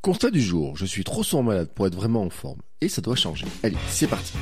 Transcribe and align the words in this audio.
Constat 0.00 0.30
du 0.30 0.40
jour, 0.40 0.76
je 0.76 0.86
suis 0.86 1.02
trop 1.02 1.24
souvent 1.24 1.42
malade 1.42 1.70
pour 1.74 1.84
être 1.88 1.96
vraiment 1.96 2.22
en 2.22 2.30
forme. 2.30 2.60
Et 2.80 2.88
ça 2.88 3.02
doit 3.02 3.16
changer. 3.16 3.46
Allez, 3.64 3.76
c'est 3.88 4.06
parti. 4.06 4.34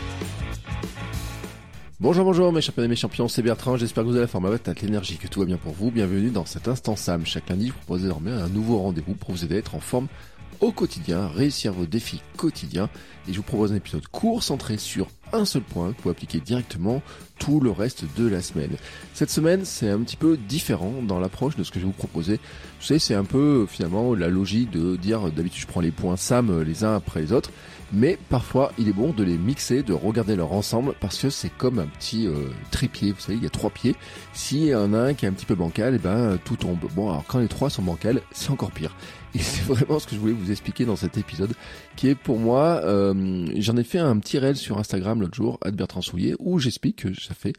Bonjour, 1.98 2.26
bonjour 2.26 2.52
mes 2.52 2.60
champions 2.60 2.82
et 2.82 2.88
mes 2.88 2.94
champions, 2.94 3.26
c'est 3.26 3.40
Bertrand, 3.40 3.78
j'espère 3.78 4.04
que 4.04 4.08
vous 4.08 4.14
avez 4.16 4.24
la 4.24 4.28
forme 4.28 4.44
à 4.44 4.50
votre 4.50 4.70
l'énergie, 4.82 5.16
que 5.16 5.28
tout 5.28 5.40
va 5.40 5.46
bien 5.46 5.56
pour 5.56 5.72
vous. 5.72 5.90
Bienvenue 5.90 6.28
dans 6.28 6.44
cet 6.44 6.68
instant 6.68 6.94
Sam. 6.94 7.24
Chaque 7.24 7.48
lundi, 7.48 7.68
je 7.68 7.72
vous 7.72 7.78
propose 7.78 8.02
désormais 8.02 8.32
un 8.32 8.50
nouveau 8.50 8.78
rendez-vous 8.80 9.14
pour 9.14 9.30
vous 9.30 9.44
aider 9.44 9.54
à 9.54 9.58
être 9.58 9.74
en 9.74 9.80
forme 9.80 10.08
au 10.60 10.72
quotidien, 10.72 11.28
réussir 11.28 11.72
vos 11.72 11.86
défis 11.86 12.22
quotidiens. 12.36 12.88
Et 13.28 13.32
je 13.32 13.38
vous 13.38 13.42
propose 13.42 13.72
un 13.72 13.76
épisode 13.76 14.06
court 14.08 14.42
centré 14.42 14.78
sur 14.78 15.08
un 15.32 15.44
seul 15.44 15.62
point 15.62 15.92
pour 15.92 16.10
appliquer 16.10 16.40
directement 16.40 17.02
tout 17.38 17.60
le 17.60 17.70
reste 17.70 18.04
de 18.16 18.26
la 18.26 18.40
semaine. 18.40 18.76
Cette 19.14 19.30
semaine, 19.30 19.64
c'est 19.64 19.90
un 19.90 19.98
petit 20.00 20.16
peu 20.16 20.36
différent 20.36 20.94
dans 21.02 21.18
l'approche 21.18 21.56
de 21.56 21.64
ce 21.64 21.70
que 21.70 21.78
je 21.78 21.84
vais 21.84 21.90
vous 21.90 21.96
proposer. 21.96 22.34
Vous 22.80 22.86
savez, 22.86 23.00
c'est 23.00 23.14
un 23.14 23.24
peu 23.24 23.66
finalement 23.68 24.14
la 24.14 24.28
logique 24.28 24.70
de 24.70 24.96
dire 24.96 25.30
d'habitude 25.32 25.62
je 25.62 25.66
prends 25.66 25.80
les 25.80 25.90
points 25.90 26.16
SAM 26.16 26.62
les 26.62 26.84
uns 26.84 26.94
après 26.94 27.20
les 27.20 27.32
autres. 27.32 27.50
Mais 27.92 28.18
parfois, 28.28 28.72
il 28.78 28.88
est 28.88 28.92
bon 28.92 29.12
de 29.12 29.22
les 29.22 29.38
mixer, 29.38 29.82
de 29.82 29.92
regarder 29.92 30.34
leur 30.34 30.52
ensemble, 30.52 30.94
parce 31.00 31.18
que 31.18 31.30
c'est 31.30 31.50
comme 31.50 31.78
un 31.78 31.86
petit 31.86 32.26
euh, 32.26 32.48
tripied. 32.70 33.12
Vous 33.12 33.20
savez, 33.20 33.38
il 33.38 33.44
y 33.44 33.46
a 33.46 33.50
trois 33.50 33.70
pieds. 33.70 33.94
S'il 34.32 34.66
y 34.66 34.74
en 34.74 34.92
a 34.92 34.98
un 34.98 35.14
qui 35.14 35.24
est 35.24 35.28
un 35.28 35.32
petit 35.32 35.46
peu 35.46 35.54
bancal, 35.54 35.94
et 35.94 35.96
eh 35.96 35.98
ben 36.00 36.38
tout 36.44 36.56
tombe. 36.56 36.78
Bon, 36.94 37.10
alors 37.10 37.24
quand 37.26 37.38
les 37.38 37.48
trois 37.48 37.70
sont 37.70 37.82
bancals, 37.82 38.20
c'est 38.32 38.50
encore 38.50 38.72
pire. 38.72 38.94
Et 39.34 39.38
c'est 39.38 39.62
vraiment 39.66 39.98
ce 39.98 40.06
que 40.06 40.14
je 40.14 40.20
voulais 40.20 40.32
vous 40.32 40.50
expliquer 40.50 40.84
dans 40.84 40.96
cet 40.96 41.16
épisode, 41.16 41.52
qui 41.94 42.08
est 42.08 42.14
pour 42.16 42.38
moi, 42.38 42.80
euh, 42.84 43.46
j'en 43.56 43.76
ai 43.76 43.84
fait 43.84 43.98
un 43.98 44.18
petit 44.18 44.38
réel 44.38 44.56
sur 44.56 44.78
Instagram 44.78 45.20
l'autre 45.20 45.34
jour, 45.34 45.58
Bertrand 45.72 46.02
Soulier, 46.02 46.34
où 46.40 46.58
j'explique 46.58 47.04
que 47.04 47.14
ça 47.14 47.34
fait 47.34 47.52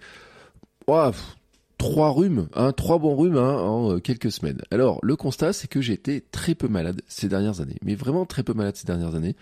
oh, 0.87 1.11
trois 1.77 2.11
rhumes, 2.11 2.47
hein, 2.53 2.73
trois 2.73 2.97
bons 2.99 3.15
rhumes 3.15 3.37
hein, 3.37 3.55
en 3.61 3.93
euh, 3.93 3.99
quelques 3.99 4.31
semaines. 4.31 4.61
Alors, 4.71 4.99
le 5.03 5.15
constat, 5.15 5.53
c'est 5.53 5.67
que 5.67 5.79
j'ai 5.79 5.93
été 5.93 6.21
très 6.31 6.55
peu 6.55 6.67
malade 6.67 7.01
ces 7.07 7.29
dernières 7.29 7.61
années, 7.61 7.77
mais 7.83 7.95
vraiment 7.95 8.25
très 8.25 8.43
peu 8.43 8.53
malade 8.53 8.75
ces 8.75 8.85
dernières 8.85 9.15
années 9.15 9.35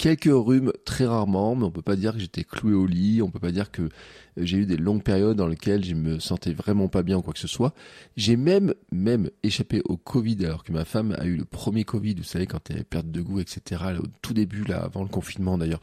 quelques 0.00 0.30
rhumes 0.32 0.72
très 0.86 1.04
rarement, 1.04 1.54
mais 1.54 1.64
on 1.64 1.70
peut 1.70 1.82
pas 1.82 1.94
dire 1.94 2.14
que 2.14 2.20
j'étais 2.20 2.42
cloué 2.42 2.72
au 2.72 2.86
lit, 2.86 3.20
on 3.20 3.30
peut 3.30 3.38
pas 3.38 3.52
dire 3.52 3.70
que 3.70 3.90
j'ai 4.38 4.56
eu 4.56 4.64
des 4.64 4.78
longues 4.78 5.02
périodes 5.02 5.36
dans 5.36 5.46
lesquelles 5.46 5.84
je 5.84 5.94
me 5.94 6.18
sentais 6.18 6.54
vraiment 6.54 6.88
pas 6.88 7.02
bien 7.02 7.18
ou 7.18 7.22
quoi 7.22 7.34
que 7.34 7.38
ce 7.38 7.46
soit. 7.46 7.74
J'ai 8.16 8.36
même, 8.36 8.72
même 8.90 9.28
échappé 9.42 9.82
au 9.84 9.98
Covid 9.98 10.38
alors 10.46 10.64
que 10.64 10.72
ma 10.72 10.86
femme 10.86 11.14
a 11.18 11.26
eu 11.26 11.36
le 11.36 11.44
premier 11.44 11.84
Covid, 11.84 12.14
vous 12.14 12.22
savez, 12.22 12.46
quand 12.46 12.70
elle 12.70 12.76
avait 12.76 12.84
perte 12.84 13.10
de 13.10 13.20
goût, 13.20 13.40
etc., 13.40 13.82
au 14.02 14.06
tout 14.22 14.32
début, 14.32 14.64
là, 14.64 14.78
avant 14.78 15.02
le 15.02 15.10
confinement 15.10 15.58
d'ailleurs. 15.58 15.82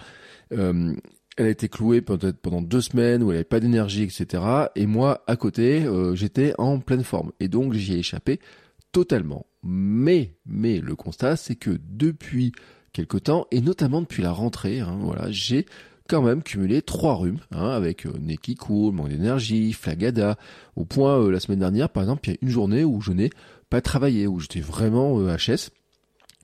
Euh, 0.52 0.96
elle 1.38 1.46
a 1.46 1.50
été 1.50 1.70
clouée 1.70 2.02
peut-être 2.02 2.38
pendant 2.38 2.64
deux 2.64 2.82
semaines 2.82 3.22
où 3.22 3.30
elle 3.30 3.36
avait 3.36 3.44
pas 3.44 3.60
d'énergie, 3.60 4.02
etc. 4.02 4.42
Et 4.76 4.88
moi, 4.88 5.24
à 5.28 5.36
côté, 5.36 5.86
euh, 5.86 6.16
j'étais 6.16 6.56
en 6.58 6.80
pleine 6.80 7.04
forme. 7.04 7.34
Et 7.40 7.50
donc, 7.50 7.74
j'y 7.74 7.94
ai 7.94 8.00
échappé 8.00 8.40
totalement. 8.92 9.46
Mais, 9.62 10.34
mais 10.48 10.80
le 10.80 10.96
constat, 10.96 11.36
c'est 11.36 11.56
que 11.56 11.78
depuis 11.88 12.54
quelque 12.98 13.18
temps, 13.18 13.46
et 13.52 13.62
notamment 13.62 14.02
depuis 14.02 14.24
la 14.24 14.32
rentrée, 14.32 14.80
hein, 14.80 14.98
voilà, 15.02 15.30
j'ai 15.30 15.68
quand 16.10 16.24
même 16.24 16.42
cumulé 16.42 16.82
trois 16.82 17.16
rhumes, 17.16 17.40
hein, 17.52 17.70
avec 17.70 18.08
euh, 18.08 18.14
nez 18.20 18.38
qui 18.38 18.56
coule, 18.56 18.94
manque 18.94 19.10
d'énergie, 19.10 19.72
flagada, 19.74 20.36
au 20.76 20.84
point 20.84 21.20
euh, 21.20 21.30
la 21.30 21.40
semaine 21.40 21.60
dernière, 21.60 21.90
par 21.90 22.02
exemple, 22.02 22.28
il 22.28 22.32
y 22.32 22.34
a 22.34 22.38
une 22.42 22.50
journée 22.50 22.84
où 22.84 23.00
je 23.02 23.12
n'ai 23.12 23.30
pas 23.70 23.82
travaillé, 23.82 24.26
où 24.26 24.40
j'étais 24.40 24.62
vraiment 24.62 25.20
euh, 25.20 25.36
HS, 25.36 25.70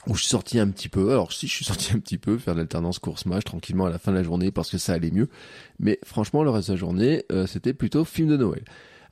où 0.06 0.14
je 0.14 0.22
suis 0.22 0.30
sorti 0.30 0.59
un 0.59 0.68
petit 0.68 0.90
peu, 0.90 1.12
alors 1.12 1.34
si 1.34 1.47
je 1.47 1.56
suis 1.56 1.66
sorti 1.66 1.91
un 1.91 2.00
petit 2.00 2.19
peu, 2.19 2.38
faire 2.38 2.53
l'alternance 2.53 3.00
course-match 3.00 3.46
tranquillement 3.46 3.85
à 3.85 3.90
la 3.90 3.97
fin 3.97 4.12
de 4.12 4.18
la 4.18 4.24
journée 4.24 4.52
parce 4.52 4.70
que 4.70 4.78
ça 4.78 4.94
allait 4.94 5.12
mieux, 5.12 5.30
mais 5.80 5.97
franchement 6.03 6.44
le 6.44 6.52
reste 6.52 6.68
de 6.68 6.74
la 6.74 6.80
journée, 6.80 7.24
c'était 7.47 7.74
plutôt 7.74 8.03
film 8.03 8.28
de 8.28 8.38
Noël. 8.38 8.64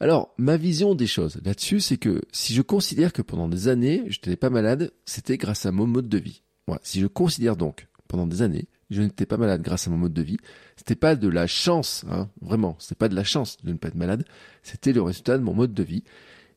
Alors, 0.02 0.34
ma 0.38 0.58
vision 0.58 0.94
des 0.94 1.08
choses 1.08 1.40
là-dessus, 1.46 1.80
c'est 1.80 1.96
que 1.96 2.22
si 2.34 2.54
je 2.54 2.62
considère 2.62 3.14
que 3.14 3.22
pendant 3.22 3.48
des 3.48 3.70
années, 3.70 4.04
je 4.08 4.18
n'étais 4.18 4.36
pas 4.36 4.50
malade, 4.50 4.92
c'était 5.06 5.38
grâce 5.38 5.66
à 5.66 5.72
mon 5.72 5.88
mode 5.88 6.10
de 6.10 6.18
vie. 6.18 6.42
Si 6.84 7.00
je 7.02 7.08
considère 7.08 7.58
donc, 7.58 7.88
pendant 8.08 8.28
des 8.28 8.42
années, 8.42 8.68
je 8.90 9.02
n'étais 9.02 9.26
pas 9.26 9.38
malade 9.38 9.62
grâce 9.62 9.88
à 9.88 9.90
mon 9.90 9.98
mode 9.98 10.14
de 10.14 10.22
vie, 10.22 10.38
c'était 10.76 10.96
pas 10.96 11.16
de 11.16 11.28
la 11.28 11.48
chance, 11.48 12.06
hein, 12.10 12.30
vraiment, 12.42 12.76
c'est 12.80 12.98
pas 12.98 13.08
de 13.08 13.16
la 13.16 13.24
chance 13.24 13.58
de 13.64 13.72
ne 13.72 13.78
pas 13.78 13.88
être 13.88 13.96
malade, 13.96 14.26
c'était 14.64 14.94
le 14.94 15.02
résultat 15.02 15.38
de 15.38 15.44
mon 15.44 15.54
mode 15.54 15.74
de 15.74 15.84
vie. 15.84 16.04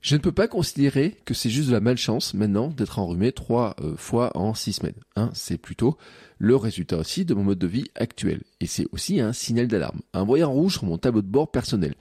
Je 0.00 0.16
ne 0.16 0.20
peux 0.20 0.32
pas 0.32 0.48
considérer 0.48 1.16
que 1.24 1.32
c'est 1.32 1.48
juste 1.48 1.68
de 1.68 1.72
la 1.72 1.80
malchance 1.80 2.34
maintenant 2.34 2.68
d'être 2.68 2.98
enrhumé 2.98 3.32
trois 3.32 3.74
euh, 3.80 3.96
fois 3.96 4.36
en 4.36 4.52
six 4.52 4.74
semaines. 4.74 5.00
Hein. 5.16 5.30
C'est 5.32 5.56
plutôt 5.56 5.96
le 6.36 6.56
résultat 6.56 6.98
aussi 6.98 7.24
de 7.24 7.32
mon 7.32 7.42
mode 7.42 7.58
de 7.58 7.66
vie 7.66 7.86
actuel. 7.94 8.42
Et 8.60 8.66
c'est 8.66 8.86
aussi 8.92 9.20
un 9.22 9.32
signal 9.32 9.66
d'alarme. 9.66 10.02
Un 10.12 10.24
voyant 10.24 10.52
rouge 10.52 10.74
sur 10.74 10.84
mon 10.84 10.98
tableau 10.98 11.22
de 11.22 11.26
bord 11.26 11.50
personnel. 11.50 11.94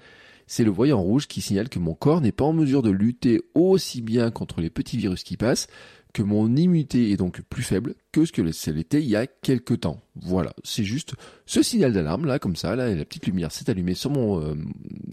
C'est 0.48 0.64
le 0.64 0.72
voyant 0.72 1.02
rouge 1.02 1.28
qui 1.28 1.42
signale 1.42 1.70
que 1.70 1.80
mon 1.80 1.94
corps 1.94 2.22
n'est 2.22 2.32
pas 2.32 2.46
en 2.46 2.54
mesure 2.54 2.82
de 2.82 2.90
lutter 2.90 3.42
aussi 3.56 4.02
bien 4.02 4.32
contre 4.32 4.62
les 4.62 4.70
petits 4.70 4.98
virus 4.98 5.24
qui 5.24 5.38
passent 5.38 5.68
que 6.14 6.22
mon 6.22 6.56
immunité 6.56 7.12
est 7.12 7.18
donc 7.18 7.42
plus 7.42 7.64
faible 7.64 7.96
que 8.12 8.24
ce 8.24 8.32
que 8.32 8.52
ça 8.52 8.72
l'était 8.72 9.02
il 9.02 9.10
y 9.10 9.16
a 9.16 9.26
quelques 9.26 9.82
temps. 9.82 10.02
Voilà, 10.16 10.54
c'est 10.64 10.84
juste 10.84 11.16
ce 11.46 11.64
signal 11.64 11.92
d'alarme 11.92 12.26
là, 12.26 12.40
comme 12.40 12.56
ça, 12.56 12.76
là, 12.76 12.94
la 12.94 13.06
petite 13.06 13.26
lumière 13.26 13.52
s'est 13.52 13.70
allumée 13.70 13.96
sur 13.96 14.12
mon 14.12 14.40
euh, 14.40 14.54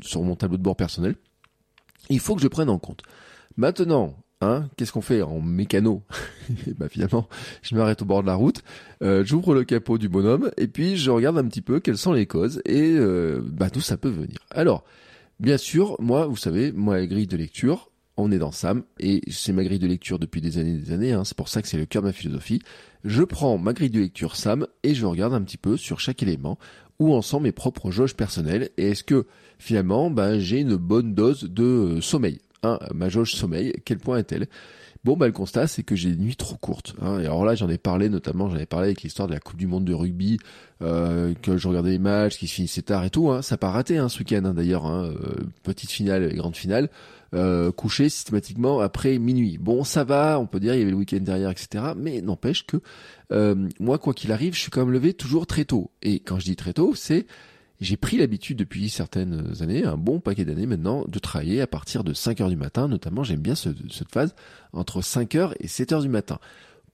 sur 0.02 0.22
mon 0.22 0.36
tableau 0.36 0.58
de 0.58 0.62
bord 0.62 0.76
personnel. 0.76 1.16
Il 2.10 2.20
faut 2.20 2.36
que 2.36 2.42
je 2.42 2.48
prenne 2.48 2.68
en 2.68 2.78
compte. 2.78 3.02
Maintenant, 3.56 4.14
hein, 4.42 4.68
qu'est-ce 4.76 4.92
qu'on 4.92 5.00
fait 5.00 5.22
en 5.22 5.40
mécano? 5.40 6.02
Bah 6.76 6.88
finalement, 6.90 7.28
je 7.62 7.74
m'arrête 7.74 8.02
au 8.02 8.04
bord 8.04 8.22
de 8.22 8.26
la 8.26 8.34
route, 8.34 8.62
euh, 9.02 9.24
j'ouvre 9.24 9.54
le 9.54 9.64
capot 9.64 9.96
du 9.96 10.08
bonhomme 10.08 10.50
et 10.58 10.68
puis 10.68 10.96
je 10.96 11.10
regarde 11.10 11.38
un 11.38 11.46
petit 11.46 11.62
peu 11.62 11.80
quelles 11.80 11.98
sont 11.98 12.12
les 12.12 12.26
causes 12.26 12.60
et 12.66 12.92
euh, 12.96 13.40
bah 13.42 13.70
d'où 13.70 13.80
ça 13.80 13.96
peut 13.96 14.10
venir. 14.10 14.38
Alors, 14.50 14.84
bien 15.40 15.58
sûr, 15.58 15.96
moi, 16.00 16.26
vous 16.26 16.36
savez, 16.36 16.70
moi 16.70 16.98
la 16.98 17.06
grille 17.06 17.26
de 17.26 17.36
lecture, 17.36 17.90
on 18.16 18.30
est 18.30 18.38
dans 18.38 18.52
Sam, 18.52 18.84
et 18.98 19.22
c'est 19.30 19.52
ma 19.52 19.64
grille 19.64 19.78
de 19.78 19.86
lecture 19.86 20.18
depuis 20.18 20.40
des 20.40 20.58
années 20.58 20.74
et 20.74 20.78
des 20.78 20.92
années, 20.92 21.12
hein, 21.12 21.24
c'est 21.24 21.36
pour 21.36 21.48
ça 21.48 21.62
que 21.62 21.68
c'est 21.68 21.78
le 21.78 21.86
cœur 21.86 22.02
de 22.02 22.08
ma 22.08 22.12
philosophie. 22.12 22.60
Je 23.04 23.22
prends 23.22 23.56
ma 23.58 23.72
grille 23.72 23.90
de 23.90 24.00
lecture 24.00 24.36
Sam 24.36 24.66
et 24.82 24.94
je 24.94 25.06
regarde 25.06 25.32
un 25.32 25.42
petit 25.42 25.56
peu 25.56 25.76
sur 25.76 26.00
chaque 26.00 26.22
élément 26.22 26.58
où 26.98 27.14
en 27.14 27.22
sont 27.22 27.40
mes 27.40 27.52
propres 27.52 27.90
jauges 27.90 28.14
personnelles 28.14 28.68
et 28.76 28.90
est-ce 28.90 29.02
que 29.02 29.26
finalement 29.58 30.10
ben, 30.10 30.38
j'ai 30.38 30.60
une 30.60 30.76
bonne 30.76 31.14
dose 31.14 31.44
de 31.44 31.64
euh, 31.64 32.00
sommeil. 32.02 32.40
Hein, 32.62 32.78
ma 32.94 33.08
jauge 33.08 33.32
sommeil, 33.34 33.72
quel 33.86 33.98
point 33.98 34.18
est-elle? 34.18 34.48
Bon, 35.04 35.16
bah, 35.16 35.26
le 35.26 35.32
constat, 35.32 35.66
c'est 35.66 35.82
que 35.82 35.96
j'ai 35.96 36.10
des 36.10 36.22
nuits 36.22 36.36
trop 36.36 36.56
courtes. 36.56 36.94
Hein. 37.00 37.20
Et 37.20 37.24
alors 37.24 37.44
là, 37.44 37.54
j'en 37.54 37.68
ai 37.68 37.78
parlé, 37.78 38.08
notamment, 38.08 38.50
j'en 38.50 38.56
ai 38.56 38.66
parlé 38.66 38.88
avec 38.88 39.02
l'histoire 39.02 39.28
de 39.28 39.32
la 39.32 39.40
Coupe 39.40 39.56
du 39.56 39.66
Monde 39.66 39.84
de 39.84 39.94
rugby, 39.94 40.38
euh, 40.82 41.32
que 41.40 41.56
je 41.56 41.68
regardais 41.68 41.92
les 41.92 41.98
matchs 41.98 42.36
qui 42.38 42.46
se 42.46 42.54
finissaient 42.54 42.82
tard 42.82 43.04
et 43.04 43.10
tout. 43.10 43.30
Hein. 43.30 43.40
Ça 43.40 43.54
n'a 43.54 43.58
pas 43.58 43.70
raté 43.70 43.96
hein, 43.96 44.08
ce 44.08 44.18
week-end, 44.18 44.44
hein, 44.44 44.52
d'ailleurs. 44.52 44.86
Euh, 44.86 45.14
petite 45.62 45.90
finale 45.90 46.30
et 46.30 46.36
grande 46.36 46.56
finale. 46.56 46.90
Euh, 47.32 47.70
couché 47.70 48.08
systématiquement 48.08 48.80
après 48.80 49.18
minuit. 49.18 49.56
Bon, 49.56 49.84
ça 49.84 50.02
va, 50.02 50.40
on 50.40 50.46
peut 50.46 50.58
dire, 50.58 50.74
il 50.74 50.80
y 50.80 50.82
avait 50.82 50.90
le 50.90 50.96
week-end 50.96 51.20
derrière, 51.20 51.50
etc. 51.50 51.92
Mais 51.96 52.22
n'empêche 52.22 52.66
que 52.66 52.78
euh, 53.30 53.68
moi, 53.78 53.98
quoi 53.98 54.14
qu'il 54.14 54.32
arrive, 54.32 54.54
je 54.54 54.60
suis 54.60 54.70
quand 54.70 54.80
même 54.80 54.92
levé 54.92 55.14
toujours 55.14 55.46
très 55.46 55.64
tôt. 55.64 55.92
Et 56.02 56.18
quand 56.18 56.40
je 56.40 56.46
dis 56.46 56.56
très 56.56 56.72
tôt, 56.72 56.92
c'est 56.96 57.26
j'ai 57.80 57.96
pris 57.96 58.18
l'habitude 58.18 58.58
depuis 58.58 58.90
certaines 58.90 59.62
années, 59.62 59.84
un 59.84 59.96
bon 59.96 60.20
paquet 60.20 60.44
d'années 60.44 60.66
maintenant, 60.66 61.04
de 61.08 61.18
travailler 61.18 61.62
à 61.62 61.66
partir 61.66 62.04
de 62.04 62.12
5 62.12 62.40
heures 62.42 62.50
du 62.50 62.56
matin. 62.56 62.88
Notamment, 62.88 63.24
j'aime 63.24 63.40
bien 63.40 63.54
cette 63.54 64.12
phase 64.12 64.34
entre 64.72 65.00
5 65.00 65.34
heures 65.34 65.54
et 65.60 65.66
7 65.66 65.92
heures 65.92 66.02
du 66.02 66.10
matin. 66.10 66.38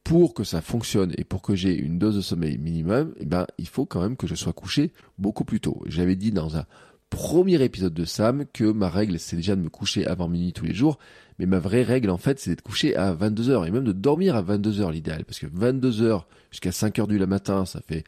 Pour 0.04 0.32
que 0.32 0.44
ça 0.44 0.62
fonctionne 0.62 1.12
et 1.18 1.24
pour 1.24 1.42
que 1.42 1.56
j'ai 1.56 1.76
une 1.76 1.98
dose 1.98 2.14
de 2.14 2.20
sommeil 2.20 2.58
minimum, 2.58 3.12
eh 3.18 3.24
ben, 3.24 3.46
il 3.58 3.66
faut 3.66 3.84
quand 3.84 4.00
même 4.00 4.16
que 4.16 4.28
je 4.28 4.36
sois 4.36 4.52
couché 4.52 4.92
beaucoup 5.18 5.44
plus 5.44 5.58
tôt. 5.58 5.82
J'avais 5.86 6.14
dit 6.14 6.30
dans 6.30 6.56
un 6.56 6.66
premier 7.10 7.60
épisode 7.62 7.94
de 7.94 8.04
Sam 8.04 8.44
que 8.52 8.64
ma 8.64 8.88
règle 8.88 9.18
c'est 9.18 9.36
déjà 9.36 9.56
de 9.56 9.60
me 9.60 9.68
coucher 9.68 10.06
avant 10.06 10.28
minuit 10.28 10.52
tous 10.52 10.64
les 10.64 10.74
jours, 10.74 10.98
mais 11.40 11.46
ma 11.46 11.58
vraie 11.58 11.82
règle 11.82 12.10
en 12.10 12.18
fait 12.18 12.38
c'est 12.38 12.50
d'être 12.50 12.62
couché 12.62 12.94
à 12.96 13.14
22h 13.14 13.66
et 13.66 13.70
même 13.70 13.84
de 13.84 13.92
dormir 13.92 14.36
à 14.36 14.42
22h 14.42 14.92
l'idéal 14.92 15.24
parce 15.24 15.38
que 15.38 15.46
22h 15.46 16.24
jusqu'à 16.50 16.70
5h 16.70 17.06
du 17.06 17.18
matin 17.26 17.64
ça 17.64 17.80
fait 17.80 18.04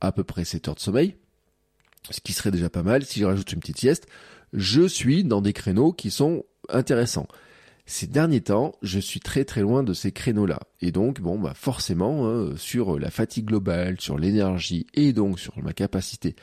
à 0.00 0.12
peu 0.12 0.24
près 0.24 0.44
7 0.44 0.68
heures 0.68 0.74
de 0.74 0.80
sommeil, 0.80 1.16
ce 2.10 2.20
qui 2.20 2.32
serait 2.32 2.50
déjà 2.50 2.70
pas 2.70 2.82
mal 2.82 3.04
si 3.04 3.20
je 3.20 3.24
rajoute 3.24 3.52
une 3.52 3.60
petite 3.60 3.78
sieste, 3.78 4.06
je 4.52 4.86
suis 4.86 5.24
dans 5.24 5.40
des 5.40 5.52
créneaux 5.52 5.92
qui 5.92 6.10
sont 6.10 6.44
intéressants. 6.68 7.28
Ces 7.86 8.06
derniers 8.06 8.40
temps, 8.40 8.74
je 8.82 9.00
suis 9.00 9.20
très 9.20 9.44
très 9.44 9.60
loin 9.60 9.82
de 9.82 9.92
ces 9.92 10.12
créneaux-là. 10.12 10.60
Et 10.80 10.92
donc, 10.92 11.20
bon, 11.20 11.38
bah 11.38 11.52
forcément, 11.54 12.28
hein, 12.28 12.52
sur 12.56 12.98
la 12.98 13.10
fatigue 13.10 13.46
globale, 13.46 14.00
sur 14.00 14.18
l'énergie 14.18 14.86
et 14.94 15.12
donc 15.12 15.40
sur 15.40 15.58
ma 15.62 15.72
capacité 15.72 16.36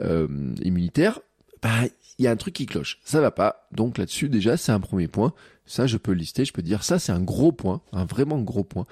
euh, 0.00 0.28
immunitaire, 0.62 1.20
bah, 1.62 1.70
il 2.18 2.24
y 2.24 2.28
a 2.28 2.30
un 2.30 2.36
truc 2.36 2.54
qui 2.54 2.66
cloche. 2.66 3.00
Ça 3.04 3.20
va 3.20 3.30
pas. 3.30 3.66
Donc 3.72 3.98
là-dessus, 3.98 4.28
déjà, 4.28 4.56
c'est 4.56 4.72
un 4.72 4.80
premier 4.80 5.08
point. 5.08 5.32
Ça, 5.66 5.86
je 5.86 5.96
peux 5.96 6.12
le 6.12 6.18
lister. 6.18 6.44
Je 6.44 6.52
peux 6.52 6.62
dire 6.62 6.84
ça, 6.84 6.98
c'est 6.98 7.12
un 7.12 7.22
gros 7.22 7.52
point, 7.52 7.80
un 7.92 8.04
vraiment 8.04 8.38
gros 8.40 8.64
point 8.64 8.84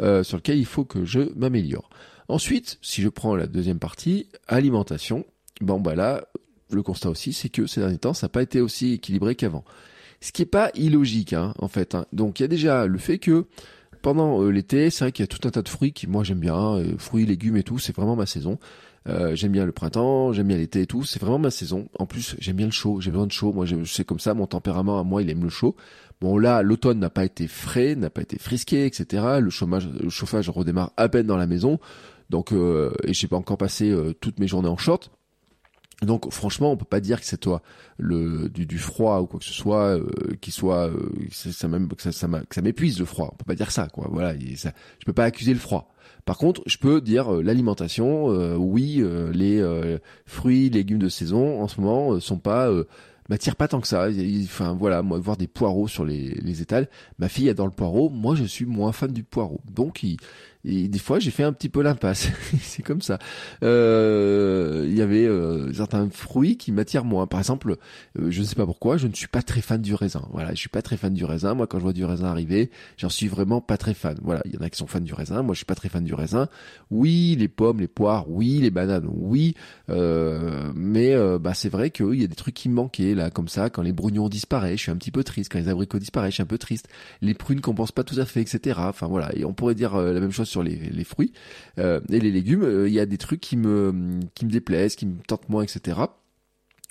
euh, 0.00 0.22
sur 0.22 0.36
lequel 0.36 0.58
il 0.58 0.66
faut 0.66 0.84
que 0.84 1.04
je 1.04 1.32
m'améliore. 1.36 1.90
Ensuite, 2.28 2.78
si 2.80 3.02
je 3.02 3.08
prends 3.08 3.34
la 3.34 3.48
deuxième 3.48 3.80
partie, 3.80 4.28
alimentation. 4.46 5.24
Bon, 5.60 5.80
bah 5.80 5.94
là, 5.94 6.24
le 6.70 6.82
constat 6.82 7.10
aussi, 7.10 7.32
c'est 7.32 7.48
que 7.48 7.66
ces 7.66 7.80
derniers 7.80 7.98
temps, 7.98 8.14
ça 8.14 8.26
n'a 8.26 8.30
pas 8.30 8.42
été 8.42 8.60
aussi 8.60 8.94
équilibré 8.94 9.34
qu'avant. 9.34 9.64
Ce 10.20 10.32
qui 10.32 10.42
est 10.42 10.46
pas 10.46 10.70
illogique, 10.74 11.32
hein, 11.32 11.54
en 11.58 11.68
fait. 11.68 11.94
Hein. 11.94 12.06
Donc, 12.12 12.40
il 12.40 12.42
y 12.42 12.44
a 12.44 12.48
déjà 12.48 12.86
le 12.86 12.98
fait 12.98 13.18
que 13.18 13.46
pendant 14.02 14.42
euh, 14.42 14.50
l'été, 14.50 14.90
c'est 14.90 15.04
vrai 15.04 15.12
qu'il 15.12 15.22
y 15.22 15.24
a 15.24 15.26
tout 15.26 15.46
un 15.46 15.50
tas 15.50 15.62
de 15.62 15.68
fruits 15.68 15.92
qui, 15.92 16.06
moi, 16.06 16.24
j'aime 16.24 16.40
bien, 16.40 16.76
euh, 16.76 16.96
fruits, 16.98 17.26
légumes 17.26 17.56
et 17.56 17.62
tout. 17.62 17.78
C'est 17.78 17.94
vraiment 17.94 18.16
ma 18.16 18.26
saison. 18.26 18.58
Euh, 19.08 19.34
j'aime 19.34 19.52
bien 19.52 19.64
le 19.64 19.72
printemps, 19.72 20.32
j'aime 20.32 20.48
bien 20.48 20.58
l'été 20.58 20.82
et 20.82 20.86
tout. 20.86 21.04
C'est 21.04 21.20
vraiment 21.20 21.38
ma 21.38 21.50
saison. 21.50 21.88
En 21.98 22.06
plus, 22.06 22.36
j'aime 22.38 22.56
bien 22.56 22.66
le 22.66 22.72
chaud. 22.72 23.00
J'ai 23.00 23.10
besoin 23.10 23.26
de 23.26 23.32
chaud. 23.32 23.52
Moi, 23.52 23.66
c'est 23.86 24.04
comme 24.04 24.18
ça. 24.18 24.34
Mon 24.34 24.46
tempérament 24.46 25.00
à 25.00 25.04
moi, 25.04 25.22
il 25.22 25.30
aime 25.30 25.42
le 25.42 25.48
chaud. 25.48 25.74
Bon, 26.20 26.36
là, 26.36 26.62
l'automne 26.62 26.98
n'a 26.98 27.10
pas 27.10 27.24
été 27.24 27.46
frais, 27.46 27.94
n'a 27.94 28.10
pas 28.10 28.20
été 28.20 28.38
frisqué, 28.38 28.84
etc. 28.84 29.38
Le 29.40 29.48
chômage, 29.48 29.88
le 29.88 30.10
chauffage 30.10 30.50
redémarre 30.50 30.92
à 30.98 31.08
peine 31.08 31.26
dans 31.26 31.38
la 31.38 31.46
maison. 31.46 31.78
Donc, 32.28 32.52
euh, 32.52 32.92
et 33.04 33.14
j'ai 33.14 33.26
pas 33.26 33.36
encore 33.36 33.56
passé 33.56 33.94
toutes 34.20 34.38
mes 34.38 34.46
journées 34.46 34.68
en 34.68 34.76
short. 34.76 35.10
Donc 36.02 36.32
franchement, 36.32 36.72
on 36.72 36.76
peut 36.76 36.84
pas 36.84 37.00
dire 37.00 37.20
que 37.20 37.26
c'est 37.26 37.36
toi 37.36 37.62
le 37.98 38.48
du, 38.48 38.64
du, 38.64 38.78
froid 38.78 39.20
ou 39.20 39.26
quoi 39.26 39.38
que 39.38 39.44
ce 39.44 39.52
soit 39.52 39.98
euh, 39.98 40.08
qui 40.40 40.50
soit 40.50 40.88
euh, 40.88 41.10
ça 41.30 41.68
même 41.68 41.88
que 41.88 42.02
ça, 42.02 42.12
ça, 42.12 42.62
m'épuise 42.62 42.98
le 42.98 43.04
froid. 43.04 43.30
On 43.32 43.36
peut 43.36 43.44
pas 43.44 43.54
dire 43.54 43.70
ça 43.70 43.86
quoi. 43.88 44.08
Voilà, 44.10 44.34
ça, 44.56 44.72
je 44.98 45.04
peux 45.04 45.12
pas 45.12 45.24
accuser 45.24 45.52
le 45.52 45.58
froid. 45.58 45.92
Par 46.24 46.38
contre, 46.38 46.62
je 46.66 46.78
peux 46.78 47.00
dire 47.00 47.34
euh, 47.34 47.42
l'alimentation. 47.42 48.26
oui, 48.56 49.04
les 49.32 49.62
fruits, 50.24 50.70
légumes 50.70 50.98
de 50.98 51.08
saison 51.08 51.60
en 51.62 51.68
ce 51.68 51.80
moment 51.80 52.18
sont 52.18 52.38
pas 52.38 52.70
m'attire 53.28 53.56
pas 53.56 53.68
tant 53.68 53.80
que 53.80 53.86
ça. 53.86 54.08
Enfin 54.44 54.74
voilà, 54.78 55.02
moi 55.02 55.18
voir 55.18 55.36
des 55.36 55.46
poireaux 55.46 55.86
sur 55.86 56.04
les, 56.04 56.30
les 56.30 56.62
étals. 56.62 56.88
Ma 57.18 57.28
fille 57.28 57.48
adore 57.50 57.66
le 57.66 57.72
poireau. 57.72 58.08
Moi, 58.08 58.34
je 58.34 58.44
suis 58.44 58.64
moins 58.64 58.92
fan 58.92 59.12
du 59.12 59.22
poireau. 59.22 59.60
Donc 59.70 60.02
il 60.02 60.16
et 60.64 60.88
des 60.88 60.98
fois, 60.98 61.18
j'ai 61.18 61.30
fait 61.30 61.42
un 61.42 61.52
petit 61.52 61.70
peu 61.70 61.82
l'impasse. 61.82 62.28
c'est 62.60 62.82
comme 62.82 63.00
ça. 63.00 63.18
Euh, 63.64 64.84
il 64.86 64.96
y 64.96 65.00
avait 65.00 65.26
euh, 65.26 65.72
certains 65.72 66.10
fruits 66.10 66.58
qui 66.58 66.70
m'attirent 66.70 67.04
moins. 67.04 67.26
Par 67.26 67.40
exemple, 67.40 67.76
euh, 68.18 68.30
je 68.30 68.40
ne 68.40 68.44
sais 68.44 68.56
pas 68.56 68.66
pourquoi, 68.66 68.98
je 68.98 69.06
ne 69.06 69.14
suis 69.14 69.28
pas 69.28 69.42
très 69.42 69.62
fan 69.62 69.80
du 69.80 69.94
raisin. 69.94 70.22
Voilà, 70.32 70.50
je 70.50 70.56
suis 70.56 70.68
pas 70.68 70.82
très 70.82 70.98
fan 70.98 71.14
du 71.14 71.24
raisin. 71.24 71.54
Moi, 71.54 71.66
quand 71.66 71.78
je 71.78 71.84
vois 71.84 71.94
du 71.94 72.04
raisin 72.04 72.26
arriver, 72.26 72.70
j'en 72.98 73.08
suis 73.08 73.26
vraiment 73.26 73.62
pas 73.62 73.78
très 73.78 73.94
fan. 73.94 74.18
Voilà, 74.22 74.42
il 74.44 74.54
y 74.54 74.58
en 74.58 74.60
a 74.60 74.68
qui 74.68 74.76
sont 74.76 74.86
fans 74.86 75.00
du 75.00 75.14
raisin. 75.14 75.42
Moi, 75.42 75.54
je 75.54 75.58
suis 75.58 75.66
pas 75.66 75.74
très 75.74 75.88
fan 75.88 76.04
du 76.04 76.12
raisin. 76.12 76.48
Oui, 76.90 77.36
les 77.38 77.48
pommes, 77.48 77.80
les 77.80 77.88
poires, 77.88 78.28
oui, 78.28 78.58
les 78.58 78.70
bananes, 78.70 79.08
oui. 79.08 79.54
mais 79.88 81.16
bah, 81.38 81.54
c'est 81.54 81.70
vrai 81.70 81.90
qu'il 81.90 82.20
y 82.20 82.24
a 82.24 82.26
des 82.26 82.34
trucs 82.34 82.54
qui 82.54 82.68
me 82.68 82.74
manquaient 82.74 83.14
là, 83.14 83.30
comme 83.30 83.48
ça. 83.48 83.70
Quand 83.70 83.82
les 83.82 83.92
brugnons 83.92 84.28
disparaissent, 84.28 84.78
je 84.78 84.82
suis 84.82 84.92
un 84.92 84.96
petit 84.96 85.10
peu 85.10 85.24
triste. 85.24 85.50
Quand 85.50 85.58
les 85.58 85.68
abricots 85.68 85.98
disparaissent, 85.98 86.32
je 86.32 86.36
suis 86.36 86.42
un 86.42 86.46
peu 86.46 86.58
triste. 86.58 86.88
Les 87.22 87.32
prunes 87.32 87.62
qu'on 87.62 87.74
pense 87.74 87.92
pas 87.92 88.04
tout 88.04 88.18
à 88.18 88.26
fait, 88.26 88.42
etc. 88.42 88.78
Enfin 88.82 89.06
voilà, 89.06 89.34
et 89.34 89.46
on 89.46 89.54
pourrait 89.54 89.74
dire 89.74 89.96
la 89.96 90.20
même 90.20 90.32
chose 90.32 90.49
sur 90.50 90.62
les, 90.62 91.04
fruits 91.04 91.32
euh, 91.78 92.00
et 92.10 92.20
les 92.20 92.30
légumes, 92.30 92.62
euh, 92.62 92.88
il 92.88 92.94
y 92.94 93.00
a 93.00 93.06
des 93.06 93.18
trucs 93.18 93.40
qui 93.40 93.56
me 93.56 94.20
qui 94.34 94.44
me 94.44 94.50
déplaisent, 94.50 94.96
qui 94.96 95.06
me 95.06 95.20
tentent 95.22 95.48
moins, 95.48 95.62
etc. 95.62 96.00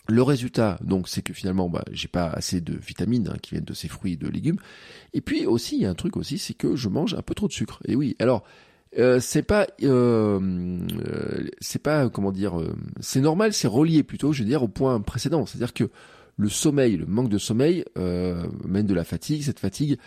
Le 0.08 0.24
résultat, 0.24 0.80
donc, 0.82 1.08
c'est 1.08 1.22
que 1.22 1.34
finalement, 1.34 1.70
bah, 1.70 1.86
j'ai 1.92 2.08
pas 2.08 2.30
assez 2.30 2.62
de 2.62 2.76
vitamines 2.76 3.28
hein, 3.28 3.38
qui 3.44 3.52
viennent 3.52 3.66
de 3.66 3.76
ces 3.76 3.88
fruits 3.88 4.14
et 4.14 4.18
de 4.18 4.28
légumes. 4.28 4.58
Et 5.14 5.22
puis 5.22 5.46
aussi, 5.46 5.76
il 5.76 5.84
y 5.84 5.86
a 5.86 5.90
un 5.92 5.96
truc 5.96 6.18
aussi, 6.18 6.40
c'est 6.40 6.56
que 6.56 6.76
je 6.76 6.90
mange 6.90 7.14
un 7.14 7.22
peu 7.22 7.36
trop 7.36 7.48
de 7.48 7.54
sucre. 7.54 7.80
Et 7.86 7.96
oui, 7.96 8.16
alors, 8.18 8.44
euh, 8.98 9.20
c'est 9.20 9.44
pas, 9.44 9.68
c'est 11.60 11.84
pas, 11.84 12.10
comment 12.10 12.32
dire, 12.32 12.60
c'est 13.02 13.22
normal, 13.22 13.54
c'est 13.54 13.68
relié 13.68 14.02
plutôt, 14.02 14.34
je 14.34 14.42
veux 14.42 14.50
dire, 14.50 14.64
au 14.64 14.68
point 14.68 15.00
précédent. 15.00 15.46
C'est-à-dire 15.46 15.76
que 15.76 15.92
le 16.38 16.50
sommeil, 16.50 16.98
le 16.98 17.06
manque 17.06 17.30
de 17.30 17.38
sommeil 17.38 17.86
mène 17.96 18.88
de 18.88 18.94
la 18.96 19.04
fatigue. 19.04 19.44
Cette 19.44 19.60
fatigue, 19.60 20.00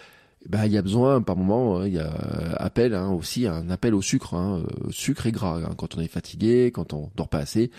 bah, 0.49 0.67
il 0.67 0.73
y 0.73 0.79
a 0.79 0.83
besoin 0.83 1.23
par 1.23 1.37
moment, 1.37 1.79
hein, 1.79 1.87
il 1.87 1.95
y 1.95 1.99
a 1.99 2.11
appel 2.57 2.95
hein, 2.95 3.11
aussi 3.11 3.47
un 3.47 3.71
appel 3.71 3.95
au 3.95 4.03
sucre, 4.03 4.35
hein, 4.35 4.63
euh, 4.65 4.91
sucre 4.91 5.27
et 5.27 5.33
gras. 5.33 5.59
Hein, 5.59 5.75
quand 5.77 5.97
on 5.97 6.01
est 6.01 6.09
fatigué, 6.09 6.73
quand 6.73 6.93
on 6.93 7.11
dort 7.15 7.29
pas 7.29 7.39
assez, 7.39 7.71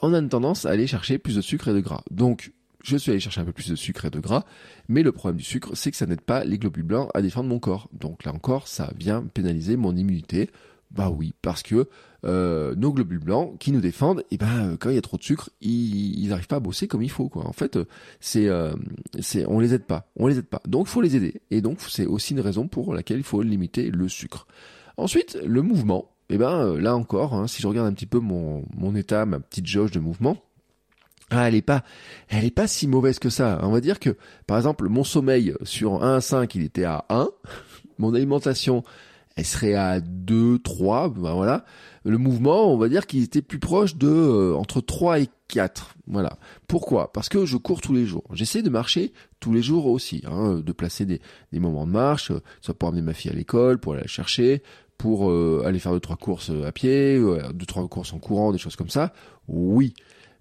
on 0.00 0.14
a 0.14 0.18
une 0.18 0.28
tendance 0.28 0.64
à 0.66 0.70
aller 0.70 0.86
chercher 0.86 1.18
plus 1.18 1.36
de 1.36 1.40
sucre 1.40 1.68
et 1.68 1.74
de 1.74 1.80
gras. 1.80 2.02
Donc 2.10 2.52
je 2.82 2.96
suis 2.96 3.10
allé 3.10 3.20
chercher 3.20 3.40
un 3.40 3.44
peu 3.44 3.52
plus 3.52 3.68
de 3.68 3.76
sucre 3.76 4.06
et 4.06 4.10
de 4.10 4.18
gras, 4.18 4.44
mais 4.88 5.02
le 5.02 5.12
problème 5.12 5.36
du 5.36 5.44
sucre, 5.44 5.70
c'est 5.74 5.90
que 5.90 5.96
ça 5.96 6.06
n'aide 6.06 6.20
pas 6.20 6.44
les 6.44 6.58
globules 6.58 6.82
blancs 6.84 7.10
à 7.14 7.22
défendre 7.22 7.48
mon 7.48 7.58
corps. 7.58 7.88
Donc 7.92 8.24
là 8.24 8.32
encore, 8.32 8.68
ça 8.68 8.92
vient 8.96 9.22
pénaliser 9.22 9.76
mon 9.76 9.94
immunité. 9.94 10.50
Bah 10.94 11.10
oui, 11.10 11.32
parce 11.40 11.62
que 11.62 11.88
euh, 12.24 12.74
nos 12.76 12.92
globules 12.92 13.18
blancs 13.18 13.58
qui 13.58 13.72
nous 13.72 13.80
défendent, 13.80 14.24
eh 14.30 14.36
ben 14.36 14.76
quand 14.78 14.90
il 14.90 14.94
y 14.94 14.98
a 14.98 15.02
trop 15.02 15.16
de 15.16 15.22
sucre, 15.22 15.50
ils 15.62 16.28
n'arrivent 16.28 16.46
pas 16.46 16.56
à 16.56 16.60
bosser 16.60 16.86
comme 16.86 17.02
il 17.02 17.10
faut 17.10 17.28
quoi. 17.28 17.46
En 17.46 17.52
fait, 17.52 17.78
c'est 18.20 18.46
euh, 18.48 18.74
c'est 19.18 19.46
on 19.46 19.58
les 19.58 19.72
aide 19.72 19.84
pas, 19.84 20.10
on 20.16 20.26
les 20.26 20.38
aide 20.38 20.46
pas. 20.46 20.60
Donc 20.66 20.86
il 20.86 20.90
faut 20.90 21.00
les 21.00 21.16
aider. 21.16 21.40
Et 21.50 21.62
donc 21.62 21.80
c'est 21.80 22.06
aussi 22.06 22.34
une 22.34 22.40
raison 22.40 22.68
pour 22.68 22.94
laquelle 22.94 23.18
il 23.18 23.24
faut 23.24 23.42
limiter 23.42 23.90
le 23.90 24.08
sucre. 24.08 24.46
Ensuite, 24.98 25.38
le 25.44 25.62
mouvement. 25.62 26.10
Eh 26.28 26.36
ben 26.36 26.60
euh, 26.60 26.80
là 26.80 26.94
encore, 26.94 27.34
hein, 27.34 27.46
si 27.46 27.62
je 27.62 27.66
regarde 27.66 27.88
un 27.88 27.94
petit 27.94 28.06
peu 28.06 28.18
mon 28.18 28.64
mon 28.76 28.94
état, 28.94 29.24
ma 29.24 29.40
petite 29.40 29.66
jauge 29.66 29.92
de 29.92 30.00
mouvement. 30.00 30.36
Ah, 31.30 31.48
elle 31.48 31.54
est 31.54 31.62
pas, 31.62 31.82
elle 32.28 32.44
est 32.44 32.50
pas 32.50 32.66
si 32.66 32.86
mauvaise 32.86 33.18
que 33.18 33.30
ça. 33.30 33.58
On 33.62 33.70
va 33.70 33.80
dire 33.80 33.98
que, 33.98 34.18
par 34.46 34.58
exemple, 34.58 34.86
mon 34.90 35.02
sommeil 35.02 35.54
sur 35.62 36.04
1 36.04 36.16
à 36.16 36.20
5, 36.20 36.54
il 36.56 36.62
était 36.62 36.84
à 36.84 37.06
1. 37.08 37.30
Mon 37.98 38.12
alimentation, 38.12 38.82
elle 39.36 39.44
serait 39.44 39.74
à 39.74 40.00
2, 40.00 40.58
3, 40.58 41.08
ben 41.10 41.34
voilà. 41.34 41.64
Le 42.04 42.18
mouvement, 42.18 42.72
on 42.72 42.76
va 42.76 42.88
dire 42.88 43.06
qu'il 43.06 43.22
était 43.22 43.42
plus 43.42 43.58
proche 43.58 43.96
de 43.96 44.08
euh, 44.08 44.54
entre 44.54 44.80
3 44.80 45.20
et 45.20 45.28
4. 45.48 45.94
Voilà. 46.06 46.38
Pourquoi? 46.66 47.12
Parce 47.12 47.28
que 47.28 47.46
je 47.46 47.56
cours 47.56 47.80
tous 47.80 47.94
les 47.94 48.06
jours. 48.06 48.24
J'essaie 48.32 48.62
de 48.62 48.70
marcher 48.70 49.12
tous 49.40 49.52
les 49.52 49.62
jours 49.62 49.86
aussi, 49.86 50.22
hein, 50.26 50.60
de 50.64 50.72
placer 50.72 51.06
des, 51.06 51.20
moments 51.52 51.86
de 51.86 51.92
marche, 51.92 52.30
euh, 52.30 52.40
soit 52.60 52.74
pour 52.74 52.88
amener 52.88 53.02
ma 53.02 53.14
fille 53.14 53.30
à 53.30 53.34
l'école, 53.34 53.78
pour 53.78 53.92
aller 53.92 54.02
la 54.02 54.08
chercher, 54.08 54.62
pour 54.98 55.30
euh, 55.30 55.62
aller 55.64 55.78
faire 55.78 55.92
deux 55.92 56.00
trois 56.00 56.16
courses 56.16 56.50
à 56.50 56.72
pied, 56.72 57.18
deux 57.54 57.66
trois 57.66 57.86
courses 57.88 58.12
en 58.12 58.18
courant, 58.18 58.52
des 58.52 58.58
choses 58.58 58.76
comme 58.76 58.90
ça. 58.90 59.12
Oui. 59.48 59.94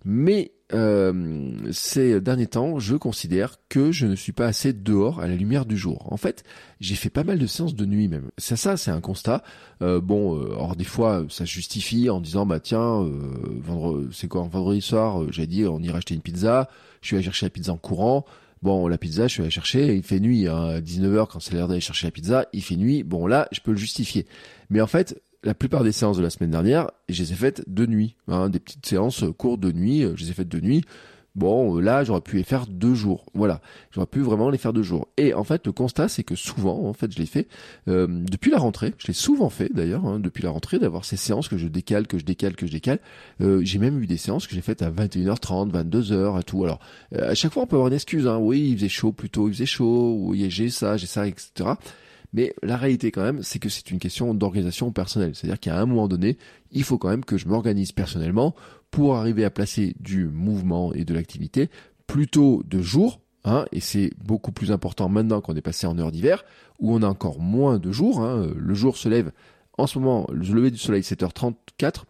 Mais 0.03 0.51
euh, 0.73 1.71
ces 1.71 2.21
derniers 2.21 2.47
temps, 2.47 2.79
je 2.79 2.95
considère 2.95 3.57
que 3.69 3.91
je 3.91 4.06
ne 4.06 4.15
suis 4.15 4.31
pas 4.31 4.45
assez 4.45 4.73
dehors 4.73 5.19
à 5.19 5.27
la 5.27 5.35
lumière 5.35 5.65
du 5.65 5.77
jour. 5.77 6.12
En 6.12 6.18
fait, 6.18 6.44
j'ai 6.79 6.95
fait 6.95 7.09
pas 7.09 7.23
mal 7.23 7.39
de 7.39 7.47
séances 7.47 7.75
de 7.75 7.85
nuit 7.85 8.07
même. 8.07 8.31
C'est 8.38 8.56
ça, 8.56 8.77
c'est 8.77 8.91
un 8.91 9.01
constat. 9.01 9.44
Euh, 9.81 10.01
bon, 10.01 10.38
euh, 10.38 10.75
des 10.75 10.83
fois, 10.83 11.25
ça 11.29 11.45
justifie 11.45 12.09
en 12.09 12.21
disant 12.21 12.45
bah 12.45 12.59
tiens, 12.59 13.03
euh, 13.03 13.59
vendredi, 13.62 14.09
c'est 14.12 14.27
quoi, 14.27 14.47
vendredi 14.51 14.81
soir, 14.81 15.31
j'ai 15.31 15.47
dit 15.47 15.65
on 15.65 15.79
ira 15.79 15.97
acheter 15.97 16.15
une 16.15 16.21
pizza. 16.21 16.69
Je 17.01 17.07
suis 17.07 17.15
allé 17.15 17.24
chercher 17.24 17.45
la 17.45 17.51
pizza 17.51 17.71
en 17.71 17.77
courant. 17.77 18.25
Bon, 18.62 18.88
la 18.88 18.97
pizza, 18.97 19.27
je 19.27 19.33
suis 19.33 19.41
allé 19.41 19.50
chercher, 19.50 19.95
il 19.95 20.03
fait 20.03 20.19
nuit, 20.19 20.47
hein, 20.47 20.65
à 20.65 20.81
19h 20.81 21.27
quand 21.27 21.39
c'est 21.39 21.55
l'heure 21.55 21.67
d'aller 21.67 21.81
chercher 21.81 22.05
la 22.07 22.12
pizza, 22.12 22.46
il 22.53 22.62
fait 22.62 22.75
nuit. 22.75 23.03
Bon, 23.03 23.25
là, 23.25 23.48
je 23.51 23.60
peux 23.60 23.72
le 23.72 23.77
justifier. 23.77 24.27
Mais 24.69 24.81
en 24.81 24.88
fait, 24.88 25.19
la 25.43 25.53
plupart 25.53 25.83
des 25.83 25.91
séances 25.91 26.17
de 26.17 26.24
la 26.24 26.29
semaine 26.29 26.51
dernière, 26.51 26.91
je 27.10 27.21
les 27.21 27.31
ai 27.33 27.36
faites 27.36 27.63
de 27.67 27.86
nuit. 27.86 28.15
Hein, 28.27 28.50
des 28.50 28.60
petites 28.60 28.86
séances 28.86 29.24
courtes 29.38 29.60
de 29.60 29.71
nuit, 29.71 30.01
je 30.15 30.24
les 30.24 30.31
ai 30.31 30.33
faites 30.33 30.50
de 30.50 30.60
nuit. 30.60 30.83
Bon, 31.33 31.79
là, 31.79 32.03
j'aurais 32.03 32.21
pu 32.21 32.36
les 32.36 32.43
faire 32.43 32.67
deux 32.67 32.93
jours. 32.93 33.25
Voilà, 33.33 33.62
j'aurais 33.91 34.07
pu 34.07 34.19
vraiment 34.19 34.50
les 34.50 34.57
faire 34.57 34.74
deux 34.74 34.83
jours. 34.83 35.07
Et 35.15 35.33
en 35.33 35.45
fait, 35.45 35.65
le 35.65 35.71
constat, 35.71 36.10
c'est 36.10 36.24
que 36.24 36.36
souvent, 36.36 36.86
en 36.86 36.93
fait, 36.93 37.12
je 37.13 37.19
l'ai 37.19 37.25
fait 37.25 37.48
euh, 37.88 38.05
depuis 38.10 38.51
la 38.51 38.57
rentrée. 38.57 38.93
Je 38.98 39.07
l'ai 39.07 39.13
souvent 39.13 39.50
fait 39.50 39.74
d'ailleurs, 39.74 40.05
hein, 40.05 40.19
depuis 40.19 40.43
la 40.43 40.50
rentrée, 40.50 40.77
d'avoir 40.77 41.05
ces 41.05 41.15
séances 41.15 41.48
que 41.48 41.57
je 41.57 41.67
décale, 41.67 42.05
que 42.07 42.19
je 42.19 42.25
décale, 42.25 42.57
que 42.57 42.67
je 42.67 42.71
décale. 42.71 43.00
Euh, 43.39 43.62
j'ai 43.63 43.79
même 43.79 44.01
eu 44.01 44.07
des 44.07 44.17
séances 44.17 44.45
que 44.45 44.55
j'ai 44.55 44.62
faites 44.62 44.81
à 44.81 44.91
21h30, 44.91 45.71
22h 45.71 46.41
et 46.41 46.43
tout. 46.43 46.65
Alors, 46.65 46.79
euh, 47.15 47.31
à 47.31 47.33
chaque 47.33 47.53
fois, 47.53 47.63
on 47.63 47.67
peut 47.67 47.77
avoir 47.77 47.88
une 47.88 47.93
excuse. 47.93 48.27
Hein. 48.27 48.38
Oui, 48.38 48.71
il 48.71 48.75
faisait 48.75 48.89
chaud, 48.89 49.13
plutôt, 49.13 49.48
il 49.48 49.53
faisait 49.53 49.65
chaud. 49.65 50.17
Oui, 50.19 50.50
j'ai 50.50 50.69
ça, 50.69 50.98
j'ai 50.98 51.07
ça, 51.07 51.27
etc. 51.27 51.69
Mais 52.33 52.53
la 52.63 52.77
réalité 52.77 53.11
quand 53.11 53.23
même, 53.23 53.43
c'est 53.43 53.59
que 53.59 53.69
c'est 53.69 53.91
une 53.91 54.00
question 54.00 54.33
d'organisation 54.33 54.91
personnelle. 54.91 55.35
C'est-à-dire 55.35 55.59
qu'à 55.59 55.79
un 55.79 55.85
moment 55.85 56.07
donné, 56.07 56.38
il 56.71 56.83
faut 56.83 56.97
quand 56.97 57.09
même 57.09 57.25
que 57.25 57.38
je 57.38 57.47
m'organise 57.47 57.91
personnellement 57.91 58.55
pour 58.89 59.15
arriver 59.15 59.43
à 59.43 59.50
placer 59.50 59.95
du 60.00 60.27
mouvement 60.27 60.93
et 60.93 61.03
de 61.03 61.13
l'activité 61.13 61.69
plutôt 62.07 62.61
de 62.65 62.81
jour, 62.81 63.21
hein, 63.45 63.65
et 63.71 63.79
c'est 63.79 64.11
beaucoup 64.21 64.51
plus 64.51 64.71
important 64.71 65.07
maintenant 65.07 65.39
qu'on 65.39 65.55
est 65.55 65.61
passé 65.61 65.88
en 65.88 65.97
heure 65.97 66.11
d'hiver, 66.11 66.43
où 66.79 66.93
on 66.93 67.01
a 67.01 67.07
encore 67.07 67.39
moins 67.39 67.79
de 67.79 67.91
jours. 67.91 68.21
Hein. 68.21 68.50
Le 68.55 68.73
jour 68.73 68.97
se 68.97 69.07
lève 69.07 69.31
en 69.77 69.88
ce 69.88 69.97
moment, 69.97 70.27
le 70.31 70.41
lever 70.53 70.71
du 70.71 70.77
soleil 70.77 71.01
7h34, 71.01 72.03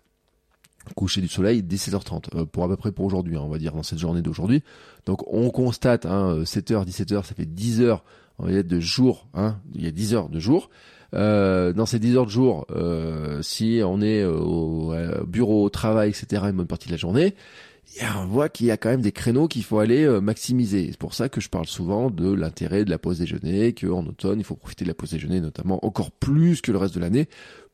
coucher 0.96 1.22
du 1.22 1.28
soleil 1.28 1.62
17h30 1.62 2.36
euh, 2.36 2.46
pour 2.46 2.64
à 2.64 2.68
peu 2.68 2.76
près 2.76 2.92
pour 2.92 3.06
aujourd'hui, 3.06 3.38
hein, 3.38 3.42
on 3.44 3.50
va 3.50 3.60
dire 3.60 3.74
dans 3.74 3.84
cette 3.84 4.00
journée 4.00 4.22
d'aujourd'hui. 4.22 4.64
Donc 5.06 5.22
on 5.32 5.50
constate 5.52 6.06
hein, 6.06 6.42
7h, 6.44 6.86
17h, 6.86 7.24
ça 7.24 7.36
fait 7.36 7.46
10 7.46 7.82
heures 7.82 8.04
il 8.48 8.54
y 8.54 8.58
a 8.58 8.64
de 8.64 8.80
jours, 8.80 9.28
hein, 9.34 9.58
il 9.76 9.84
y 9.84 9.88
a 9.88 9.92
10 9.92 10.14
heures 10.14 10.30
de 10.30 10.40
jour. 10.40 10.70
Euh, 11.14 11.74
dans 11.74 11.86
ces 11.86 12.00
10 12.00 12.16
heures 12.16 12.26
de 12.26 12.32
jour, 12.32 12.66
euh, 12.72 13.42
si 13.42 13.82
on 13.86 14.02
est 14.02 14.24
au, 14.24 14.94
bureau, 15.28 15.66
au 15.66 15.70
travail, 15.70 16.10
etc., 16.10 16.44
une 16.46 16.58
bonne 16.58 16.68
partie 16.68 16.88
de 16.88 16.94
la 16.94 16.98
journée, 16.98 17.36
on 18.16 18.26
voit 18.26 18.50
qu'il 18.50 18.68
y 18.68 18.72
a 18.72 18.78
quand 18.78 18.90
même 18.90 19.02
des 19.02 19.12
créneaux 19.12 19.48
qu'il 19.48 19.64
faut 19.64 19.80
aller 19.80 20.04
euh, 20.04 20.22
maximiser. 20.22 20.88
C'est 20.92 21.00
pour 21.00 21.14
ça 21.14 21.30
que 21.30 21.42
je 21.42 21.50
parle 21.50 21.68
souvent 21.68 22.10
de 22.10 22.32
l'intérêt 22.32 22.86
de 22.86 22.90
la 22.90 22.98
pause 22.98 23.20
déjeuner, 23.20 23.74
qu'en 23.74 24.06
automne, 24.06 24.40
il 24.40 24.46
faut 24.46 24.56
profiter 24.56 24.86
de 24.86 24.90
la 24.90 24.96
pause 24.96 25.12
déjeuner, 25.12 25.42
notamment 25.42 25.86
encore 25.86 26.12
plus 26.12 26.62
que 26.62 26.72
le 26.72 26.78
reste 26.78 26.96
de 26.96 27.00
l'année, 27.00 27.28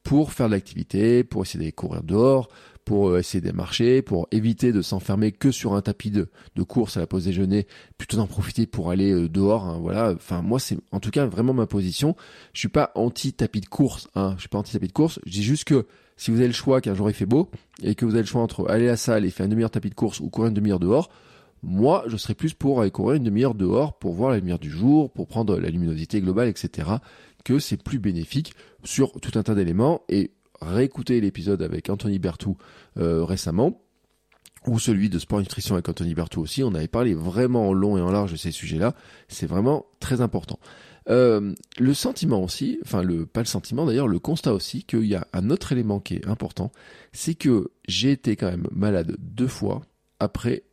pour 0.04 0.32
faire 0.34 0.48
de 0.48 0.54
l'activité, 0.54 1.24
pour 1.24 1.44
essayer 1.44 1.60
d'aller 1.60 1.72
courir 1.72 2.04
dehors, 2.04 2.50
pour 2.88 3.10
euh, 3.10 3.20
essayer 3.20 3.42
de 3.42 3.52
marcher, 3.52 4.02
pour 4.02 4.30
éviter 4.32 4.72
de 4.72 4.82
s'enfermer 4.82 5.34
que 5.34 5.52
sur 5.52 5.74
un 5.74 5.82
tapis 5.82 6.10
de, 6.10 6.30
de 6.56 6.64
course 6.64 6.96
à 6.96 7.02
la 7.02 7.06
pause 7.06 7.26
déjeuner, 7.26 7.68
plutôt 7.98 8.16
d'en 8.16 8.28
profiter 8.28 8.66
pour 8.66 8.92
aller 8.92 9.12
euh, 9.12 9.28
dehors. 9.28 9.66
Hein, 9.66 9.78
voilà. 9.82 10.14
Enfin, 10.16 10.42
moi, 10.42 10.58
c'est 10.58 10.78
en 10.94 11.02
tout 11.02 11.12
cas 11.12 11.26
vraiment 11.26 11.54
ma 11.54 11.68
position. 11.68 12.16
Je 12.54 12.60
suis 12.60 12.70
pas 12.70 12.94
anti 12.96 13.34
tapis 13.34 13.60
de 13.60 13.66
course. 13.66 14.08
Hein, 14.16 14.36
je 14.38 14.44
suis 14.44 14.50
pas 14.50 14.58
anti 14.58 14.72
tapis 14.72 14.88
de 14.88 14.94
course. 14.94 15.20
Je 15.26 15.32
dis 15.32 15.44
juste 15.44 15.66
que 15.66 15.86
si 16.16 16.32
vous 16.32 16.38
avez 16.38 16.48
le 16.48 16.54
choix 16.54 16.80
qu'un 16.80 16.96
jour 16.96 17.10
il 17.10 17.14
fait 17.14 17.26
beau 17.26 17.50
et 17.84 17.94
que 17.94 18.06
vous 18.06 18.12
avez 18.12 18.22
le 18.22 18.28
choix 18.28 18.42
entre 18.42 18.70
aller 18.70 18.88
à 18.88 18.92
la 18.92 18.98
salle 18.98 19.26
et 19.26 19.32
faire 19.32 19.48
une 19.48 19.52
demi-heure 19.52 19.70
tapis 19.70 19.90
de 19.90 19.96
course 19.96 20.22
ou 20.22 20.30
courir 20.30 20.48
une 20.48 20.54
demi-heure 20.54 20.80
dehors, 20.80 21.10
moi, 21.62 22.06
je 22.08 22.16
serais 22.16 22.36
plus 22.36 22.54
pour 22.54 22.80
aller 22.80 22.92
courir 22.92 23.18
une 23.18 23.24
demi-heure 23.24 23.54
dehors 23.54 24.00
pour 24.00 24.14
voir 24.14 24.32
la 24.32 24.38
lumière 24.38 24.60
du 24.60 24.70
jour, 24.70 25.12
pour 25.12 25.28
prendre 25.28 25.60
la 25.60 25.70
luminosité 25.70 26.22
globale, 26.22 26.48
etc. 26.48 26.88
Que 27.44 27.60
c'est 27.60 27.84
plus 27.84 28.00
bénéfique 28.00 28.54
sur 28.86 29.12
tout 29.20 29.38
un 29.38 29.44
tas 29.44 29.56
d'éléments. 29.56 30.04
Et 30.08 30.32
réécouter 30.62 31.22
l'épisode 31.22 31.62
avec 31.62 31.90
Anthony 31.90 32.20
Bertou 32.20 32.58
euh, 32.98 33.24
récemment, 33.24 33.82
ou 34.66 34.80
celui 34.80 35.10
de 35.10 35.20
Sport 35.20 35.40
Nutrition 35.40 35.76
avec 35.76 35.88
Anthony 35.88 36.14
Bertou 36.14 36.42
aussi, 36.42 36.64
on 36.64 36.74
avait 36.74 36.88
parlé 36.88 37.14
vraiment 37.14 37.70
en 37.70 37.74
long 37.74 37.98
et 37.98 38.02
en 38.02 38.12
large 38.12 38.32
de 38.34 38.38
ces 38.38 38.52
sujets-là. 38.52 38.94
C'est 39.28 39.48
vraiment 39.48 39.86
très 40.00 40.22
important. 40.22 40.60
Euh, 41.10 41.54
le 41.80 41.94
sentiment 41.94 42.44
aussi, 42.44 42.80
enfin 42.84 43.02
le 43.02 43.26
pas 43.26 43.40
le 43.40 43.46
sentiment 43.46 43.86
d'ailleurs, 43.86 44.10
le 44.10 44.20
constat 44.20 44.54
aussi 44.54 44.84
qu'il 44.84 45.06
y 45.06 45.16
a 45.16 45.26
un 45.32 45.50
autre 45.50 45.72
élément 45.72 46.02
qui 46.02 46.16
est 46.16 46.28
important, 46.28 46.72
c'est 47.14 47.36
que 47.36 47.70
j'ai 47.88 48.12
été 48.12 48.36
quand 48.36 48.50
même 48.50 48.68
malade 48.72 49.16
deux 49.20 49.48
fois 49.48 49.84
après 50.20 50.64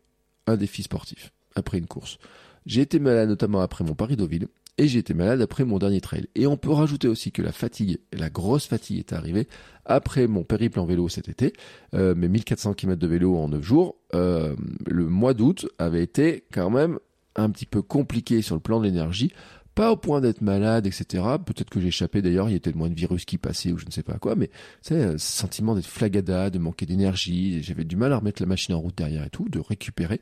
un 0.49 0.57
défi 0.57 0.83
sportif, 0.83 1.33
après 1.55 1.79
une 1.79 1.87
course. 1.87 2.19
J'ai 2.67 2.81
été 2.81 2.99
malade 2.99 3.29
notamment 3.29 3.61
après 3.61 3.85
mon 3.85 3.95
Paris 3.95 4.17
Deauville 4.17 4.49
et 4.79 4.89
j'ai 4.89 4.99
été 4.99 5.15
malade 5.15 5.41
après 5.41 5.65
mon 5.65 5.79
dernier 5.79 6.01
trail. 6.01 6.27
Et 6.35 6.47
on 6.47 6.57
peut 6.57 6.71
rajouter 6.71 7.09
aussi 7.09 7.33
que 7.33 7.43
la 7.43 7.53
fatigue, 7.53 7.99
la 8.13 8.31
grosse 8.31 8.67
fatigue 8.67 8.99
est 8.99 9.13
arrivée 9.13 9.49
après 9.85 10.27
mon 10.27 10.43
périple 10.43 10.81
en 10.81 10.85
vélo 10.85 11.09
cet 11.09 11.29
été, 11.29 11.53
euh, 11.95 12.15
mes 12.15 12.29
1400 12.29 12.75
km 12.75 12.99
de 12.99 13.07
vélo 13.07 13.37
en 13.37 13.49
9 13.49 13.63
jours. 13.63 13.97
Euh, 14.15 14.55
le 14.87 15.07
mois 15.07 15.35
d'août 15.35 15.67
avait 15.79 16.03
été 16.03 16.45
quand 16.53 16.71
même 16.71 16.99
un 17.37 17.51
petit 17.51 17.67
peu 17.67 17.83
compliqué 17.83 18.43
sur 18.43 18.55
le 18.55 18.61
plan 18.61 18.81
de 18.81 18.85
l'énergie. 18.85 19.33
Pas 19.75 19.91
au 19.91 19.97
point 19.97 20.21
d'être 20.21 20.41
malade, 20.41 20.87
etc. 20.87 21.25
Peut-être 21.45 21.69
que 21.69 21.81
j'échappais 21.81 22.23
d'ailleurs, 22.23 22.49
il 22.49 22.53
y 22.53 22.57
a 22.57 22.61
tellement 22.61 22.87
de 22.87 22.95
virus 22.95 23.25
qui 23.25 23.39
passait 23.39 23.73
ou 23.73 23.79
je 23.79 23.87
ne 23.87 23.91
sais 23.91 24.05
pas 24.05 24.19
quoi, 24.19 24.37
mais 24.37 24.49
c'est 24.83 25.03
un 25.03 25.19
sentiment 25.19 25.75
d'être 25.75 25.87
flagada, 25.87 26.49
de 26.51 26.61
manquer 26.61 26.87
d'énergie. 26.87 27.61
J'avais 27.61 27.83
du 27.83 27.97
mal 27.97 28.13
à 28.13 28.19
remettre 28.19 28.41
la 28.41 28.47
machine 28.47 28.77
en 28.77 28.79
route 28.79 28.97
derrière 28.97 29.25
et 29.25 29.31
tout, 29.31 29.49
de 29.49 29.59
récupérer. 29.59 30.21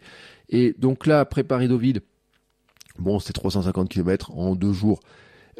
Et 0.49 0.75
donc 0.78 1.06
là, 1.06 1.21
après 1.21 1.44
Paris-Deauville, 1.44 2.00
Bon, 2.99 3.19
c'était 3.19 3.33
350 3.33 3.89
km 3.89 4.33
en 4.33 4.55
deux 4.55 4.73
jours. 4.73 5.01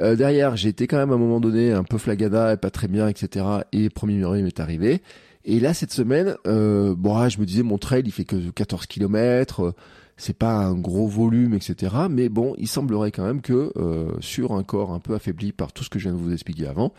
Euh, 0.01 0.17
derrière, 0.17 0.57
j'ai 0.57 0.71
été 0.71 0.87
quand 0.87 0.97
même 0.97 1.11
à 1.11 1.15
un 1.15 1.19
moment 1.19 1.41
donné 1.41 1.73
un 1.73 1.85
peu 1.85 1.99
flagada 1.99 2.55
et 2.55 2.57
pas 2.57 2.71
très 2.71 2.89
bien, 2.89 3.09
etc. 3.09 3.45
Et 3.73 3.91
premier 3.91 4.15
numéro 4.15 4.35
m'est 4.35 4.61
arrivé. 4.61 5.03
Et 5.45 5.59
là, 5.61 5.75
cette 5.75 5.93
semaine, 5.93 6.37
euh, 6.47 6.95
bon, 6.97 7.29
je 7.29 7.41
me 7.41 7.45
disais, 7.45 7.62
mon 7.62 7.79
trail, 7.79 8.03
il 8.07 8.12
fait 8.12 8.25
que 8.25 8.51
14 8.51 8.87
km, 8.87 9.61
euh, 9.61 9.73
c'est 10.17 10.37
pas 10.37 10.55
un 10.55 10.75
gros 10.75 11.09
volume, 11.09 11.55
etc. 11.55 11.95
Mais 12.09 12.29
bon, 12.29 12.55
il 12.59 12.69
semblerait 12.69 13.11
quand 13.11 13.25
même 13.25 13.41
que 13.41 13.73
euh, 13.77 14.12
sur 14.21 14.53
un 14.53 14.62
corps 14.62 14.93
un 14.93 15.01
peu 15.01 15.15
affaibli 15.15 15.53
par 15.53 15.73
tout 15.73 15.83
ce 15.83 15.91
que 15.91 15.99
je 15.99 16.09
viens 16.09 16.17
de 16.17 16.23
vous 16.23 16.33
expliquer 16.33 16.69
avant, 16.69 16.93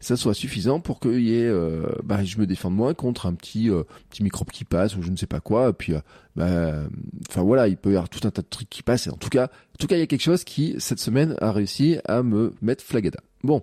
ça 0.00 0.16
soit 0.16 0.34
suffisant 0.34 0.80
pour 0.80 1.00
que 1.00 1.08
y 1.18 1.34
ait, 1.34 1.46
euh, 1.46 1.86
bah, 2.04 2.24
je 2.24 2.38
me 2.38 2.46
défende 2.46 2.74
moins 2.74 2.94
contre 2.94 3.26
un 3.26 3.34
petit 3.34 3.70
euh, 3.70 3.82
petit 4.10 4.22
microbe 4.22 4.50
qui 4.50 4.64
passe 4.64 4.96
ou 4.96 5.02
je 5.02 5.10
ne 5.10 5.16
sais 5.16 5.26
pas 5.26 5.40
quoi. 5.40 5.70
Et 5.70 5.72
puis, 5.72 5.94
euh, 5.94 6.00
bah, 6.36 6.88
enfin 7.28 7.42
voilà, 7.42 7.68
il 7.68 7.76
peut 7.76 7.90
y 7.90 7.94
avoir 7.94 8.08
tout 8.08 8.26
un 8.26 8.30
tas 8.30 8.42
de 8.42 8.48
trucs 8.48 8.70
qui 8.70 8.82
passent. 8.82 9.06
Et 9.06 9.10
en 9.10 9.16
tout 9.16 9.28
cas, 9.28 9.44
en 9.46 9.78
tout 9.78 9.86
cas, 9.86 9.96
il 9.96 10.00
y 10.00 10.02
a 10.02 10.06
quelque 10.06 10.22
chose 10.22 10.44
qui 10.44 10.76
cette 10.78 11.00
semaine 11.00 11.34
a 11.40 11.52
réussi 11.52 11.98
à 12.06 12.22
me 12.22 12.54
mettre 12.62 12.84
flagada. 12.84 13.20
Bon. 13.42 13.62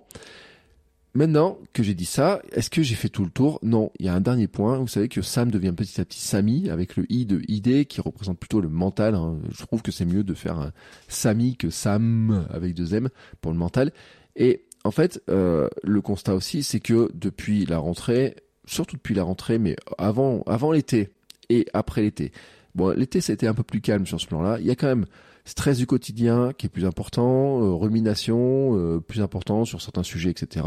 Maintenant 1.14 1.56
que 1.72 1.82
j'ai 1.82 1.94
dit 1.94 2.04
ça, 2.04 2.42
est-ce 2.52 2.68
que 2.68 2.82
j'ai 2.82 2.94
fait 2.94 3.08
tout 3.08 3.24
le 3.24 3.30
tour? 3.30 3.58
Non, 3.62 3.90
il 3.98 4.04
y 4.04 4.08
a 4.10 4.14
un 4.14 4.20
dernier 4.20 4.48
point. 4.48 4.76
Vous 4.76 4.86
savez 4.86 5.08
que 5.08 5.22
Sam 5.22 5.50
devient 5.50 5.72
petit 5.74 5.98
à 5.98 6.04
petit 6.04 6.20
Sami 6.20 6.68
avec 6.68 6.94
le 6.96 7.10
i 7.10 7.24
de 7.24 7.40
idée 7.48 7.86
qui 7.86 8.02
représente 8.02 8.38
plutôt 8.38 8.60
le 8.60 8.68
mental. 8.68 9.14
Hein. 9.14 9.38
Je 9.50 9.64
trouve 9.64 9.80
que 9.80 9.90
c'est 9.90 10.04
mieux 10.04 10.24
de 10.24 10.34
faire 10.34 10.58
un 10.58 10.72
Sami 11.08 11.56
que 11.56 11.70
Sam 11.70 12.46
avec 12.50 12.74
deux 12.74 12.94
M 12.94 13.08
pour 13.40 13.50
le 13.50 13.56
mental. 13.56 13.92
Et 14.36 14.66
en 14.86 14.90
fait, 14.92 15.20
euh, 15.28 15.68
le 15.82 16.00
constat 16.00 16.34
aussi, 16.34 16.62
c'est 16.62 16.80
que 16.80 17.10
depuis 17.14 17.66
la 17.66 17.78
rentrée, 17.78 18.36
surtout 18.66 18.96
depuis 18.96 19.14
la 19.14 19.24
rentrée, 19.24 19.58
mais 19.58 19.76
avant, 19.98 20.44
l'été 20.72 21.10
et 21.48 21.66
après 21.74 22.02
l'été. 22.02 22.32
Bon, 22.74 22.96
l'été, 22.96 23.20
c'était 23.20 23.48
un 23.48 23.54
peu 23.54 23.62
plus 23.62 23.80
calme 23.80 24.06
sur 24.06 24.20
ce 24.20 24.26
plan-là. 24.26 24.58
Il 24.60 24.66
y 24.66 24.70
a 24.70 24.76
quand 24.76 24.86
même 24.86 25.06
stress 25.44 25.78
du 25.78 25.86
quotidien 25.86 26.52
qui 26.56 26.66
est 26.66 26.68
plus 26.68 26.84
important, 26.84 27.62
euh, 27.62 27.74
rumination 27.74 28.76
euh, 28.76 29.00
plus 29.00 29.20
important 29.20 29.64
sur 29.64 29.82
certains 29.82 30.02
sujets, 30.02 30.30
etc. 30.30 30.66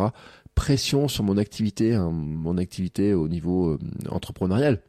Pression 0.53 1.07
sur 1.07 1.23
mon 1.23 1.38
activité, 1.38 1.95
hein, 1.95 2.11
mon 2.11 2.57
activité 2.57 3.13
au 3.13 3.29
niveau 3.29 3.77
entrepreneurial. 4.09 4.81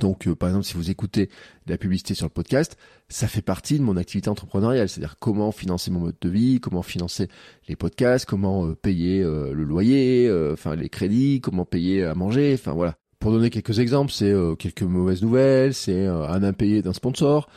Donc, 0.00 0.32
par 0.34 0.48
exemple, 0.48 0.64
si 0.64 0.74
vous 0.74 0.90
écoutez 0.90 1.28
la 1.66 1.76
publicité 1.76 2.14
sur 2.14 2.26
le 2.26 2.30
podcast, 2.30 2.76
ça 3.08 3.28
fait 3.28 3.42
partie 3.42 3.78
de 3.78 3.84
mon 3.84 3.96
activité 3.96 4.30
entrepreneuriale, 4.30 4.88
c'est-à-dire 4.88 5.16
comment 5.18 5.52
financer 5.52 5.90
mon 5.90 6.00
mode 6.00 6.16
de 6.20 6.28
vie, 6.28 6.60
comment 6.60 6.82
financer 6.82 7.28
les 7.68 7.76
podcasts, 7.76 8.24
comment 8.24 8.66
euh, 8.66 8.74
payer 8.74 9.22
euh, 9.22 9.52
le 9.52 9.64
loyer, 9.64 10.26
euh, 10.28 10.52
enfin 10.54 10.76
les 10.76 10.88
crédits, 10.88 11.40
comment 11.40 11.64
payer 11.64 12.04
à 12.04 12.14
manger, 12.14 12.54
enfin 12.54 12.72
voilà. 12.72 12.94
Pour 13.18 13.32
donner 13.32 13.50
quelques 13.50 13.78
exemples, 13.78 14.10
c'est 14.10 14.34
quelques 14.58 14.82
mauvaises 14.82 15.22
nouvelles, 15.22 15.74
c'est 15.74 16.06
un 16.06 16.42
impayé 16.42 16.82
d'un 16.82 16.92
sponsor, 16.92 17.48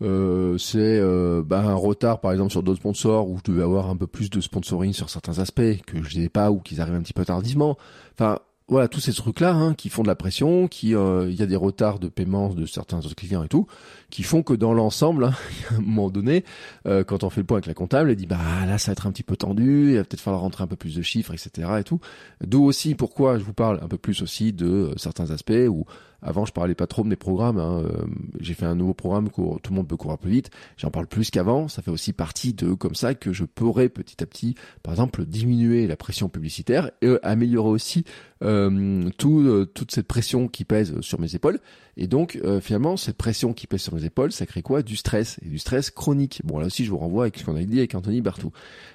c'est 0.00 1.00
bah, 1.44 1.60
un 1.60 1.74
retard 1.74 2.22
par 2.22 2.32
exemple 2.32 2.50
sur 2.50 2.62
d'autres 2.62 2.80
sponsors 2.80 3.28
où 3.28 3.36
je 3.36 3.52
devais 3.52 3.62
avoir 3.62 3.90
un 3.90 3.96
peu 3.96 4.06
plus 4.06 4.30
de 4.30 4.40
sponsoring 4.40 4.94
sur 4.94 5.10
certains 5.10 5.38
aspects 5.38 5.82
que 5.86 6.02
je 6.02 6.18
n'ai 6.18 6.30
pas 6.30 6.50
ou 6.50 6.60
qu'ils 6.60 6.80
arrivent 6.80 6.94
un 6.94 7.02
petit 7.02 7.12
peu 7.12 7.26
tardivement. 7.26 7.76
Enfin, 8.14 8.38
voilà 8.70 8.86
tous 8.86 9.00
ces 9.00 9.12
trucs 9.12 9.40
là 9.40 9.52
hein, 9.52 9.74
qui 9.74 9.88
font 9.88 10.02
de 10.02 10.08
la 10.08 10.14
pression, 10.14 10.68
qui 10.68 10.94
euh, 10.94 11.28
il 11.28 11.34
y 11.34 11.42
a 11.42 11.46
des 11.46 11.56
retards 11.56 11.98
de 11.98 12.08
paiement 12.08 12.54
de 12.54 12.64
certains 12.66 12.98
autres 12.98 13.16
clients 13.16 13.42
et 13.42 13.48
tout, 13.48 13.66
qui 14.10 14.22
font 14.22 14.42
que 14.42 14.54
dans 14.54 14.72
l'ensemble, 14.72 15.24
hein, 15.24 15.34
à 15.70 15.74
un 15.74 15.80
moment 15.80 16.08
donné, 16.08 16.44
euh, 16.86 17.02
quand 17.04 17.24
on 17.24 17.30
fait 17.30 17.40
le 17.40 17.46
point 17.46 17.56
avec 17.56 17.66
la 17.66 17.74
comptable, 17.74 18.10
elle 18.10 18.16
dit 18.16 18.26
bah 18.26 18.38
là 18.66 18.78
ça 18.78 18.90
va 18.90 18.92
être 18.92 19.06
un 19.06 19.12
petit 19.12 19.24
peu 19.24 19.36
tendu, 19.36 19.90
il 19.90 19.96
va 19.96 20.04
peut-être 20.04 20.20
falloir 20.20 20.40
rentrer 20.40 20.64
un 20.64 20.68
peu 20.68 20.76
plus 20.76 20.94
de 20.94 21.02
chiffres, 21.02 21.34
etc. 21.34 21.68
et 21.80 21.84
tout. 21.84 22.00
D'où 22.46 22.64
aussi 22.64 22.94
pourquoi 22.94 23.38
je 23.38 23.44
vous 23.44 23.52
parle 23.52 23.80
un 23.82 23.88
peu 23.88 23.98
plus 23.98 24.22
aussi 24.22 24.52
de 24.52 24.66
euh, 24.66 24.94
certains 24.96 25.30
aspects 25.30 25.52
où 25.68 25.84
avant, 26.22 26.44
je 26.44 26.52
parlais 26.52 26.74
pas 26.74 26.86
trop 26.86 27.02
de 27.02 27.08
mes 27.08 27.16
programmes. 27.16 27.58
Hein. 27.58 27.82
Euh, 27.84 28.06
j'ai 28.40 28.54
fait 28.54 28.66
un 28.66 28.74
nouveau 28.74 28.94
programme 28.94 29.30
tout 29.30 29.58
le 29.70 29.74
monde 29.76 29.88
peut 29.88 29.96
courir 29.96 30.18
plus 30.18 30.30
vite. 30.30 30.50
J'en 30.76 30.90
parle 30.90 31.06
plus 31.06 31.30
qu'avant. 31.30 31.68
Ça 31.68 31.82
fait 31.82 31.90
aussi 31.90 32.12
partie 32.12 32.52
de 32.52 32.74
comme 32.74 32.94
ça 32.94 33.14
que 33.14 33.32
je 33.32 33.44
pourrais 33.44 33.88
petit 33.88 34.22
à 34.22 34.26
petit, 34.26 34.54
par 34.82 34.92
exemple, 34.92 35.24
diminuer 35.24 35.86
la 35.86 35.96
pression 35.96 36.28
publicitaire 36.28 36.90
et 37.00 37.16
améliorer 37.22 37.70
aussi 37.70 38.04
tout, 38.40 39.40
euh, 39.40 39.66
toute 39.66 39.90
cette 39.90 40.06
pression 40.06 40.48
qui 40.48 40.64
pèse 40.64 40.98
sur 41.00 41.20
mes 41.20 41.34
épaules. 41.34 41.58
Et 41.96 42.06
donc, 42.06 42.40
euh, 42.42 42.60
finalement, 42.60 42.96
cette 42.96 43.16
pression 43.16 43.52
qui 43.52 43.66
pèse 43.66 43.82
sur 43.82 43.94
mes 43.94 44.04
épaules, 44.04 44.32
ça 44.32 44.46
crée 44.46 44.62
quoi? 44.62 44.82
Du 44.82 44.96
stress, 44.96 45.38
et 45.44 45.48
du 45.48 45.58
stress 45.58 45.90
chronique. 45.90 46.40
Bon, 46.44 46.58
là 46.58 46.66
aussi, 46.66 46.84
je 46.84 46.90
vous 46.90 46.96
renvoie 46.96 47.24
avec 47.24 47.36
ce 47.36 47.44
qu'on 47.44 47.56
a 47.56 47.62
dit 47.62 47.78
avec 47.78 47.94
Anthony 47.94 48.22
Bertou. 48.22 48.52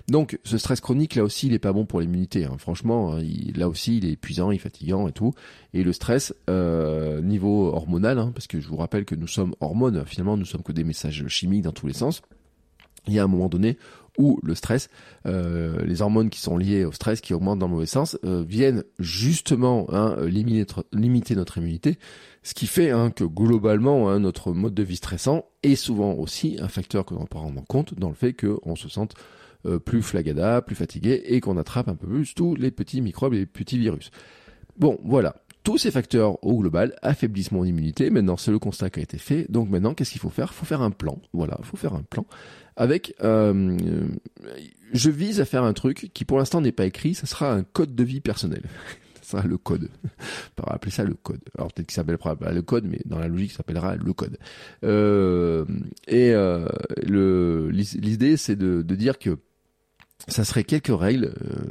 Donc, 0.07 0.39
ce 0.43 0.57
stress 0.57 0.81
chronique, 0.81 1.13
là 1.13 1.23
aussi, 1.23 1.47
il 1.47 1.53
est 1.53 1.59
pas 1.59 1.73
bon 1.73 1.85
pour 1.85 2.01
l'immunité. 2.01 2.45
Hein. 2.45 2.55
Franchement, 2.57 3.13
hein, 3.13 3.21
là 3.55 3.69
aussi, 3.69 3.97
il 3.97 4.05
est 4.05 4.13
épuisant, 4.13 4.49
il 4.49 4.55
est 4.55 4.59
fatigant 4.59 5.07
et 5.07 5.11
tout. 5.11 5.33
Et 5.73 5.83
le 5.83 5.93
stress, 5.93 6.33
euh, 6.49 7.21
niveau 7.21 7.67
hormonal, 7.67 8.17
hein, 8.17 8.31
parce 8.33 8.47
que 8.47 8.59
je 8.59 8.67
vous 8.67 8.77
rappelle 8.77 9.05
que 9.05 9.15
nous 9.15 9.27
sommes 9.27 9.53
hormones, 9.59 10.03
finalement, 10.07 10.37
nous 10.37 10.45
sommes 10.45 10.63
que 10.63 10.71
des 10.71 10.83
messages 10.83 11.27
chimiques 11.27 11.63
dans 11.63 11.71
tous 11.71 11.85
les 11.85 11.93
sens. 11.93 12.23
Il 13.07 13.13
y 13.13 13.19
a 13.19 13.23
un 13.23 13.27
moment 13.27 13.49
donné 13.49 13.77
où 14.17 14.39
le 14.43 14.55
stress, 14.55 14.89
euh, 15.25 15.83
les 15.85 16.01
hormones 16.01 16.29
qui 16.29 16.39
sont 16.39 16.57
liées 16.57 16.85
au 16.85 16.91
stress, 16.91 17.21
qui 17.21 17.33
augmentent 17.33 17.59
dans 17.59 17.67
le 17.67 17.73
mauvais 17.73 17.85
sens, 17.85 18.17
euh, 18.23 18.43
viennent 18.47 18.83
justement 18.99 19.87
hein, 19.89 20.15
limiter, 20.25 20.59
notre, 20.59 20.85
limiter, 20.93 21.35
notre, 21.35 21.57
immunité, 21.57 21.97
ce 22.43 22.53
qui 22.53 22.67
fait 22.67 22.91
hein, 22.91 23.11
que 23.11 23.23
globalement 23.23 24.09
hein, 24.09 24.19
notre 24.19 24.53
mode 24.53 24.73
de 24.73 24.83
vie 24.83 24.97
stressant 24.97 25.45
est 25.63 25.75
souvent 25.75 26.13
aussi 26.13 26.57
un 26.59 26.67
facteur 26.67 27.05
que 27.05 27.13
l'on 27.13 27.25
peut 27.25 27.37
rendre 27.37 27.59
en 27.59 27.65
compte 27.65 27.93
dans 27.95 28.09
le 28.09 28.15
fait 28.15 28.33
qu'on 28.33 28.75
se 28.75 28.89
sente 28.89 29.15
euh, 29.65 29.79
plus 29.79 30.01
flagada, 30.01 30.61
plus 30.61 30.75
fatigué 30.75 31.23
et 31.25 31.39
qu'on 31.41 31.57
attrape 31.57 31.87
un 31.87 31.95
peu 31.95 32.07
plus 32.07 32.35
tous 32.35 32.55
les 32.55 32.71
petits 32.71 33.01
microbes 33.01 33.33
et 33.33 33.39
les 33.39 33.45
petits 33.45 33.79
virus. 33.79 34.11
Bon, 34.77 34.99
voilà. 35.03 35.35
Tous 35.63 35.79
ces 35.79 35.89
facteurs 35.89 36.43
au 36.45 36.59
global 36.59 36.93
affaiblissent 37.01 37.51
mon 37.51 37.65
immunité. 37.65 38.11
Maintenant, 38.11 38.37
c'est 38.37 38.51
le 38.51 38.59
constat 38.59 38.91
qui 38.91 38.99
a 38.99 39.03
été 39.03 39.17
fait. 39.17 39.47
Donc 39.49 39.67
maintenant, 39.71 39.95
qu'est-ce 39.95 40.11
qu'il 40.11 40.21
faut 40.21 40.29
faire? 40.29 40.49
Il 40.51 40.55
faut 40.55 40.65
faire 40.65 40.83
un 40.83 40.91
plan. 40.91 41.17
Voilà, 41.33 41.55
il 41.57 41.65
faut 41.65 41.77
faire 41.77 41.95
un 41.95 42.03
plan 42.03 42.27
avec 42.75 43.15
euh, 43.23 43.77
je 44.93 45.09
vise 45.09 45.41
à 45.41 45.45
faire 45.45 45.63
un 45.63 45.73
truc 45.73 46.11
qui 46.13 46.25
pour 46.25 46.37
l'instant 46.37 46.61
n'est 46.61 46.71
pas 46.71 46.85
écrit, 46.85 47.13
ça 47.13 47.25
sera 47.25 47.53
un 47.53 47.63
code 47.63 47.95
de 47.95 48.03
vie 48.03 48.21
personnel. 48.21 48.63
ça 49.21 49.37
sera 49.37 49.47
le 49.47 49.57
code. 49.57 49.89
On 50.59 50.67
va 50.67 50.73
appeler 50.73 50.91
ça 50.91 51.03
le 51.03 51.15
code. 51.15 51.41
Alors 51.57 51.71
peut-être 51.71 51.87
qu'il 51.87 51.95
s'appellera 51.95 52.35
pas 52.35 52.51
le 52.51 52.61
code, 52.61 52.85
mais 52.85 52.99
dans 53.05 53.19
la 53.19 53.27
logique, 53.27 53.51
ça 53.51 53.57
s'appellera 53.57 53.95
le 53.95 54.13
code. 54.13 54.37
Euh, 54.83 55.65
et 56.07 56.33
euh, 56.33 56.67
l'idée, 57.01 58.37
c'est 58.37 58.55
de, 58.55 58.81
de 58.81 58.95
dire 58.95 59.19
que 59.19 59.37
ça 60.27 60.43
serait 60.43 60.63
quelques 60.63 60.97
règles, 60.97 61.33
euh, 61.43 61.65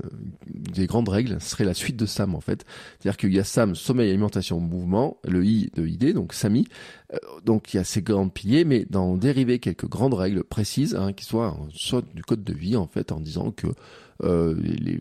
des 0.47 0.87
grandes 0.87 1.09
règles, 1.09 1.41
ce 1.41 1.51
serait 1.51 1.65
la 1.65 1.75
suite 1.75 1.97
de 1.97 2.07
SAM 2.07 2.35
en 2.35 2.41
fait. 2.41 2.65
C'est-à-dire 2.99 3.17
qu'il 3.17 3.35
y 3.35 3.39
a 3.39 3.45
SAM, 3.45 3.75
sommeil, 3.75 4.11
alimentation, 4.11 4.61
mouvement, 4.61 5.19
le 5.25 5.45
I 5.45 5.71
de 5.75 5.87
ID, 5.87 6.13
donc 6.13 6.33
SAMI. 6.33 6.67
Euh, 7.13 7.19
donc 7.45 7.75
il 7.75 7.79
y 7.79 7.81
a 7.81 7.85
ces 7.85 8.03
grands 8.03 8.29
piliers, 8.29 8.65
mais 8.65 8.87
d'en 8.89 9.17
dériver 9.17 9.59
quelques 9.59 9.89
grandes 9.89 10.15
règles 10.15 10.45
précises, 10.45 10.95
hein, 10.95 11.13
qui 11.13 11.25
soient 11.25 11.59
soit 11.73 12.05
du 12.15 12.23
code 12.23 12.45
de 12.45 12.53
vie 12.53 12.77
en 12.77 12.87
fait, 12.87 13.13
en 13.13 13.21
disant 13.21 13.51
que 13.51 13.67
euh, 14.23 14.55
les, 14.63 15.01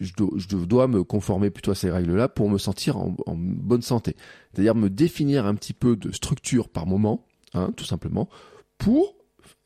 je 0.00 0.12
dois, 0.14 0.30
je 0.36 0.56
dois 0.56 0.88
me 0.88 1.04
conformer 1.04 1.50
plutôt 1.50 1.72
à 1.72 1.74
ces 1.74 1.90
règles-là 1.90 2.28
pour 2.28 2.48
me 2.48 2.58
sentir 2.58 2.96
en, 2.96 3.14
en 3.26 3.34
bonne 3.36 3.82
santé. 3.82 4.16
C'est-à-dire 4.52 4.74
me 4.74 4.88
définir 4.88 5.46
un 5.46 5.54
petit 5.54 5.74
peu 5.74 5.96
de 5.96 6.12
structure 6.12 6.68
par 6.68 6.86
moment, 6.86 7.26
hein, 7.54 7.72
tout 7.76 7.84
simplement, 7.84 8.28
pour 8.78 9.16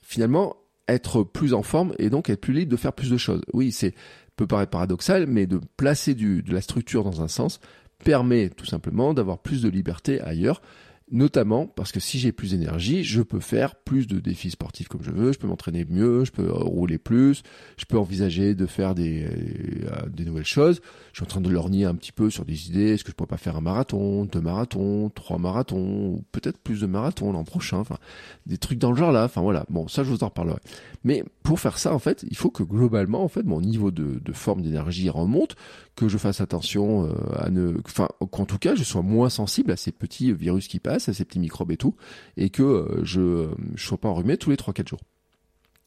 finalement 0.03 0.57
être 0.93 1.23
plus 1.23 1.55
en 1.55 1.63
forme 1.63 1.95
et 1.99 2.11
donc 2.11 2.31
être 2.31 2.41
plus 2.41 2.53
libre 2.53 2.71
de 2.71 2.77
faire 2.77 2.93
plus 2.93 3.11
de 3.11 3.17
choses. 3.17 3.43
Oui, 3.53 3.73
c'est 3.73 3.95
peut 4.37 4.47
paraître 4.47 4.71
paradoxal, 4.71 5.27
mais 5.27 5.47
de 5.47 5.61
placer 5.77 6.15
du, 6.15 6.43
de 6.43 6.55
la 6.55 6.63
structure 6.63 7.05
dans 7.05 7.23
un 7.23 7.29
sens 7.29 7.61
permet 8.03 8.49
tout 8.49 8.65
simplement 8.65 9.13
d'avoir 9.13 9.39
plus 9.39 9.61
de 9.61 9.69
liberté 9.69 10.21
ailleurs 10.21 10.63
Notamment 11.12 11.67
parce 11.67 11.90
que 11.90 11.99
si 11.99 12.21
j'ai 12.21 12.31
plus 12.31 12.52
d'énergie, 12.52 13.02
je 13.02 13.21
peux 13.21 13.40
faire 13.40 13.75
plus 13.75 14.07
de 14.07 14.21
défis 14.21 14.50
sportifs 14.50 14.87
comme 14.87 15.02
je 15.02 15.11
veux, 15.11 15.33
je 15.33 15.38
peux 15.38 15.49
m'entraîner 15.49 15.85
mieux, 15.85 16.25
je 16.25 16.31
peux 16.31 16.49
rouler 16.49 16.99
plus, 16.99 17.43
je 17.76 17.85
peux 17.85 17.99
envisager 17.99 18.55
de 18.55 18.67
faire 18.67 18.95
des, 18.95 19.25
euh, 19.25 20.09
des 20.09 20.25
nouvelles 20.25 20.45
choses. 20.45 20.81
Je 21.12 21.19
suis 21.19 21.25
en 21.25 21.26
train 21.26 21.40
de 21.40 21.50
lorgner 21.50 21.85
un 21.85 21.97
petit 21.97 22.12
peu 22.12 22.31
sur 22.31 22.45
des 22.45 22.69
idées. 22.69 22.90
Est-ce 22.90 23.02
que 23.02 23.11
je 23.11 23.17
pourrais 23.17 23.26
pas 23.26 23.38
faire 23.38 23.57
un 23.57 23.61
marathon, 23.61 24.25
deux 24.25 24.40
marathons, 24.40 25.11
trois 25.11 25.38
marathons, 25.38 26.14
ou 26.14 26.25
peut-être 26.31 26.59
plus 26.59 26.81
de 26.81 26.87
marathons 26.87 27.33
l'an 27.33 27.43
prochain. 27.43 27.79
Enfin, 27.79 27.99
des 28.47 28.59
trucs 28.59 28.79
dans 28.79 28.90
le 28.90 28.97
genre 28.97 29.11
là. 29.11 29.25
Enfin 29.25 29.40
voilà. 29.40 29.67
Bon, 29.69 29.88
ça 29.88 30.05
je 30.05 30.11
vous 30.11 30.23
en 30.23 30.29
reparlerai. 30.29 30.61
Mais 31.02 31.25
pour 31.43 31.59
faire 31.59 31.79
ça, 31.79 31.93
en 31.93 31.99
fait, 31.99 32.25
il 32.31 32.37
faut 32.37 32.50
que 32.50 32.62
globalement, 32.62 33.25
en 33.25 33.29
fait, 33.29 33.43
mon 33.43 33.61
niveau 33.61 33.90
de, 33.90 34.21
de 34.25 34.33
forme 34.33 34.62
d'énergie 34.62 35.11
remonte, 35.11 35.57
que 35.97 36.09
je 36.09 36.19
fasse 36.19 36.41
attention 36.41 37.07
euh, 37.07 37.13
à 37.37 37.51
ne, 37.51 37.77
enfin, 37.85 38.09
qu'en 38.31 38.47
tout 38.47 38.59
cas, 38.59 38.75
je 38.75 38.85
sois 38.85 39.03
moins 39.03 39.29
sensible 39.29 39.71
à 39.71 39.77
ces 39.77 39.93
petits 39.93 40.33
virus 40.33 40.69
qui 40.69 40.79
passent, 40.79 41.09
à 41.09 41.15
ces 41.15 41.25
petits 41.25 41.41
microbes 41.41 41.73
et 41.73 41.77
tout, 41.77 41.95
et 42.37 42.51
que 42.51 42.63
euh, 42.63 43.05
je 43.05 43.49
je 43.75 43.87
sois 43.87 43.99
pas 43.99 44.09
enrhumé 44.09 44.37
tous 44.37 44.51
les 44.51 44.57
3-4 44.57 44.89
jours. 44.89 45.01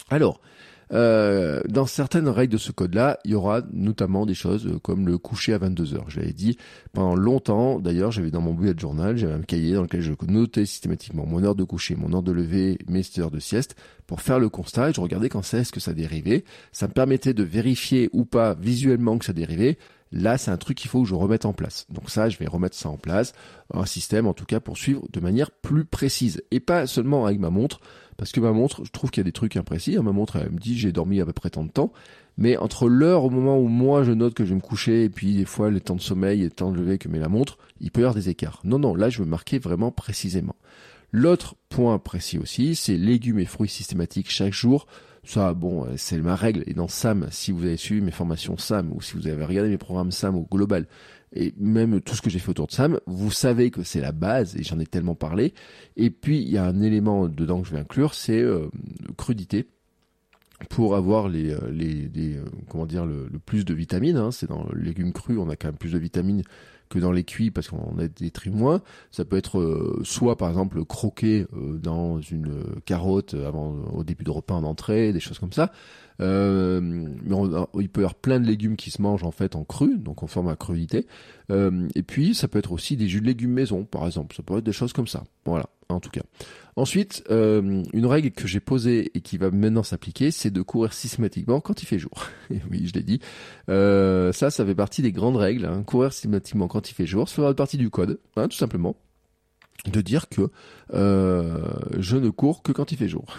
Alors, 0.09 0.41
euh, 0.93 1.61
dans 1.67 1.85
certaines 1.85 2.27
règles 2.27 2.53
de 2.53 2.57
ce 2.57 2.71
code-là, 2.71 3.19
il 3.25 3.31
y 3.31 3.35
aura 3.35 3.61
notamment 3.71 4.25
des 4.25 4.35
choses 4.35 4.69
comme 4.83 5.07
le 5.07 5.17
coucher 5.17 5.53
à 5.53 5.57
22 5.57 5.95
heures. 5.95 6.09
Je 6.09 6.19
l'avais 6.19 6.33
dit 6.33 6.57
pendant 6.93 7.15
longtemps. 7.15 7.79
D'ailleurs, 7.79 8.11
j'avais 8.11 8.29
dans 8.29 8.41
mon 8.41 8.53
bullet 8.53 8.73
journal, 8.77 9.17
j'avais 9.17 9.33
un 9.33 9.41
cahier 9.41 9.73
dans 9.73 9.81
lequel 9.81 10.01
je 10.01 10.13
notais 10.27 10.65
systématiquement 10.65 11.25
mon 11.25 11.43
heure 11.43 11.55
de 11.55 11.63
coucher, 11.63 11.95
mon 11.95 12.13
heure 12.13 12.23
de 12.23 12.31
lever, 12.31 12.77
mes 12.87 13.01
heures 13.17 13.31
de 13.31 13.39
sieste 13.39 13.75
pour 14.05 14.21
faire 14.21 14.39
le 14.39 14.49
constat. 14.49 14.91
Et 14.91 14.93
je 14.93 15.01
regardais 15.01 15.29
quand 15.29 15.41
c'est 15.41 15.63
ce 15.63 15.71
que 15.71 15.79
ça 15.79 15.93
dérivait. 15.93 16.43
Ça 16.71 16.87
me 16.87 16.93
permettait 16.93 17.33
de 17.33 17.43
vérifier 17.43 18.09
ou 18.13 18.25
pas 18.25 18.53
visuellement 18.53 19.17
que 19.17 19.25
ça 19.25 19.33
dérivait. 19.33 19.77
Là, 20.15 20.37
c'est 20.37 20.51
un 20.51 20.57
truc 20.57 20.77
qu'il 20.77 20.91
faut 20.91 21.01
que 21.01 21.09
je 21.09 21.15
remette 21.15 21.45
en 21.45 21.53
place. 21.53 21.87
Donc 21.89 22.11
ça, 22.11 22.29
je 22.29 22.37
vais 22.37 22.45
remettre 22.45 22.75
ça 22.75 22.87
en 22.87 22.97
place, 22.97 23.33
un 23.73 23.87
système 23.87 24.27
en 24.27 24.33
tout 24.33 24.45
cas 24.45 24.59
pour 24.59 24.77
suivre 24.77 25.03
de 25.11 25.19
manière 25.19 25.49
plus 25.49 25.85
précise 25.85 26.43
et 26.51 26.59
pas 26.59 26.85
seulement 26.85 27.25
avec 27.25 27.39
ma 27.39 27.49
montre, 27.49 27.79
parce 28.15 28.31
que 28.31 28.39
ma 28.39 28.51
montre, 28.51 28.85
je 28.85 28.91
trouve 28.91 29.09
qu'il 29.09 29.21
y 29.21 29.25
a 29.25 29.29
des 29.29 29.31
trucs 29.31 29.57
imprécis. 29.57 29.97
Ma 29.97 30.11
montre, 30.11 30.35
elle 30.35 30.51
me 30.51 30.59
dit 30.59 30.77
j'ai 30.77 30.91
dormi 30.91 31.19
à 31.19 31.25
peu 31.25 31.33
près 31.33 31.49
tant 31.49 31.63
de 31.63 31.71
temps, 31.71 31.91
mais 32.37 32.57
entre 32.57 32.87
l'heure 32.87 33.23
au 33.23 33.31
moment 33.31 33.57
où 33.57 33.67
moi 33.67 34.03
je 34.03 34.11
note 34.11 34.35
que 34.35 34.45
je 34.45 34.49
vais 34.49 34.55
me 34.55 34.61
coucher 34.61 35.05
et 35.05 35.09
puis 35.09 35.33
des 35.33 35.45
fois 35.45 35.71
les 35.71 35.81
temps 35.81 35.95
de 35.95 36.01
sommeil 36.01 36.41
et 36.41 36.45
le 36.45 36.51
temps 36.51 36.71
de 36.71 36.77
lever 36.77 36.99
que 36.99 37.09
met 37.09 37.17
la 37.17 37.27
montre, 37.27 37.57
il 37.81 37.89
peut 37.89 38.01
y 38.01 38.03
avoir 38.03 38.13
des 38.13 38.29
écarts. 38.29 38.61
Non, 38.63 38.77
non, 38.77 38.93
là 38.93 39.09
je 39.09 39.17
veux 39.17 39.27
marquer 39.27 39.57
vraiment 39.57 39.91
précisément. 39.91 40.55
L'autre 41.11 41.55
point 41.69 41.97
précis 41.97 42.37
aussi, 42.37 42.75
c'est 42.75 42.97
légumes 42.97 43.39
et 43.39 43.45
fruits 43.45 43.69
systématiques 43.69 44.29
chaque 44.29 44.53
jour 44.53 44.85
ça, 45.23 45.53
bon, 45.53 45.85
euh, 45.85 45.93
c'est 45.97 46.17
ma 46.17 46.35
règle. 46.35 46.63
Et 46.67 46.73
dans 46.73 46.87
SAM, 46.87 47.27
si 47.31 47.51
vous 47.51 47.63
avez 47.63 47.77
suivi 47.77 48.01
mes 48.01 48.11
formations 48.11 48.57
SAM 48.57 48.91
ou 48.91 49.01
si 49.01 49.15
vous 49.15 49.27
avez 49.27 49.43
regardé 49.45 49.69
mes 49.69 49.77
programmes 49.77 50.11
SAM 50.11 50.35
au 50.35 50.47
global, 50.49 50.85
et 51.35 51.53
même 51.57 52.01
tout 52.01 52.15
ce 52.15 52.21
que 52.21 52.29
j'ai 52.29 52.39
fait 52.39 52.49
autour 52.49 52.67
de 52.67 52.73
SAM, 52.73 52.99
vous 53.07 53.31
savez 53.31 53.71
que 53.71 53.83
c'est 53.83 54.01
la 54.01 54.11
base 54.11 54.55
et 54.55 54.63
j'en 54.63 54.79
ai 54.79 54.85
tellement 54.85 55.15
parlé. 55.15 55.53
Et 55.95 56.09
puis 56.09 56.41
il 56.41 56.49
y 56.49 56.57
a 56.57 56.65
un 56.65 56.81
élément 56.81 57.27
dedans 57.27 57.61
que 57.61 57.67
je 57.67 57.73
vais 57.73 57.79
inclure, 57.79 58.13
c'est 58.13 58.41
euh, 58.41 58.67
crudité 59.17 59.67
pour 60.69 60.95
avoir 60.95 61.29
les, 61.29 61.51
euh, 61.51 61.71
les, 61.71 62.39
comment 62.69 62.85
dire 62.85 63.05
le, 63.05 63.27
plus 63.45 63.65
de 63.65 63.73
vitamines. 63.73 64.17
Hein. 64.17 64.31
C'est 64.31 64.47
dans 64.47 64.67
les 64.75 64.83
légumes 64.83 65.13
crus, 65.13 65.37
on 65.39 65.49
a 65.49 65.55
quand 65.55 65.69
même 65.69 65.77
plus 65.77 65.93
de 65.93 65.97
vitamines 65.97 66.43
que 66.93 66.99
dans 66.99 67.11
les 67.11 67.23
cuits 67.23 67.51
parce 67.51 67.67
qu'on 67.67 67.97
a 67.97 68.07
des 68.07 68.31
tri 68.31 68.49
moins. 68.49 68.81
Ça 69.11 69.25
peut 69.25 69.37
être 69.37 69.59
euh, 69.59 69.99
soit 70.03 70.37
par 70.37 70.49
exemple 70.49 70.83
croquer 70.85 71.47
euh, 71.53 71.77
dans 71.77 72.21
une 72.21 72.63
carotte 72.85 73.33
avant 73.33 73.75
au 73.93 74.03
début 74.03 74.23
de 74.23 74.31
repas 74.31 74.53
en 74.53 74.63
entrée, 74.63 75.11
des 75.11 75.19
choses 75.19 75.39
comme 75.39 75.53
ça. 75.53 75.71
Euh, 76.21 76.79
mais 76.81 77.35
il 77.79 77.89
peut 77.89 78.01
y 78.01 78.03
avoir 78.03 78.15
plein 78.15 78.39
de 78.39 78.45
légumes 78.45 78.75
qui 78.75 78.91
se 78.91 79.01
mangent 79.01 79.23
en 79.23 79.31
fait 79.31 79.55
en 79.55 79.63
cru, 79.63 79.97
donc 79.97 80.21
en 80.21 80.27
forme 80.27 80.47
à 80.47 80.55
crudité. 80.55 81.07
et 81.49 82.03
puis 82.03 82.35
ça 82.35 82.47
peut 82.47 82.59
être 82.59 82.71
aussi 82.71 82.95
des 82.95 83.07
jus 83.07 83.21
de 83.21 83.25
légumes 83.25 83.51
maison, 83.51 83.83
par 83.83 84.05
exemple. 84.05 84.35
Ça 84.35 84.43
peut 84.43 84.57
être 84.57 84.63
des 84.63 84.71
choses 84.71 84.93
comme 84.93 85.07
ça. 85.07 85.23
Voilà, 85.45 85.65
en 85.89 85.99
tout 85.99 86.09
cas. 86.09 86.21
Ensuite, 86.75 87.23
euh, 87.29 87.83
une 87.93 88.05
règle 88.05 88.31
que 88.31 88.47
j'ai 88.47 88.59
posée 88.59 89.11
et 89.15 89.21
qui 89.21 89.37
va 89.37 89.51
maintenant 89.51 89.83
s'appliquer, 89.83 90.31
c'est 90.31 90.49
de 90.49 90.61
courir 90.61 90.93
systématiquement 90.93 91.61
quand 91.61 91.83
il 91.83 91.85
fait 91.85 91.99
jour. 91.99 92.27
oui, 92.71 92.87
je 92.87 92.93
l'ai 92.93 93.03
dit. 93.03 93.19
Euh, 93.69 94.31
ça, 94.31 94.49
ça 94.49 94.65
fait 94.65 94.75
partie 94.75 95.01
des 95.01 95.11
grandes 95.11 95.37
règles. 95.37 95.65
Hein. 95.65 95.83
Courir 95.83 96.11
systématiquement 96.11 96.67
quand 96.67 96.89
il 96.89 96.93
fait 96.93 97.05
jour, 97.05 97.29
ça 97.29 97.47
fait 97.47 97.53
partie 97.53 97.77
du 97.77 97.89
code, 97.89 98.19
hein, 98.35 98.47
tout 98.47 98.57
simplement. 98.57 98.95
De 99.85 100.01
dire 100.01 100.29
que 100.29 100.49
euh, 100.93 101.73
je 101.99 102.15
ne 102.17 102.29
cours 102.29 102.63
que 102.63 102.71
quand 102.71 102.91
il 102.91 102.97
fait 102.97 103.09
jour. 103.09 103.25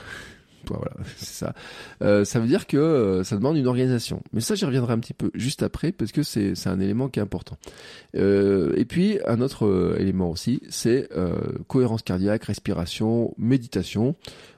Voilà. 0.69 1.53
Euh, 2.03 2.25
ça 2.25 2.41
veut 2.41 2.47
dire 2.47 2.67
que 2.67 2.77
euh, 2.77 3.25
ça 3.25 3.37
demande 3.37 3.57
une 3.57 3.67
organisation. 3.67 4.23
Mais 4.33 4.41
ça, 4.41 4.55
j'y 4.55 4.65
reviendrai 4.65 4.93
un 4.93 4.99
petit 4.99 5.15
peu 5.15 5.31
juste 5.35 5.63
après 5.63 5.93
parce 5.93 6.13
que 6.13 6.23
c'est 6.23 6.55
un 6.67 6.81
élément 6.81 7.09
qui 7.09 7.19
est 7.19 7.23
important. 7.23 7.57
Euh, 8.17 8.73
et 8.77 8.85
puis 8.85 9.19
un 9.27 9.41
autre 9.41 9.97
élément 9.99 10.31
aussi, 10.31 10.61
c'est 10.69 11.09
cohérence 11.69 12.03
cardiaque, 12.03 12.45
respiration, 12.45 13.35
méditation. 13.39 14.17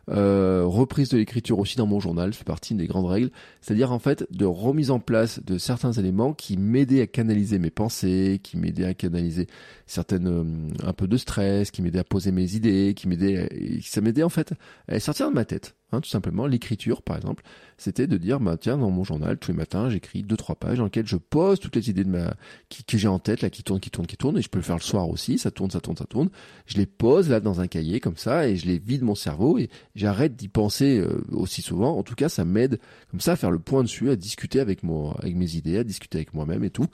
Reprise 0.09 1.09
de 1.09 1.19
l'écriture 1.19 1.59
aussi 1.59 1.77
dans 1.77 1.87
mon 1.87 2.01
journal, 2.01 2.33
fait 2.33 2.45
partie 2.45 2.75
des 2.75 2.87
grandes 2.87 3.07
règles, 3.07 3.31
c'est-à-dire 3.61 3.93
en 3.93 3.99
fait 3.99 4.27
de 4.31 4.45
remise 4.45 4.91
en 4.91 5.01
place 5.01 5.41
de 5.45 5.59
certains 5.59 5.93
éléments 5.93 6.33
qui 6.33 6.57
m'aidaient 6.57 7.03
à 7.03 7.07
canaliser 7.07 7.59
mes 7.59 7.71
pensées, 7.71 8.41
qui 8.43 8.57
m'aidaient 8.57 8.85
à 8.85 8.95
canaliser 8.95 9.49
certaines 9.87 10.73
un 10.83 10.93
peu 10.93 11.09
de 11.09 11.17
stress, 11.17 11.71
qui 11.71 11.83
m'aidaient 11.83 11.99
à 11.99 12.05
poser 12.05 12.31
mes 12.31 12.55
idées, 12.55 12.95
qui 12.95 13.09
m'aidaient, 13.09 13.49
ça 13.83 14.01
m'aidait 14.01 14.23
en 14.23 14.29
fait 14.29 14.53
à 14.89 15.01
sortir 15.01 15.29
de 15.29 15.35
ma 15.35 15.45
tête. 15.45 15.75
Hein, 15.93 16.01
tout 16.01 16.09
simplement, 16.09 16.49
l'écriture, 16.49 17.01
par 17.01 17.17
exemple, 17.17 17.45
c'était 17.79 18.09
de 18.09 18.17
dire, 18.17 18.41
bah 18.41 18.57
tiens, 18.57 18.77
dans 18.77 18.91
mon 18.91 19.05
journal, 19.05 19.39
tous 19.39 19.53
les 19.53 19.57
matins, 19.57 19.89
j'écris 19.89 20.25
deux 20.25 20.37
trois 20.37 20.57
pages 20.57 20.79
dans 20.79 20.85
lesquelles 20.85 21.07
je 21.07 21.17
pose 21.17 21.61
toutes 21.61 21.77
les 21.77 21.91
idées 21.91 22.03
de 22.03 22.11
ma 22.11 22.35
qui, 22.69 22.83
que 22.83 22.99
j'ai 22.99 23.07
en 23.07 23.21
tête, 23.21 23.41
là, 23.41 23.51
qui 23.51 23.63
tournent, 23.63 23.79
qui 23.79 23.91
tournent, 23.91 24.07
qui 24.09 24.17
tournent, 24.17 24.37
et 24.37 24.43
je 24.43 24.49
peux 24.49 24.59
le 24.59 24.65
faire 24.65 24.77
le 24.77 24.83
soir 24.83 25.09
aussi, 25.09 25.39
ça 25.39 25.53
tourne, 25.53 25.71
ça 25.71 25.81
tourne, 25.81 25.97
ça 25.97 26.05
tourne. 26.05 26.29
Je 26.67 26.77
les 26.77 26.87
pose 26.87 27.29
là 27.31 27.39
dans 27.39 27.61
un 27.61 27.69
cahier 27.69 28.01
comme 28.01 28.17
ça, 28.17 28.49
et 28.49 28.57
je 28.57 28.67
les 28.67 28.79
vide 28.79 29.03
mon 29.03 29.15
cerveau, 29.15 29.59
et 29.59 29.71
j'arrête 29.95 30.35
d'y 30.35 30.49
penser 30.49 30.99
euh, 30.99 31.23
aussi 31.31 31.63
souvent. 31.63 31.97
En 31.97 32.03
tout 32.03 32.17
cas, 32.17 32.29
ça 32.29 32.45
m'aide 32.45 32.81
comme 33.13 33.21
ça 33.21 33.33
à 33.33 33.37
faire 33.37 33.53
le 33.53 33.61
point 33.61 33.85
dessus, 33.85 34.11
à 34.11 34.17
discuter 34.17 34.59
avec 34.59 34.83
moi, 34.83 35.15
avec 35.21 35.37
mes 35.37 35.55
idées, 35.55 35.79
à 35.79 35.85
discuter 35.85 36.19
avec 36.19 36.35
moi-même 36.35 36.65
et 36.65 36.71
tout. 36.71 36.87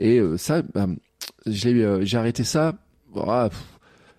Et 0.00 0.18
euh, 0.18 0.36
ça, 0.36 0.62
bah, 0.62 0.88
j'ai 1.46 1.72
euh, 1.84 2.04
j'ai 2.04 2.16
arrêté 2.16 2.42
ça. 2.42 2.74
Ah, 3.16 3.48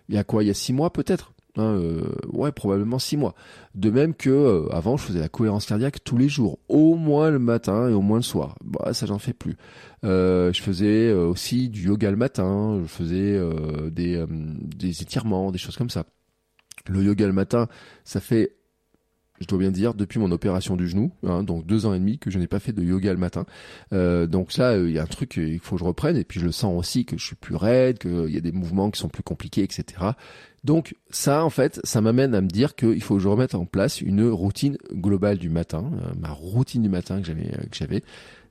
il 0.08 0.16
y 0.16 0.18
a 0.18 0.24
quoi 0.24 0.44
Il 0.44 0.48
y 0.48 0.50
a 0.52 0.54
six 0.54 0.74
mois 0.74 0.92
peut-être? 0.94 1.34
Hein, 1.58 1.64
euh, 1.64 2.16
ouais, 2.32 2.52
probablement 2.52 2.98
six 2.98 3.18
mois. 3.18 3.36
De 3.76 3.90
même 3.90 4.14
que 4.14 4.30
euh, 4.30 4.70
avant, 4.72 4.96
je 4.96 5.04
faisais 5.04 5.20
la 5.20 5.28
cohérence 5.28 5.66
cardiaque 5.66 6.04
tous 6.04 6.18
les 6.18 6.30
jours, 6.30 6.60
au 6.70 6.96
moins 6.96 7.30
le 7.30 7.40
matin 7.40 7.90
et 7.90 7.94
au 7.94 8.02
moins 8.02 8.18
le 8.18 8.24
soir. 8.24 8.56
Bah, 8.64 8.94
ça, 8.94 9.06
j'en 9.06 9.20
fais 9.20 9.34
plus. 9.34 9.58
Euh, 10.04 10.54
je 10.54 10.62
faisais 10.62 11.12
aussi 11.12 11.70
du 11.70 11.88
yoga 11.88 12.10
le 12.10 12.18
matin. 12.18 12.80
Je 12.82 12.88
faisais 12.88 13.40
des, 13.92 14.24
des 14.30 15.02
étirements, 15.02 15.52
des 15.52 15.58
choses 15.58 15.76
comme 15.76 15.90
ça. 15.90 16.06
Le 16.88 17.04
yoga 17.04 17.28
le 17.28 17.34
matin, 17.34 17.68
ça 18.04 18.20
fait 18.20 18.56
je 19.42 19.48
dois 19.48 19.58
bien 19.58 19.72
dire, 19.72 19.96
depuis 19.96 20.20
mon 20.20 20.32
opération 20.32 20.76
du 20.78 20.88
genou, 20.88 21.12
hein, 21.24 21.44
donc 21.44 21.66
deux 21.66 21.88
ans 21.88 21.94
et 21.94 22.00
demi 22.00 22.20
que 22.20 22.30
je 22.30 22.38
n'ai 22.38 22.48
pas 22.48 22.60
fait 22.60 22.74
de 22.74 22.84
yoga 22.84 23.12
le 23.12 23.20
matin. 23.20 23.46
Euh, 23.92 24.28
donc 24.28 24.56
là, 24.56 24.78
il 24.78 24.92
y 24.92 25.00
a 25.00 25.04
un 25.04 25.08
truc 25.08 25.30
qu'il 25.30 25.60
faut 25.60 25.76
que 25.76 25.80
je 25.80 25.86
reprenne, 25.86 26.16
et 26.16 26.24
puis 26.24 26.40
je 26.40 26.46
le 26.46 26.52
sens 26.52 26.78
aussi 26.78 27.06
que 27.06 27.18
je 27.18 27.26
suis 27.26 27.36
plus 27.36 27.56
raide, 27.56 27.98
qu'il 27.98 28.30
y 28.30 28.38
a 28.38 28.42
des 28.42 28.52
mouvements 28.52 28.92
qui 28.92 29.00
sont 29.00 29.10
plus 29.10 29.24
compliqués, 29.24 29.64
etc. 29.64 30.12
Donc 30.64 30.96
ça, 31.10 31.44
en 31.44 31.50
fait, 31.50 31.80
ça 31.84 32.02
m'amène 32.02 32.36
à 32.36 32.42
me 32.42 32.48
dire 32.48 32.76
qu'il 32.76 33.02
faut 33.02 33.16
que 33.16 33.22
je 33.22 33.28
remette 33.28 33.56
en 33.56 33.66
place 33.66 34.00
une 34.02 34.30
routine 34.30 34.78
globale 34.94 35.38
du 35.38 35.50
matin, 35.50 35.92
euh, 35.94 36.12
ma 36.20 36.30
routine 36.30 36.84
du 36.84 36.90
matin 36.90 37.20
que 37.20 37.28
j'avais, 37.28 37.52
j'avais, 37.72 38.04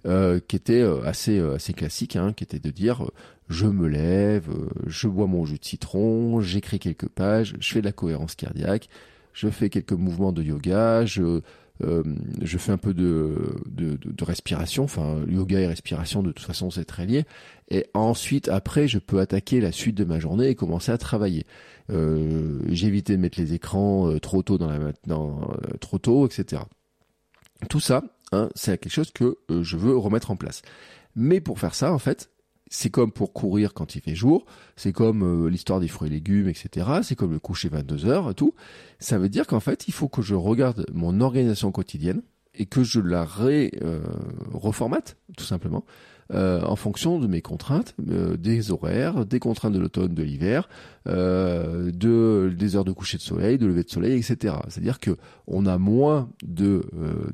euh, 0.06 0.40
qui 0.48 0.56
était 0.56 0.82
assez 1.04 1.38
assez 1.38 1.72
classique, 1.72 2.16
hein, 2.16 2.32
qui 2.32 2.44
était 2.44 2.58
de 2.58 2.70
dire 2.70 3.08
je 3.48 3.66
me 3.66 3.86
lève, 3.86 4.48
je 4.86 5.08
bois 5.08 5.26
mon 5.26 5.44
jus 5.44 5.58
de 5.58 5.64
citron, 5.64 6.40
j'écris 6.40 6.78
quelques 6.78 7.08
pages, 7.08 7.54
je 7.60 7.72
fais 7.72 7.80
de 7.80 7.86
la 7.86 7.92
cohérence 7.92 8.34
cardiaque, 8.34 8.88
je 9.32 9.48
fais 9.48 9.70
quelques 9.70 9.92
mouvements 9.92 10.32
de 10.32 10.42
yoga, 10.42 11.04
je, 11.04 11.42
euh, 11.82 12.02
je 12.42 12.58
fais 12.58 12.72
un 12.72 12.78
peu 12.78 12.94
de, 12.94 13.34
de, 13.66 13.98
de, 14.02 14.24
respiration, 14.24 14.84
enfin 14.84 15.20
yoga 15.28 15.60
et 15.60 15.66
respiration 15.66 16.22
de 16.22 16.32
toute 16.32 16.46
façon 16.46 16.70
c'est 16.70 16.84
très 16.84 17.06
lié. 17.06 17.24
Et 17.70 17.86
ensuite, 17.94 18.48
après, 18.48 18.88
je 18.88 18.98
peux 18.98 19.20
attaquer 19.20 19.60
la 19.60 19.72
suite 19.72 19.96
de 19.96 20.04
ma 20.04 20.18
journée 20.18 20.48
et 20.48 20.54
commencer 20.54 20.90
à 20.90 20.98
travailler. 20.98 21.46
Euh, 21.90 22.58
J'ai 22.68 22.88
évité 22.88 23.16
de 23.16 23.20
mettre 23.20 23.40
les 23.40 23.54
écrans 23.54 24.10
euh, 24.10 24.18
trop 24.18 24.42
tôt 24.42 24.58
dans 24.58 24.68
la 24.68 24.92
dans, 25.06 25.40
euh, 25.40 25.76
trop 25.80 25.98
tôt, 25.98 26.26
etc. 26.26 26.62
Tout 27.68 27.80
ça, 27.80 28.02
hein, 28.32 28.48
c'est 28.54 28.78
quelque 28.78 28.92
chose 28.92 29.10
que 29.12 29.36
je 29.48 29.76
veux 29.76 29.96
remettre 29.96 30.30
en 30.30 30.36
place. 30.36 30.62
Mais 31.14 31.40
pour 31.40 31.58
faire 31.58 31.74
ça, 31.74 31.92
en 31.92 31.98
fait, 31.98 32.30
c'est 32.70 32.88
comme 32.88 33.10
pour 33.12 33.32
courir 33.32 33.74
quand 33.74 33.96
il 33.96 34.00
fait 34.00 34.14
jour, 34.14 34.46
c'est 34.76 34.92
comme 34.92 35.22
euh, 35.24 35.50
l'histoire 35.50 35.80
des 35.80 35.88
fruits 35.88 36.08
et 36.08 36.12
légumes, 36.12 36.48
etc. 36.48 36.86
C'est 37.02 37.16
comme 37.16 37.32
le 37.32 37.40
coucher 37.40 37.68
22 37.68 38.06
heures 38.06 38.30
et 38.30 38.34
tout. 38.34 38.54
Ça 39.00 39.18
veut 39.18 39.28
dire 39.28 39.46
qu'en 39.46 39.60
fait, 39.60 39.88
il 39.88 39.92
faut 39.92 40.08
que 40.08 40.22
je 40.22 40.36
regarde 40.36 40.86
mon 40.94 41.20
organisation 41.20 41.72
quotidienne 41.72 42.22
et 42.54 42.66
que 42.66 42.84
je 42.84 43.00
la 43.00 43.24
ré, 43.24 43.72
euh, 43.82 44.00
reformate, 44.52 45.16
tout 45.36 45.44
simplement, 45.44 45.84
euh, 46.32 46.62
en 46.62 46.76
fonction 46.76 47.18
de 47.18 47.26
mes 47.26 47.42
contraintes, 47.42 47.94
euh, 48.08 48.36
des 48.36 48.70
horaires, 48.70 49.26
des 49.26 49.40
contraintes 49.40 49.72
de 49.72 49.80
l'automne, 49.80 50.14
de 50.14 50.22
l'hiver, 50.22 50.68
euh, 51.08 51.90
de 51.90 52.54
des 52.56 52.76
heures 52.76 52.84
de 52.84 52.92
coucher 52.92 53.18
de 53.18 53.22
soleil, 53.22 53.58
de 53.58 53.66
lever 53.66 53.82
de 53.82 53.90
soleil, 53.90 54.16
etc. 54.16 54.54
C'est-à-dire 54.68 55.00
que 55.00 55.16
on 55.46 55.66
a 55.66 55.78
moins 55.78 56.30
de 56.44 56.82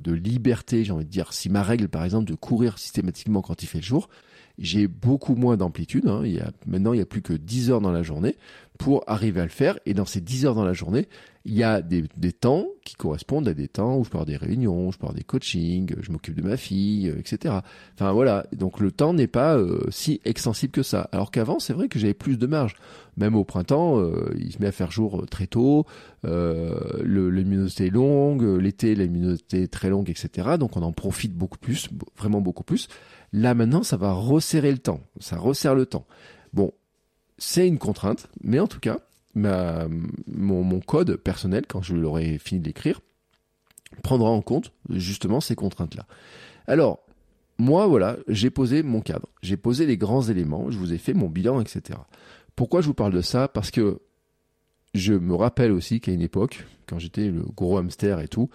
de 0.00 0.12
liberté, 0.12 0.84
j'ai 0.84 0.92
envie 0.92 1.04
de 1.04 1.10
dire. 1.10 1.32
Si 1.32 1.50
ma 1.50 1.62
règle, 1.62 1.88
par 1.88 2.04
exemple, 2.04 2.24
de 2.24 2.34
courir 2.34 2.78
systématiquement 2.78 3.42
quand 3.42 3.62
il 3.62 3.66
fait 3.66 3.82
jour, 3.82 4.08
j'ai 4.58 4.88
beaucoup 4.88 5.34
moins 5.34 5.56
d'amplitude. 5.56 6.08
Hein. 6.08 6.22
Il 6.24 6.32
y 6.32 6.40
a, 6.40 6.50
maintenant, 6.66 6.92
il 6.92 6.98
y 6.98 7.02
a 7.02 7.06
plus 7.06 7.22
que 7.22 7.34
10 7.34 7.70
heures 7.70 7.80
dans 7.80 7.92
la 7.92 8.02
journée 8.02 8.36
pour 8.78 9.04
arriver 9.06 9.40
à 9.40 9.44
le 9.44 9.50
faire. 9.50 9.78
Et 9.86 9.94
dans 9.94 10.04
ces 10.04 10.20
10 10.20 10.46
heures 10.46 10.54
dans 10.54 10.64
la 10.64 10.72
journée, 10.72 11.08
il 11.44 11.54
y 11.54 11.62
a 11.62 11.80
des, 11.80 12.04
des 12.16 12.32
temps 12.32 12.66
qui 12.84 12.96
correspondent 12.96 13.46
à 13.46 13.54
des 13.54 13.68
temps 13.68 13.98
où 13.98 14.04
je 14.04 14.08
avoir 14.08 14.26
des 14.26 14.36
réunions, 14.36 14.90
je 14.90 14.96
avoir 14.96 15.14
des 15.14 15.22
coachings, 15.22 15.94
je 16.00 16.10
m'occupe 16.10 16.34
de 16.34 16.42
ma 16.42 16.56
fille, 16.56 17.08
euh, 17.08 17.20
etc. 17.20 17.54
Enfin 17.94 18.10
voilà, 18.12 18.46
donc 18.52 18.80
le 18.80 18.90
temps 18.90 19.14
n'est 19.14 19.28
pas 19.28 19.56
euh, 19.56 19.84
si 19.90 20.20
extensible 20.24 20.72
que 20.72 20.82
ça. 20.82 21.08
Alors 21.12 21.30
qu'avant, 21.30 21.60
c'est 21.60 21.72
vrai 21.72 21.88
que 21.88 22.00
j'avais 22.00 22.14
plus 22.14 22.36
de 22.36 22.46
marge. 22.46 22.74
Même 23.16 23.36
au 23.36 23.44
printemps, 23.44 24.00
euh, 24.00 24.34
il 24.36 24.52
se 24.52 24.60
met 24.60 24.66
à 24.66 24.72
faire 24.72 24.90
jour 24.90 25.24
très 25.30 25.46
tôt, 25.46 25.86
euh, 26.24 27.02
l'immunité 27.04 27.86
est 27.86 27.90
longue, 27.90 28.42
l'été, 28.42 28.96
l'immunité 28.96 29.62
est 29.62 29.72
très 29.72 29.88
longue, 29.88 30.10
etc. 30.10 30.56
Donc 30.58 30.76
on 30.76 30.82
en 30.82 30.92
profite 30.92 31.34
beaucoup 31.34 31.58
plus, 31.58 31.88
vraiment 32.18 32.40
beaucoup 32.40 32.64
plus. 32.64 32.88
Là 33.32 33.54
maintenant, 33.54 33.84
ça 33.84 33.96
va 33.96 34.12
resserrer 34.12 34.72
le 34.72 34.78
temps, 34.78 35.00
ça 35.20 35.36
resserre 35.36 35.76
le 35.76 35.86
temps. 35.86 36.06
Bon, 36.52 36.72
c'est 37.38 37.66
une 37.66 37.78
contrainte, 37.78 38.28
mais 38.42 38.58
en 38.58 38.66
tout 38.66 38.80
cas, 38.80 38.98
mon, 39.34 40.64
mon 40.64 40.80
code 40.80 41.16
personnel, 41.16 41.64
quand 41.68 41.82
je 41.82 41.94
l'aurai 41.94 42.38
fini 42.38 42.60
d'écrire, 42.60 43.00
prendra 44.02 44.30
en 44.30 44.40
compte 44.40 44.72
justement 44.90 45.40
ces 45.40 45.54
contraintes-là. 45.54 46.06
Alors, 46.66 47.00
moi, 47.58 47.86
voilà, 47.86 48.16
j'ai 48.28 48.50
posé 48.50 48.82
mon 48.82 49.00
cadre, 49.00 49.28
j'ai 49.42 49.56
posé 49.56 49.86
les 49.86 49.96
grands 49.96 50.22
éléments, 50.22 50.70
je 50.70 50.78
vous 50.78 50.92
ai 50.92 50.98
fait 50.98 51.14
mon 51.14 51.28
bilan, 51.28 51.60
etc. 51.60 51.98
Pourquoi 52.54 52.80
je 52.80 52.86
vous 52.86 52.94
parle 52.94 53.12
de 53.12 53.22
ça? 53.22 53.48
Parce 53.48 53.70
que 53.70 54.00
je 54.94 55.12
me 55.14 55.34
rappelle 55.34 55.72
aussi 55.72 56.00
qu'à 56.00 56.12
une 56.12 56.22
époque, 56.22 56.66
quand 56.86 56.98
j'étais 56.98 57.30
le 57.30 57.42
gros 57.42 57.76
hamster 57.76 58.20
et 58.20 58.28
tout, 58.28 58.50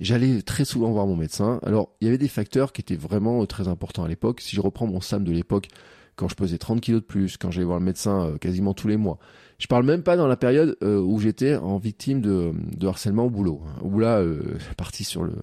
j'allais 0.00 0.42
très 0.42 0.64
souvent 0.64 0.90
voir 0.90 1.06
mon 1.06 1.16
médecin. 1.16 1.60
Alors, 1.64 1.94
il 2.00 2.06
y 2.06 2.08
avait 2.08 2.18
des 2.18 2.28
facteurs 2.28 2.72
qui 2.72 2.82
étaient 2.82 2.96
vraiment 2.96 3.44
très 3.46 3.68
importants 3.68 4.04
à 4.04 4.08
l'époque. 4.08 4.40
Si 4.40 4.56
je 4.56 4.60
reprends 4.60 4.86
mon 4.86 5.00
SAM 5.00 5.24
de 5.24 5.32
l'époque, 5.32 5.68
quand 6.16 6.28
je 6.28 6.34
pesais 6.34 6.58
30 6.58 6.80
kilos 6.80 7.02
de 7.02 7.06
plus, 7.06 7.36
quand 7.36 7.50
j'allais 7.50 7.66
voir 7.66 7.78
le 7.78 7.84
médecin 7.84 8.26
euh, 8.26 8.38
quasiment 8.38 8.74
tous 8.74 8.88
les 8.88 8.96
mois. 8.96 9.18
Je 9.58 9.66
parle 9.66 9.84
même 9.84 10.02
pas 10.02 10.16
dans 10.16 10.26
la 10.26 10.36
période 10.36 10.76
euh, 10.82 10.98
où 10.98 11.18
j'étais 11.20 11.56
en 11.56 11.78
victime 11.78 12.20
de, 12.20 12.52
harcèlement 12.86 13.26
au 13.26 13.30
boulot, 13.30 13.62
hein, 13.66 13.80
où 13.82 13.98
là, 13.98 14.18
euh, 14.18 14.58
partie 14.76 15.04
sur 15.04 15.22
le, 15.22 15.34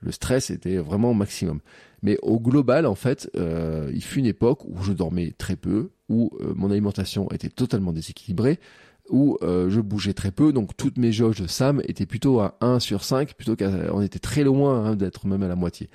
le 0.00 0.12
stress 0.12 0.50
était 0.50 0.78
vraiment 0.78 1.10
au 1.10 1.14
maximum. 1.14 1.60
Mais 2.02 2.18
au 2.22 2.38
global, 2.38 2.86
en 2.86 2.94
fait, 2.94 3.30
il 3.34 4.02
fut 4.02 4.20
une 4.20 4.26
époque 4.26 4.64
où 4.66 4.82
je 4.82 4.92
dormais 4.92 5.34
très 5.38 5.56
peu, 5.56 5.90
où 6.08 6.30
mon 6.54 6.70
alimentation 6.70 7.28
était 7.32 7.48
totalement 7.48 7.92
déséquilibrée, 7.92 8.60
où 9.10 9.38
je 9.42 9.80
bougeais 9.80 10.14
très 10.14 10.30
peu, 10.30 10.52
donc 10.52 10.76
toutes 10.76 10.98
mes 10.98 11.12
jauges 11.12 11.40
de 11.40 11.46
SAM 11.46 11.80
étaient 11.84 12.06
plutôt 12.06 12.40
à 12.40 12.56
1 12.60 12.80
sur 12.80 13.04
5, 13.04 13.34
plutôt 13.34 13.56
qu'on 13.56 14.02
était 14.02 14.18
très 14.18 14.44
loin 14.44 14.84
hein, 14.84 14.96
d'être 14.96 15.26
même 15.26 15.42
à 15.42 15.48
la 15.48 15.56
moitié. 15.56 15.88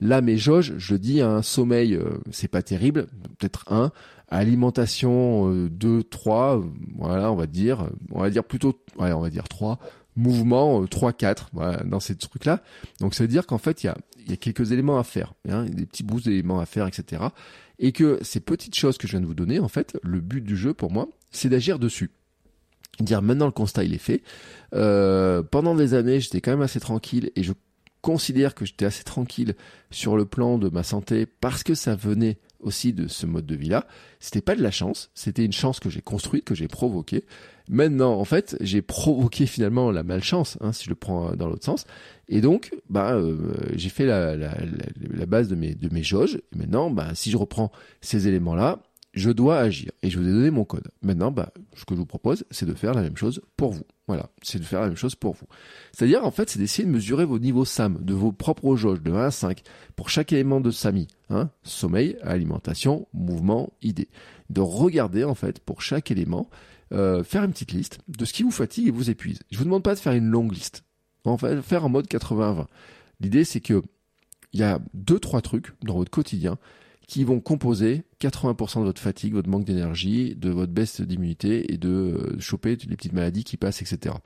Là, 0.00 0.20
mes 0.20 0.36
jauges, 0.36 0.74
je 0.76 0.94
dis 0.94 1.22
un 1.22 1.40
sommeil, 1.42 1.94
euh, 1.94 2.18
c'est 2.30 2.48
pas 2.48 2.62
terrible, 2.62 3.06
peut-être 3.38 3.64
un. 3.72 3.92
Alimentation, 4.28 5.50
euh, 5.50 5.70
deux, 5.70 6.02
trois, 6.02 6.62
voilà, 6.96 7.32
on 7.32 7.36
va 7.36 7.46
dire, 7.46 7.88
on 8.10 8.20
va 8.20 8.28
dire 8.28 8.44
plutôt, 8.44 8.78
ouais, 8.98 9.12
on 9.12 9.20
va 9.20 9.30
dire 9.30 9.48
trois. 9.48 9.78
Mouvement, 10.14 10.82
euh, 10.82 10.86
trois, 10.86 11.12
quatre, 11.12 11.48
voilà, 11.52 11.82
dans 11.84 12.00
ces 12.00 12.16
trucs-là. 12.16 12.62
Donc 13.00 13.14
ça 13.14 13.24
veut 13.24 13.28
dire 13.28 13.46
qu'en 13.46 13.58
fait, 13.58 13.84
il 13.84 13.86
y 13.86 13.90
a, 13.90 13.96
y 14.28 14.32
a 14.32 14.36
quelques 14.36 14.72
éléments 14.72 14.98
à 14.98 15.04
faire, 15.04 15.32
hein, 15.48 15.64
des 15.64 15.86
petits 15.86 16.02
bouts 16.02 16.20
d'éléments 16.20 16.60
à 16.60 16.66
faire, 16.66 16.86
etc. 16.86 17.22
Et 17.78 17.92
que 17.92 18.18
ces 18.22 18.40
petites 18.40 18.74
choses 18.74 18.98
que 18.98 19.06
je 19.06 19.12
viens 19.12 19.20
de 19.20 19.26
vous 19.26 19.34
donner, 19.34 19.60
en 19.60 19.68
fait, 19.68 19.96
le 20.02 20.20
but 20.20 20.42
du 20.42 20.56
jeu 20.56 20.74
pour 20.74 20.90
moi, 20.90 21.08
c'est 21.30 21.48
d'agir 21.48 21.78
dessus 21.78 22.10
dire 23.04 23.22
maintenant 23.22 23.46
le 23.46 23.52
constat 23.52 23.84
il 23.84 23.94
est 23.94 23.98
fait. 23.98 24.22
Euh, 24.74 25.42
pendant 25.42 25.74
des 25.74 25.94
années, 25.94 26.20
j'étais 26.20 26.40
quand 26.40 26.50
même 26.50 26.62
assez 26.62 26.80
tranquille 26.80 27.30
et 27.36 27.42
je 27.42 27.52
considère 28.00 28.54
que 28.54 28.64
j'étais 28.64 28.84
assez 28.84 29.04
tranquille 29.04 29.54
sur 29.90 30.16
le 30.16 30.26
plan 30.26 30.58
de 30.58 30.68
ma 30.68 30.82
santé 30.82 31.26
parce 31.26 31.62
que 31.62 31.74
ça 31.74 31.96
venait 31.96 32.38
aussi 32.60 32.92
de 32.92 33.08
ce 33.08 33.26
mode 33.26 33.46
de 33.46 33.54
vie-là. 33.54 33.86
C'était 34.20 34.40
pas 34.40 34.54
de 34.54 34.62
la 34.62 34.70
chance, 34.70 35.10
c'était 35.14 35.44
une 35.44 35.52
chance 35.52 35.80
que 35.80 35.90
j'ai 35.90 36.02
construite, 36.02 36.44
que 36.44 36.54
j'ai 36.54 36.68
provoquée. 36.68 37.24
Maintenant, 37.68 38.14
en 38.14 38.24
fait, 38.24 38.56
j'ai 38.60 38.80
provoqué 38.80 39.46
finalement 39.46 39.90
la 39.90 40.04
malchance, 40.04 40.56
hein, 40.60 40.72
si 40.72 40.84
je 40.84 40.90
le 40.90 40.94
prends 40.94 41.34
dans 41.34 41.48
l'autre 41.48 41.64
sens. 41.64 41.84
Et 42.28 42.40
donc, 42.40 42.72
bah, 42.88 43.14
euh, 43.14 43.54
j'ai 43.74 43.88
fait 43.88 44.06
la, 44.06 44.36
la, 44.36 44.56
la, 45.00 45.26
base 45.26 45.48
de 45.48 45.56
mes 45.56 45.74
de 45.74 45.92
mes 45.92 46.02
jauges. 46.02 46.40
Maintenant, 46.54 46.90
bah, 46.90 47.08
si 47.14 47.30
je 47.30 47.36
reprends 47.36 47.72
ces 48.00 48.28
éléments-là, 48.28 48.80
je 49.16 49.30
dois 49.30 49.58
agir. 49.58 49.90
Et 50.02 50.10
je 50.10 50.18
vous 50.18 50.28
ai 50.28 50.30
donné 50.30 50.50
mon 50.50 50.64
code. 50.64 50.86
Maintenant, 51.02 51.32
bah, 51.32 51.52
ce 51.74 51.84
que 51.84 51.94
je 51.94 52.00
vous 52.00 52.06
propose, 52.06 52.44
c'est 52.50 52.66
de 52.66 52.74
faire 52.74 52.94
la 52.94 53.02
même 53.02 53.16
chose 53.16 53.40
pour 53.56 53.72
vous. 53.72 53.84
Voilà, 54.06 54.28
c'est 54.42 54.58
de 54.58 54.64
faire 54.64 54.82
la 54.82 54.88
même 54.88 54.96
chose 54.96 55.14
pour 55.14 55.32
vous. 55.32 55.46
C'est-à-dire, 55.92 56.24
en 56.24 56.30
fait, 56.30 56.50
c'est 56.50 56.58
d'essayer 56.58 56.86
de 56.86 56.92
mesurer 56.92 57.24
vos 57.24 57.38
niveaux 57.38 57.64
SAM, 57.64 57.98
de 58.04 58.14
vos 58.14 58.30
propres 58.30 58.76
jauges, 58.76 59.02
de 59.02 59.10
1 59.10 59.24
à 59.24 59.30
5, 59.30 59.62
pour 59.96 60.10
chaque 60.10 60.32
élément 60.32 60.60
de 60.60 60.70
SAMI. 60.70 61.08
Hein, 61.30 61.48
sommeil, 61.62 62.18
alimentation, 62.22 63.08
mouvement, 63.14 63.72
idée. 63.82 64.08
De 64.50 64.60
regarder, 64.60 65.24
en 65.24 65.34
fait, 65.34 65.60
pour 65.60 65.80
chaque 65.80 66.10
élément, 66.10 66.48
euh, 66.92 67.24
faire 67.24 67.42
une 67.42 67.52
petite 67.52 67.72
liste 67.72 67.98
de 68.06 68.24
ce 68.26 68.34
qui 68.34 68.42
vous 68.42 68.50
fatigue 68.50 68.86
et 68.86 68.92
vous 68.92 69.10
épuise. 69.10 69.40
Je 69.50 69.58
vous 69.58 69.64
demande 69.64 69.82
pas 69.82 69.94
de 69.94 70.00
faire 70.00 70.12
une 70.12 70.28
longue 70.28 70.52
liste. 70.52 70.84
On 71.24 71.34
va 71.34 71.60
faire 71.62 71.84
en 71.84 71.88
mode 71.88 72.06
80-20. 72.06 72.66
L'idée, 73.20 73.44
c'est 73.44 73.60
que 73.60 73.82
il 74.52 74.60
y 74.60 74.62
a 74.62 74.78
deux, 74.94 75.18
trois 75.18 75.42
trucs 75.42 75.72
dans 75.82 75.96
votre 75.96 76.10
quotidien 76.10 76.58
qui 77.06 77.24
vont 77.24 77.40
composer 77.40 78.04
80% 78.20 78.80
de 78.80 78.84
votre 78.84 79.00
fatigue, 79.00 79.34
votre 79.34 79.48
manque 79.48 79.64
d'énergie, 79.64 80.34
de 80.34 80.50
votre 80.50 80.72
baisse 80.72 81.00
d'immunité 81.00 81.72
et 81.72 81.78
de 81.78 81.88
euh, 81.88 82.40
choper 82.40 82.70
les 82.70 82.96
petites 82.96 83.12
maladies 83.12 83.44
qui 83.44 83.56
passent, 83.56 83.80
etc. 83.80 84.16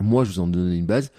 Moi, 0.00 0.24
je 0.24 0.30
vous 0.30 0.40
en 0.40 0.48
donne 0.48 0.72
une 0.72 0.86
base. 0.86 1.12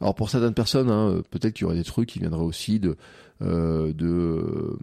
Alors 0.00 0.14
pour 0.14 0.30
certaines 0.30 0.54
personnes, 0.54 0.90
hein, 0.90 1.10
euh, 1.10 1.22
peut-être 1.30 1.54
qu'il 1.54 1.62
y 1.62 1.64
aurait 1.66 1.76
des 1.76 1.84
trucs 1.84 2.08
qui 2.08 2.18
viendraient 2.18 2.42
aussi 2.42 2.80
de, 2.80 2.96
euh, 3.42 3.92
de, 3.92 4.78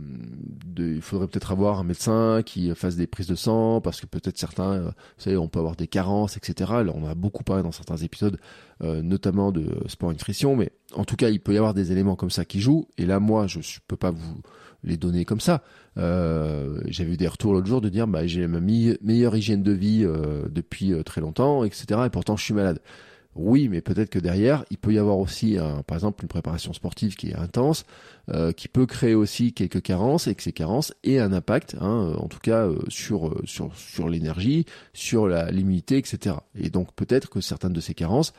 il 0.78 1.02
faudrait 1.02 1.28
peut-être 1.28 1.52
avoir 1.52 1.80
un 1.80 1.84
médecin 1.84 2.42
qui 2.46 2.74
fasse 2.76 2.96
des 2.96 3.08
prises 3.08 3.28
de 3.28 3.36
sang 3.36 3.82
parce 3.82 4.02
que 4.02 4.06
peut-être 4.06 4.38
certains, 4.38 4.72
euh, 4.72 4.84
vous 4.86 5.24
savez, 5.24 5.38
on 5.38 5.48
peut 5.48 5.60
avoir 5.60 5.76
des 5.76 5.88
carences, 5.88 6.38
etc. 6.38 6.72
On 6.94 7.08
a 7.08 7.16
beaucoup 7.16 7.44
parlé 7.44 7.64
dans 7.64 7.72
certains 7.72 7.98
épisodes, 7.98 8.40
euh, 8.84 9.02
notamment 9.02 9.52
de 9.52 9.78
sport 9.88 10.12
nutrition, 10.12 10.56
mais 10.56 10.72
en 10.94 11.06
tout 11.06 11.16
cas, 11.16 11.30
il 11.30 11.40
peut 11.40 11.54
y 11.54 11.58
avoir 11.58 11.74
des 11.74 11.92
éléments 11.92 12.16
comme 12.16 12.30
ça 12.30 12.46
qui 12.46 12.60
jouent. 12.60 12.88
Et 12.98 13.06
là, 13.06 13.20
moi, 13.20 13.48
je, 13.48 13.62
je 13.62 13.80
peux 13.88 13.98
pas 13.98 14.12
vous 14.12 14.42
les 14.84 14.98
donner 14.98 15.26
comme 15.26 15.42
ça. 15.42 15.62
Euh, 15.98 16.80
J'avais 16.88 17.14
eu 17.14 17.18
des 17.18 17.28
retours 17.28 17.54
l'autre 17.54 17.68
jour 17.68 17.82
de 17.82 17.90
dire 17.90 18.08
bah 18.08 18.26
j'ai 18.26 18.48
ma 18.48 18.62
meilleure 18.62 19.36
hygiène 19.36 19.62
de 19.62 19.74
vie 19.74 20.08
depuis 20.50 20.94
très 21.04 21.20
longtemps, 21.20 21.66
etc. 21.66 22.02
Et 22.06 22.10
pourtant 22.10 22.38
je 22.38 22.44
suis 22.46 22.54
malade. 22.54 22.80
Oui, 23.42 23.70
mais 23.70 23.80
peut-être 23.80 24.10
que 24.10 24.20
derrière, 24.20 24.66
il 24.70 24.78
peut 24.78 24.94
y 24.94 24.98
avoir 24.98 25.18
aussi, 25.18 25.58
par 25.88 25.96
exemple, 25.96 26.24
une 26.24 26.28
préparation 26.28 26.74
sportive 26.74 27.16
qui 27.16 27.30
est 27.30 27.36
intense, 27.36 27.86
euh, 28.30 28.52
qui 28.52 28.68
peut 28.68 28.86
créer 28.86 29.16
aussi 29.16 29.54
quelques 29.54 29.82
carences 29.82 30.28
et 30.28 30.36
que 30.36 30.44
ces 30.44 30.52
carences 30.52 30.94
aient 31.06 31.20
un 31.20 31.32
impact, 31.32 31.78
hein, 31.80 32.16
en 32.18 32.28
tout 32.28 32.40
cas 32.40 32.68
sur 32.90 33.40
sur 33.46 33.74
sur 33.78 34.10
l'énergie, 34.10 34.66
sur 34.94 35.28
l'immunité, 35.28 35.98
etc. 35.98 36.36
Et 36.54 36.70
donc 36.70 36.94
peut-être 36.96 37.30
que 37.30 37.40
certaines 37.40 37.74
de 37.74 37.80
ces 37.80 37.94
carences 37.94 38.34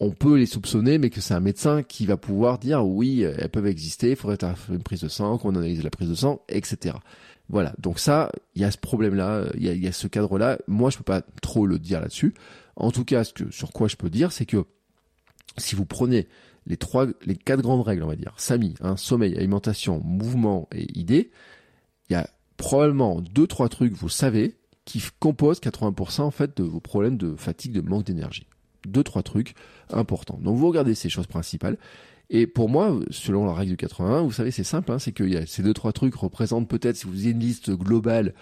on 0.00 0.10
peut 0.10 0.36
les 0.36 0.46
soupçonner, 0.46 0.98
mais 0.98 1.10
que 1.10 1.20
c'est 1.20 1.34
un 1.34 1.40
médecin 1.40 1.82
qui 1.82 2.06
va 2.06 2.16
pouvoir 2.16 2.58
dire 2.58 2.84
oui, 2.84 3.22
elles 3.22 3.48
peuvent 3.48 3.66
exister, 3.66 4.10
il 4.10 4.16
faudrait 4.16 4.36
faire 4.36 4.56
une 4.70 4.82
prise 4.82 5.02
de 5.02 5.08
sang, 5.08 5.38
qu'on 5.38 5.54
analyse 5.54 5.84
la 5.84 5.90
prise 5.90 6.08
de 6.08 6.14
sang, 6.14 6.40
etc. 6.48 6.96
Voilà, 7.48 7.74
donc 7.78 7.98
ça, 7.98 8.32
il 8.54 8.62
y 8.62 8.64
a 8.64 8.70
ce 8.70 8.78
problème-là, 8.78 9.44
il 9.56 9.64
y 9.64 9.86
a, 9.86 9.92
ce 9.92 10.06
cadre-là. 10.06 10.58
Moi, 10.66 10.90
je 10.90 10.96
peux 10.96 11.04
pas 11.04 11.20
trop 11.42 11.66
le 11.66 11.78
dire 11.78 12.00
là-dessus. 12.00 12.34
En 12.76 12.90
tout 12.90 13.04
cas, 13.04 13.24
ce 13.24 13.32
que, 13.32 13.50
sur 13.50 13.72
quoi 13.72 13.88
je 13.88 13.96
peux 13.96 14.10
dire, 14.10 14.32
c'est 14.32 14.46
que 14.46 14.64
si 15.58 15.74
vous 15.74 15.86
prenez 15.86 16.26
les 16.66 16.76
trois, 16.76 17.06
les 17.24 17.36
quatre 17.36 17.62
grandes 17.62 17.82
règles, 17.82 18.02
on 18.02 18.08
va 18.08 18.16
dire, 18.16 18.34
SAMI, 18.36 18.74
hein, 18.80 18.96
sommeil, 18.96 19.36
alimentation, 19.36 20.00
mouvement 20.00 20.68
et 20.72 20.98
idée, 20.98 21.30
il 22.08 22.14
y 22.14 22.16
a 22.16 22.28
probablement 22.56 23.20
deux, 23.20 23.46
trois 23.46 23.68
trucs, 23.68 23.92
vous 23.92 24.08
savez, 24.08 24.56
qui 24.84 25.02
composent 25.18 25.60
80% 25.60 26.22
en 26.22 26.30
fait 26.30 26.56
de 26.56 26.62
vos 26.62 26.80
problèmes 26.80 27.16
de 27.16 27.34
fatigue, 27.36 27.72
de 27.72 27.80
manque 27.80 28.04
d'énergie 28.04 28.46
deux, 28.86 29.02
trois 29.02 29.22
trucs 29.22 29.54
importants. 29.90 30.38
Donc 30.42 30.56
vous 30.56 30.68
regardez 30.68 30.94
ces 30.94 31.08
choses 31.08 31.26
principales. 31.26 31.78
Et 32.30 32.46
pour 32.46 32.68
moi, 32.68 32.98
selon 33.10 33.44
la 33.44 33.52
règle 33.52 33.72
du 33.72 33.76
81, 33.76 34.22
vous 34.22 34.32
savez, 34.32 34.50
c'est 34.50 34.64
simple, 34.64 34.90
hein, 34.92 34.98
c'est 34.98 35.12
que 35.12 35.24
y 35.24 35.46
ces 35.46 35.62
deux, 35.62 35.74
trois 35.74 35.92
trucs 35.92 36.14
représentent 36.14 36.68
peut-être, 36.68 36.96
si 36.96 37.06
vous 37.06 37.20
avez 37.20 37.30
une 37.30 37.40
liste 37.40 37.70
globale, 37.70 38.34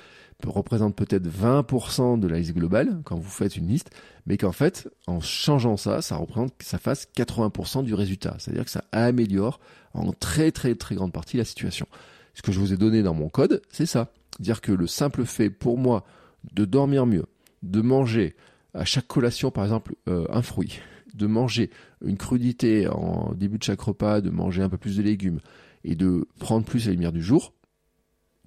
représente 0.46 0.96
peut-être 0.96 1.26
20% 1.26 2.18
de 2.18 2.28
la 2.28 2.38
liste 2.38 2.54
globale 2.54 3.00
quand 3.04 3.16
vous 3.16 3.28
faites 3.28 3.56
une 3.56 3.68
liste, 3.68 3.90
mais 4.26 4.36
qu'en 4.36 4.52
fait, 4.52 4.88
en 5.06 5.20
changeant 5.20 5.76
ça, 5.76 6.02
ça 6.02 6.16
représente 6.16 6.56
que 6.56 6.64
ça 6.64 6.78
fasse 6.78 7.08
80% 7.16 7.84
du 7.84 7.94
résultat. 7.94 8.36
C'est-à-dire 8.38 8.64
que 8.64 8.70
ça 8.70 8.84
améliore 8.92 9.60
en 9.94 10.12
très 10.12 10.52
très 10.52 10.74
très 10.74 10.94
grande 10.94 11.12
partie 11.12 11.36
la 11.36 11.44
situation. 11.44 11.86
Ce 12.34 12.42
que 12.42 12.52
je 12.52 12.60
vous 12.60 12.72
ai 12.72 12.76
donné 12.76 13.02
dans 13.02 13.14
mon 13.14 13.28
code, 13.28 13.62
c'est 13.70 13.86
ça. 13.86 14.12
Dire 14.38 14.60
que 14.60 14.72
le 14.72 14.86
simple 14.86 15.24
fait 15.24 15.50
pour 15.50 15.78
moi 15.78 16.04
de 16.52 16.64
dormir 16.64 17.06
mieux, 17.06 17.26
de 17.62 17.80
manger 17.80 18.34
à 18.74 18.84
chaque 18.84 19.06
collation, 19.06 19.50
par 19.50 19.64
exemple, 19.64 19.94
euh, 20.08 20.26
un 20.30 20.42
fruit, 20.42 20.80
de 21.14 21.26
manger 21.26 21.70
une 22.04 22.16
crudité 22.16 22.88
en 22.88 23.34
début 23.34 23.58
de 23.58 23.62
chaque 23.62 23.80
repas, 23.80 24.20
de 24.20 24.30
manger 24.30 24.62
un 24.62 24.68
peu 24.68 24.78
plus 24.78 24.96
de 24.96 25.02
légumes 25.02 25.40
et 25.84 25.94
de 25.94 26.26
prendre 26.38 26.64
plus 26.64 26.86
la 26.86 26.92
lumière 26.92 27.12
du 27.12 27.22
jour, 27.22 27.52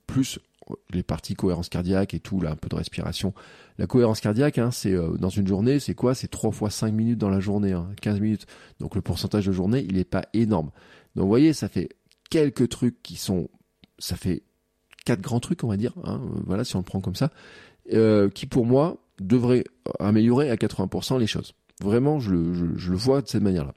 plus 0.07 0.39
les 0.91 1.03
parties 1.03 1.35
cohérence 1.35 1.69
cardiaque 1.69 2.13
et 2.13 2.19
tout, 2.19 2.41
là, 2.41 2.51
un 2.51 2.55
peu 2.55 2.69
de 2.69 2.75
respiration. 2.75 3.33
La 3.77 3.87
cohérence 3.87 4.19
cardiaque, 4.19 4.57
hein, 4.57 4.71
c'est 4.71 4.93
euh, 4.93 5.17
dans 5.17 5.29
une 5.29 5.47
journée, 5.47 5.79
c'est 5.79 5.95
quoi? 5.95 6.15
C'est 6.15 6.27
3 6.27 6.51
fois 6.51 6.69
5 6.69 6.91
minutes 6.91 7.17
dans 7.17 7.29
la 7.29 7.39
journée, 7.39 7.73
hein, 7.73 7.89
15 8.01 8.19
minutes. 8.19 8.45
Donc 8.79 8.95
le 8.95 9.01
pourcentage 9.01 9.45
de 9.45 9.51
journée, 9.51 9.85
il 9.87 9.95
n'est 9.95 10.03
pas 10.03 10.25
énorme. 10.33 10.71
Donc 11.15 11.23
vous 11.23 11.29
voyez, 11.29 11.53
ça 11.53 11.67
fait 11.67 11.89
quelques 12.29 12.69
trucs 12.69 13.01
qui 13.03 13.15
sont... 13.15 13.49
Ça 13.99 14.15
fait 14.15 14.43
quatre 15.05 15.21
grands 15.21 15.39
trucs, 15.39 15.63
on 15.63 15.67
va 15.67 15.77
dire, 15.77 15.93
hein, 16.03 16.19
euh, 16.23 16.41
voilà, 16.45 16.63
si 16.63 16.75
on 16.75 16.79
le 16.79 16.85
prend 16.85 16.99
comme 16.99 17.15
ça, 17.15 17.31
euh, 17.93 18.29
qui 18.29 18.45
pour 18.47 18.65
moi 18.65 18.97
devraient 19.21 19.63
améliorer 19.99 20.49
à 20.49 20.55
80% 20.55 21.19
les 21.19 21.27
choses. 21.27 21.53
Vraiment, 21.81 22.19
je 22.19 22.31
le, 22.31 22.77
je 22.77 22.91
le 22.91 22.97
vois 22.97 23.21
de 23.21 23.27
cette 23.27 23.43
manière-là. 23.43 23.73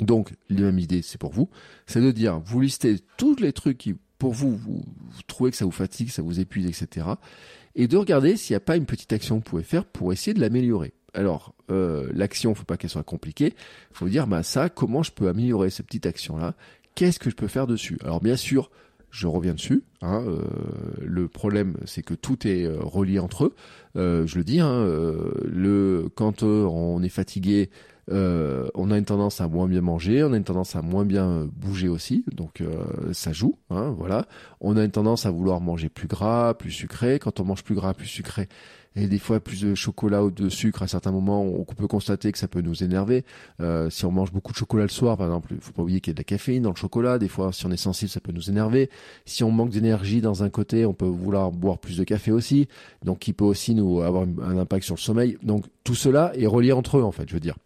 Donc, 0.00 0.34
la 0.48 0.62
même 0.62 0.78
idée, 0.78 1.02
c'est 1.02 1.18
pour 1.18 1.32
vous, 1.32 1.48
c'est 1.86 2.00
de 2.00 2.10
dire, 2.10 2.40
vous 2.40 2.60
listez 2.60 2.96
tous 3.16 3.36
les 3.36 3.52
trucs 3.52 3.78
qui 3.78 3.94
pour 4.22 4.34
vous, 4.34 4.56
vous, 4.56 4.84
trouvez 5.26 5.50
que 5.50 5.56
ça 5.56 5.64
vous 5.64 5.72
fatigue, 5.72 6.08
ça 6.08 6.22
vous 6.22 6.38
épuise, 6.38 6.66
etc. 6.66 7.08
Et 7.74 7.88
de 7.88 7.96
regarder 7.96 8.36
s'il 8.36 8.54
n'y 8.54 8.58
a 8.58 8.60
pas 8.60 8.76
une 8.76 8.86
petite 8.86 9.12
action 9.12 9.40
que 9.40 9.44
vous 9.44 9.50
pouvez 9.50 9.64
faire 9.64 9.84
pour 9.84 10.12
essayer 10.12 10.32
de 10.32 10.40
l'améliorer. 10.40 10.92
Alors, 11.12 11.56
euh, 11.72 12.08
l'action, 12.14 12.54
faut 12.54 12.62
pas 12.62 12.76
qu'elle 12.76 12.88
soit 12.88 13.02
compliquée. 13.02 13.52
Faut 13.90 14.08
dire, 14.08 14.28
bah 14.28 14.44
ça, 14.44 14.68
comment 14.68 15.02
je 15.02 15.10
peux 15.10 15.26
améliorer 15.26 15.70
cette 15.70 15.86
petite 15.86 16.06
action-là? 16.06 16.54
Qu'est-ce 16.94 17.18
que 17.18 17.30
je 17.30 17.34
peux 17.34 17.48
faire 17.48 17.66
dessus? 17.66 17.98
Alors, 18.04 18.20
bien 18.20 18.36
sûr, 18.36 18.70
je 19.10 19.26
reviens 19.26 19.54
dessus. 19.54 19.82
Hein, 20.02 20.22
euh, 20.24 20.44
le 21.04 21.26
problème, 21.26 21.76
c'est 21.84 22.04
que 22.04 22.14
tout 22.14 22.46
est 22.46 22.62
euh, 22.62 22.78
relié 22.78 23.18
entre 23.18 23.46
eux. 23.46 23.54
Je 23.96 24.38
le 24.38 24.44
dis, 24.44 24.60
hein, 24.60 24.86
le 25.44 26.08
quand 26.14 26.44
on 26.44 27.02
est 27.02 27.08
fatigué, 27.08 27.70
euh, 28.10 28.68
on 28.74 28.90
a 28.90 28.98
une 28.98 29.04
tendance 29.04 29.40
à 29.40 29.48
moins 29.48 29.68
bien 29.68 29.80
manger, 29.80 30.24
on 30.24 30.32
a 30.32 30.36
une 30.36 30.44
tendance 30.44 30.74
à 30.74 30.82
moins 30.82 31.04
bien 31.04 31.28
euh, 31.28 31.46
bouger 31.52 31.88
aussi, 31.88 32.24
donc 32.32 32.60
euh, 32.60 32.84
ça 33.12 33.32
joue, 33.32 33.56
hein, 33.70 33.94
voilà. 33.96 34.26
On 34.60 34.76
a 34.76 34.84
une 34.84 34.90
tendance 34.90 35.24
à 35.24 35.30
vouloir 35.30 35.60
manger 35.60 35.88
plus 35.88 36.08
gras, 36.08 36.54
plus 36.54 36.72
sucré. 36.72 37.18
Quand 37.18 37.38
on 37.40 37.44
mange 37.44 37.62
plus 37.62 37.74
gras, 37.74 37.94
plus 37.94 38.06
sucré, 38.06 38.48
et 38.96 39.06
des 39.06 39.18
fois 39.18 39.40
plus 39.40 39.62
de 39.62 39.74
chocolat 39.74 40.24
ou 40.24 40.30
de 40.30 40.48
sucre 40.48 40.82
à 40.82 40.88
certains 40.88 41.12
moments, 41.12 41.42
on 41.42 41.64
peut 41.64 41.86
constater 41.86 42.32
que 42.32 42.38
ça 42.38 42.48
peut 42.48 42.60
nous 42.60 42.82
énerver. 42.84 43.24
si 43.88 44.04
on 44.04 44.12
mange 44.12 44.32
beaucoup 44.32 44.52
de 44.52 44.58
chocolat 44.58 44.82
le 44.82 44.90
soir, 44.90 45.16
par 45.16 45.28
exemple, 45.28 45.54
il 45.54 45.60
faut 45.60 45.72
pas 45.72 45.82
oublier 45.82 46.00
qu'il 46.02 46.10
y 46.10 46.14
a 46.14 46.16
de 46.16 46.20
la 46.20 46.24
caféine 46.24 46.64
dans 46.64 46.70
le 46.70 46.76
chocolat. 46.76 47.18
Des 47.18 47.28
fois, 47.28 47.54
si 47.54 47.64
on 47.64 47.70
est 47.70 47.78
sensible, 47.78 48.10
ça 48.10 48.20
peut 48.20 48.32
nous 48.32 48.50
énerver. 48.50 48.90
Si 49.24 49.44
on 49.44 49.50
manque 49.50 49.70
d'énergie 49.70 50.20
dans 50.20 50.42
un 50.42 50.50
côté, 50.50 50.84
on 50.84 50.92
peut 50.92 51.06
vouloir 51.06 51.52
boire 51.52 51.78
plus 51.78 51.96
de 51.96 52.04
café 52.04 52.32
aussi, 52.32 52.68
donc 53.02 53.20
qui 53.20 53.32
peut 53.32 53.46
aussi 53.46 53.74
nous 53.74 54.02
avoir 54.02 54.24
un 54.24 54.58
impact 54.58 54.84
sur 54.84 54.96
le 54.96 55.00
sommeil. 55.00 55.38
Donc 55.42 55.64
tout 55.84 55.94
cela 55.94 56.32
est 56.36 56.46
relié 56.46 56.72
entre 56.72 56.98
eux, 56.98 57.02
en 57.02 57.12
fait, 57.12 57.26
je 57.26 57.32
veux 57.32 57.40
dire. 57.40 57.56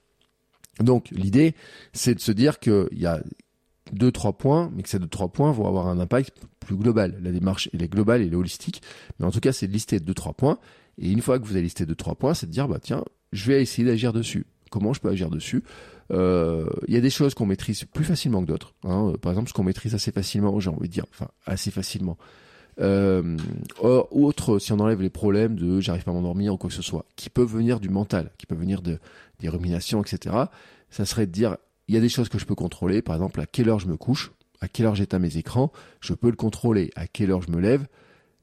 Donc 0.80 1.08
l'idée, 1.10 1.54
c'est 1.92 2.14
de 2.14 2.20
se 2.20 2.32
dire 2.32 2.58
qu'il 2.58 2.88
y 2.92 3.06
a 3.06 3.22
deux 3.92 4.10
trois 4.12 4.32
points, 4.32 4.70
mais 4.74 4.82
que 4.82 4.88
ces 4.88 4.98
deux 4.98 5.06
trois 5.06 5.28
points 5.28 5.52
vont 5.52 5.66
avoir 5.66 5.88
un 5.88 5.98
impact 6.00 6.42
plus 6.60 6.76
global. 6.76 7.18
La 7.22 7.32
démarche 7.32 7.68
elle 7.72 7.82
est 7.82 7.88
globale, 7.88 8.22
elle 8.22 8.32
est 8.32 8.36
holistique, 8.36 8.82
mais 9.18 9.26
en 9.26 9.30
tout 9.30 9.40
cas 9.40 9.52
c'est 9.52 9.68
de 9.68 9.72
lister 9.72 10.00
deux 10.00 10.14
trois 10.14 10.32
points. 10.32 10.58
Et 10.98 11.10
une 11.10 11.20
fois 11.22 11.38
que 11.38 11.44
vous 11.44 11.52
avez 11.52 11.62
listé 11.62 11.86
deux 11.86 11.94
trois 11.94 12.14
points, 12.14 12.34
c'est 12.34 12.46
de 12.46 12.52
dire 12.52 12.68
bah 12.68 12.78
tiens, 12.80 13.04
je 13.32 13.46
vais 13.46 13.62
essayer 13.62 13.86
d'agir 13.86 14.12
dessus. 14.12 14.46
Comment 14.70 14.92
je 14.92 15.00
peux 15.00 15.08
agir 15.08 15.30
dessus? 15.30 15.62
Euh, 16.10 16.66
Il 16.88 16.94
y 16.94 16.96
a 16.96 17.00
des 17.00 17.10
choses 17.10 17.34
qu'on 17.34 17.46
maîtrise 17.46 17.84
plus 17.84 18.04
facilement 18.04 18.40
que 18.40 18.46
d'autres. 18.46 18.74
Hein. 18.82 19.12
Par 19.22 19.32
exemple, 19.32 19.48
ce 19.48 19.54
qu'on 19.54 19.62
maîtrise 19.62 19.94
assez 19.94 20.10
facilement, 20.10 20.58
j'ai 20.58 20.70
envie 20.70 20.88
de 20.88 20.92
dire, 20.92 21.06
enfin 21.12 21.28
assez 21.46 21.70
facilement. 21.70 22.18
Euh, 22.78 23.36
autre, 23.80 24.58
si 24.58 24.72
on 24.72 24.80
enlève 24.80 25.00
les 25.00 25.08
problèmes 25.08 25.56
de 25.56 25.80
j'arrive 25.80 26.04
pas 26.04 26.10
à 26.10 26.14
m'endormir 26.14 26.54
ou 26.54 26.56
quoi 26.58 26.68
que 26.68 26.76
ce 26.76 26.82
soit, 26.82 27.06
qui 27.16 27.30
peuvent 27.30 27.50
venir 27.50 27.80
du 27.80 27.88
mental, 27.88 28.32
qui 28.38 28.46
peuvent 28.46 28.58
venir 28.58 28.82
de 28.82 28.98
des 29.40 29.48
ruminations, 29.48 30.02
etc. 30.02 30.36
Ça 30.90 31.04
serait 31.04 31.26
de 31.26 31.32
dire, 31.32 31.56
il 31.88 31.94
y 31.94 31.98
a 31.98 32.00
des 32.00 32.08
choses 32.08 32.28
que 32.28 32.38
je 32.38 32.44
peux 32.44 32.54
contrôler, 32.54 33.02
par 33.02 33.14
exemple 33.14 33.40
à 33.40 33.46
quelle 33.46 33.68
heure 33.68 33.78
je 33.78 33.88
me 33.88 33.96
couche, 33.96 34.32
à 34.60 34.68
quelle 34.68 34.86
heure 34.86 34.94
j'éteins 34.94 35.18
mes 35.18 35.36
écrans, 35.36 35.72
je 36.00 36.14
peux 36.14 36.30
le 36.30 36.36
contrôler, 36.36 36.90
à 36.96 37.06
quelle 37.06 37.30
heure 37.30 37.42
je 37.42 37.50
me 37.50 37.60
lève. 37.60 37.86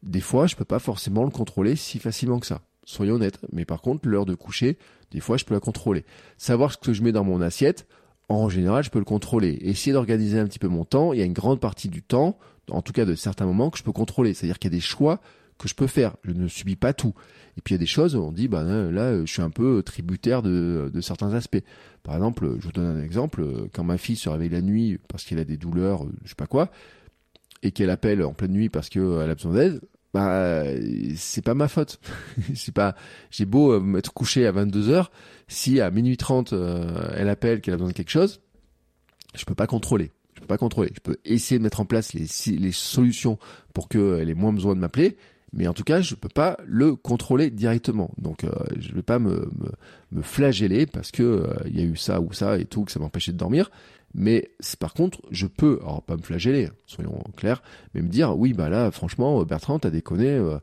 Des 0.03 0.21
fois, 0.21 0.47
je 0.47 0.56
peux 0.56 0.65
pas 0.65 0.79
forcément 0.79 1.23
le 1.23 1.29
contrôler 1.29 1.75
si 1.75 1.99
facilement 1.99 2.39
que 2.39 2.45
ça. 2.45 2.62
Soyons 2.86 3.15
honnêtes. 3.15 3.39
Mais 3.51 3.65
par 3.65 3.82
contre, 3.82 4.08
l'heure 4.08 4.25
de 4.25 4.36
coucher, 4.36 4.77
des 5.12 5.21
fois, 5.21 5.38
je 5.38 5.45
peux 5.45 5.53
la 5.53 5.62
contrôler. 5.62 6.03
Savoir 6.38 6.71
ce 6.73 6.77
que 6.77 6.91
je 6.91 7.01
mets 7.01 7.13
dans 7.13 7.23
mon 7.23 7.41
assiette, 7.41 7.88
en 8.27 8.49
général, 8.49 8.84
je 8.84 8.89
peux 8.89 8.99
le 8.99 9.06
contrôler. 9.06 9.58
Essayer 9.62 9.93
d'organiser 9.93 10.39
un 10.39 10.45
petit 10.45 10.60
peu 10.60 10.67
mon 10.67 10.84
temps. 10.84 11.13
Il 11.13 11.19
y 11.19 11.21
a 11.21 11.25
une 11.25 11.34
grande 11.34 11.60
partie 11.60 11.88
du 11.88 12.01
temps, 12.01 12.38
en 12.69 12.82
tout 12.82 12.91
cas 12.91 13.06
de 13.06 13.15
certains 13.15 13.45
moments, 13.45 13.69
que 13.69 13.77
je 13.77 13.84
peux 13.84 13.91
contrôler. 13.91 14.34
C'est-à-dire 14.34 14.60
qu'il 14.60 14.71
y 14.71 14.75
a 14.75 14.77
des 14.77 14.82
choix 14.82 15.21
que 15.63 15.69
je 15.69 15.76
peux 15.76 15.88
faire. 15.88 16.15
Je 16.23 16.32
ne 16.32 16.47
subis 16.47 16.76
pas 16.76 16.93
tout. 16.93 17.13
Et 17.58 17.62
puis 17.62 17.73
il 17.73 17.78
y 17.78 17.80
a 17.80 17.80
des 17.80 17.86
choses 17.86 18.15
où 18.15 18.19
on 18.19 18.32
dit, 18.32 18.47
bah 18.47 18.63
là, 18.63 19.26
je 19.26 19.32
suis 19.32 19.41
un 19.41 19.49
peu 19.49 19.82
tributaire 19.82 20.41
de, 20.41 20.91
certains 21.02 21.34
aspects. 21.34 21.63
Par 22.04 22.15
exemple, 22.15 22.56
je 22.60 22.65
vous 22.65 22.71
donne 22.71 22.97
un 22.97 23.04
exemple, 23.04 23.45
quand 23.73 23.84
ma 23.84 23.97
fille 23.97 24.17
se 24.17 24.30
réveille 24.30 24.49
la 24.49 24.62
nuit 24.62 24.99
parce 25.08 25.23
qu'elle 25.23 25.39
a 25.39 25.45
des 25.45 25.58
douleurs, 25.58 26.06
je 26.23 26.30
sais 26.30 26.36
pas 26.36 26.47
quoi, 26.47 26.69
et 27.62 27.71
qu'elle 27.71 27.89
appelle 27.89 28.23
en 28.23 28.34
pleine 28.34 28.52
nuit 28.52 28.69
parce 28.69 28.89
qu'elle 28.89 29.30
a 29.30 29.36
besoin 29.36 29.54
d'aide, 29.54 29.82
bah 30.13 30.63
c'est 31.15 31.43
pas 31.43 31.54
ma 31.54 31.67
faute. 31.67 31.99
c'est 32.56 32.73
pas 32.73 32.95
j'ai 33.32 33.45
beau 33.45 33.80
m'être 33.80 34.13
couché 34.13 34.45
à 34.45 34.52
22 34.52 34.89
heures, 34.89 35.12
si 35.47 35.80
à 35.80 35.89
minuit 35.91 36.17
30 36.17 36.54
euh, 36.54 37.13
elle 37.15 37.30
appelle 37.30 37.62
qu'elle 37.62 37.73
a 37.73 37.78
besoin 37.78 37.89
de 37.89 37.95
quelque 37.95 38.12
chose, 38.12 38.41
je 39.34 39.45
peux 39.45 39.56
pas 39.56 39.67
contrôler. 39.67 40.12
Je 40.36 40.41
peux 40.41 40.47
pas 40.47 40.58
contrôler. 40.58 40.91
Je 40.93 40.99
peux 40.99 41.17
essayer 41.23 41.58
de 41.58 41.63
mettre 41.63 41.80
en 41.80 41.86
place 41.86 42.13
les, 42.13 42.26
les 42.58 42.71
solutions 42.71 43.38
pour 43.73 43.88
qu'elle 43.88 44.30
ait 44.30 44.36
moins 44.36 44.52
besoin 44.52 44.76
de 44.76 44.80
m'appeler, 44.80 45.15
mais 45.53 45.67
en 45.67 45.73
tout 45.73 45.83
cas, 45.83 46.01
je 46.01 46.15
peux 46.15 46.29
pas 46.29 46.57
le 46.65 46.95
contrôler 46.95 47.51
directement. 47.51 48.11
Donc, 48.17 48.43
euh, 48.43 48.49
je 48.79 48.91
vais 48.93 49.03
pas 49.03 49.19
me, 49.19 49.49
me, 50.11 50.21
flageller 50.23 50.87
parce 50.87 51.11
que 51.11 51.23
euh, 51.23 51.53
il 51.67 51.79
y 51.79 51.81
a 51.81 51.85
eu 51.85 51.95
ça 51.95 52.19
ou 52.21 52.33
ça 52.33 52.57
et 52.57 52.65
tout 52.65 52.83
que 52.83 52.91
ça 52.91 52.99
m'empêchait 52.99 53.31
de 53.31 53.37
dormir. 53.37 53.69
Mais 54.15 54.51
par 54.79 54.93
contre, 54.93 55.21
je 55.31 55.47
peux, 55.47 55.79
alors 55.81 56.03
pas 56.03 56.17
me 56.17 56.21
flageller, 56.21 56.69
soyons 56.85 57.23
clairs, 57.35 57.63
mais 57.93 58.01
me 58.01 58.09
dire 58.09 58.37
oui, 58.37 58.53
bah 58.53 58.69
là, 58.69 58.91
franchement, 58.91 59.43
Bertrand, 59.43 59.79
t'as 59.79 59.89
déconné. 59.89 60.29
Euh, 60.29 60.57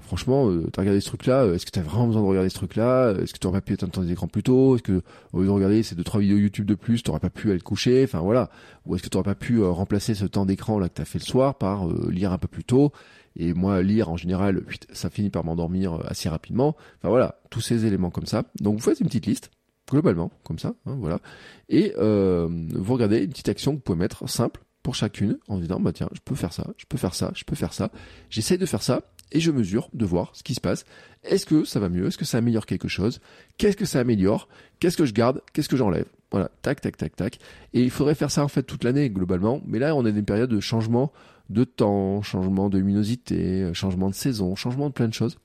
franchement, 0.00 0.48
euh, 0.48 0.68
t'as 0.72 0.82
regardé 0.82 1.00
ce 1.00 1.06
truc-là, 1.06 1.46
est-ce 1.46 1.66
que 1.66 1.70
t'as 1.70 1.82
vraiment 1.82 2.06
besoin 2.06 2.22
de 2.22 2.26
regarder 2.26 2.48
ce 2.48 2.56
truc-là 2.56 3.14
Est-ce 3.20 3.32
que 3.32 3.38
tu 3.38 3.46
aurais 3.46 3.60
pas 3.60 3.64
pu 3.64 3.72
éteindre 3.74 3.92
ton 3.92 4.06
écran 4.08 4.26
plus 4.26 4.42
tôt 4.42 4.76
Est-ce 4.76 4.82
que, 4.82 5.02
au 5.32 5.40
lieu 5.40 5.46
de 5.46 5.50
regarder 5.50 5.82
ces 5.84 5.94
deux, 5.94 6.04
trois 6.04 6.20
vidéos 6.20 6.38
YouTube 6.38 6.66
de 6.66 6.74
plus, 6.74 7.02
t'aurais 7.02 7.20
pas 7.20 7.30
pu 7.30 7.50
aller 7.50 7.60
te 7.60 7.64
coucher 7.64 8.02
Enfin 8.04 8.20
voilà. 8.20 8.50
Ou 8.86 8.94
est-ce 8.96 9.04
que 9.04 9.08
t'aurais 9.08 9.24
pas 9.24 9.34
pu 9.36 9.62
remplacer 9.62 10.14
ce 10.14 10.24
temps 10.24 10.46
d'écran 10.46 10.78
là 10.78 10.88
que 10.88 10.94
t'as 10.94 11.04
fait 11.04 11.18
le 11.18 11.24
soir 11.24 11.56
par 11.56 11.88
lire 12.08 12.32
un 12.32 12.38
peu 12.38 12.48
plus 12.48 12.64
tôt 12.64 12.92
et 13.36 13.54
moi, 13.54 13.82
lire 13.82 14.08
en 14.08 14.16
général, 14.16 14.64
ça 14.92 15.10
finit 15.10 15.30
par 15.30 15.44
m'endormir 15.44 15.94
euh, 15.94 16.04
assez 16.06 16.28
rapidement. 16.28 16.76
Enfin 16.98 17.08
voilà, 17.08 17.40
tous 17.50 17.60
ces 17.60 17.86
éléments 17.86 18.10
comme 18.10 18.26
ça. 18.26 18.44
Donc 18.60 18.76
vous 18.76 18.82
faites 18.82 19.00
une 19.00 19.06
petite 19.06 19.26
liste, 19.26 19.50
globalement, 19.90 20.30
comme 20.44 20.58
ça, 20.58 20.74
hein, 20.86 20.96
voilà. 20.98 21.20
Et 21.68 21.92
euh, 21.98 22.48
vous 22.74 22.94
regardez 22.94 23.18
une 23.24 23.30
petite 23.30 23.48
action 23.48 23.72
que 23.72 23.76
vous 23.76 23.82
pouvez 23.82 23.98
mettre 23.98 24.28
simple 24.28 24.62
pour 24.82 24.94
chacune 24.94 25.38
en 25.48 25.58
disant 25.58 25.80
bah 25.80 25.92
tiens, 25.92 26.08
je 26.12 26.20
peux 26.24 26.36
faire 26.36 26.52
ça, 26.52 26.68
je 26.76 26.84
peux 26.88 26.96
faire 26.96 27.14
ça, 27.14 27.32
je 27.34 27.44
peux 27.44 27.56
faire 27.56 27.72
ça. 27.72 27.90
J'essaye 28.30 28.58
de 28.58 28.66
faire 28.66 28.82
ça 28.82 29.02
et 29.32 29.40
je 29.40 29.50
mesure 29.50 29.88
de 29.92 30.04
voir 30.04 30.30
ce 30.34 30.42
qui 30.42 30.54
se 30.54 30.60
passe. 30.60 30.84
Est-ce 31.24 31.46
que 31.46 31.64
ça 31.64 31.80
va 31.80 31.88
mieux? 31.88 32.06
Est-ce 32.06 32.18
que 32.18 32.24
ça 32.24 32.38
améliore 32.38 32.66
quelque 32.66 32.88
chose? 32.88 33.20
Qu'est-ce 33.58 33.76
que 33.76 33.84
ça 33.84 34.00
améliore? 34.00 34.48
Qu'est-ce 34.78 34.96
que 34.96 35.04
je 35.04 35.12
garde? 35.12 35.42
Qu'est-ce 35.52 35.68
que 35.68 35.76
j'enlève? 35.76 36.06
Voilà, 36.30 36.50
tac, 36.62 36.80
tac, 36.80 36.96
tac, 36.96 37.16
tac. 37.16 37.38
Et 37.72 37.82
il 37.82 37.90
faudrait 37.90 38.14
faire 38.14 38.30
ça 38.30 38.44
en 38.44 38.48
fait 38.48 38.62
toute 38.62 38.84
l'année 38.84 39.10
globalement. 39.10 39.60
Mais 39.66 39.78
là, 39.78 39.94
on 39.94 40.06
est 40.06 40.12
dans 40.12 40.18
une 40.18 40.24
période 40.24 40.50
de 40.50 40.60
changement 40.60 41.12
de 41.50 41.64
temps, 41.64 42.22
changement 42.22 42.68
de 42.68 42.78
luminosité, 42.78 43.72
changement 43.74 44.10
de 44.10 44.14
saison, 44.14 44.54
changement 44.54 44.88
de 44.88 44.92
plein 44.92 45.08
de 45.08 45.14
choses, 45.14 45.38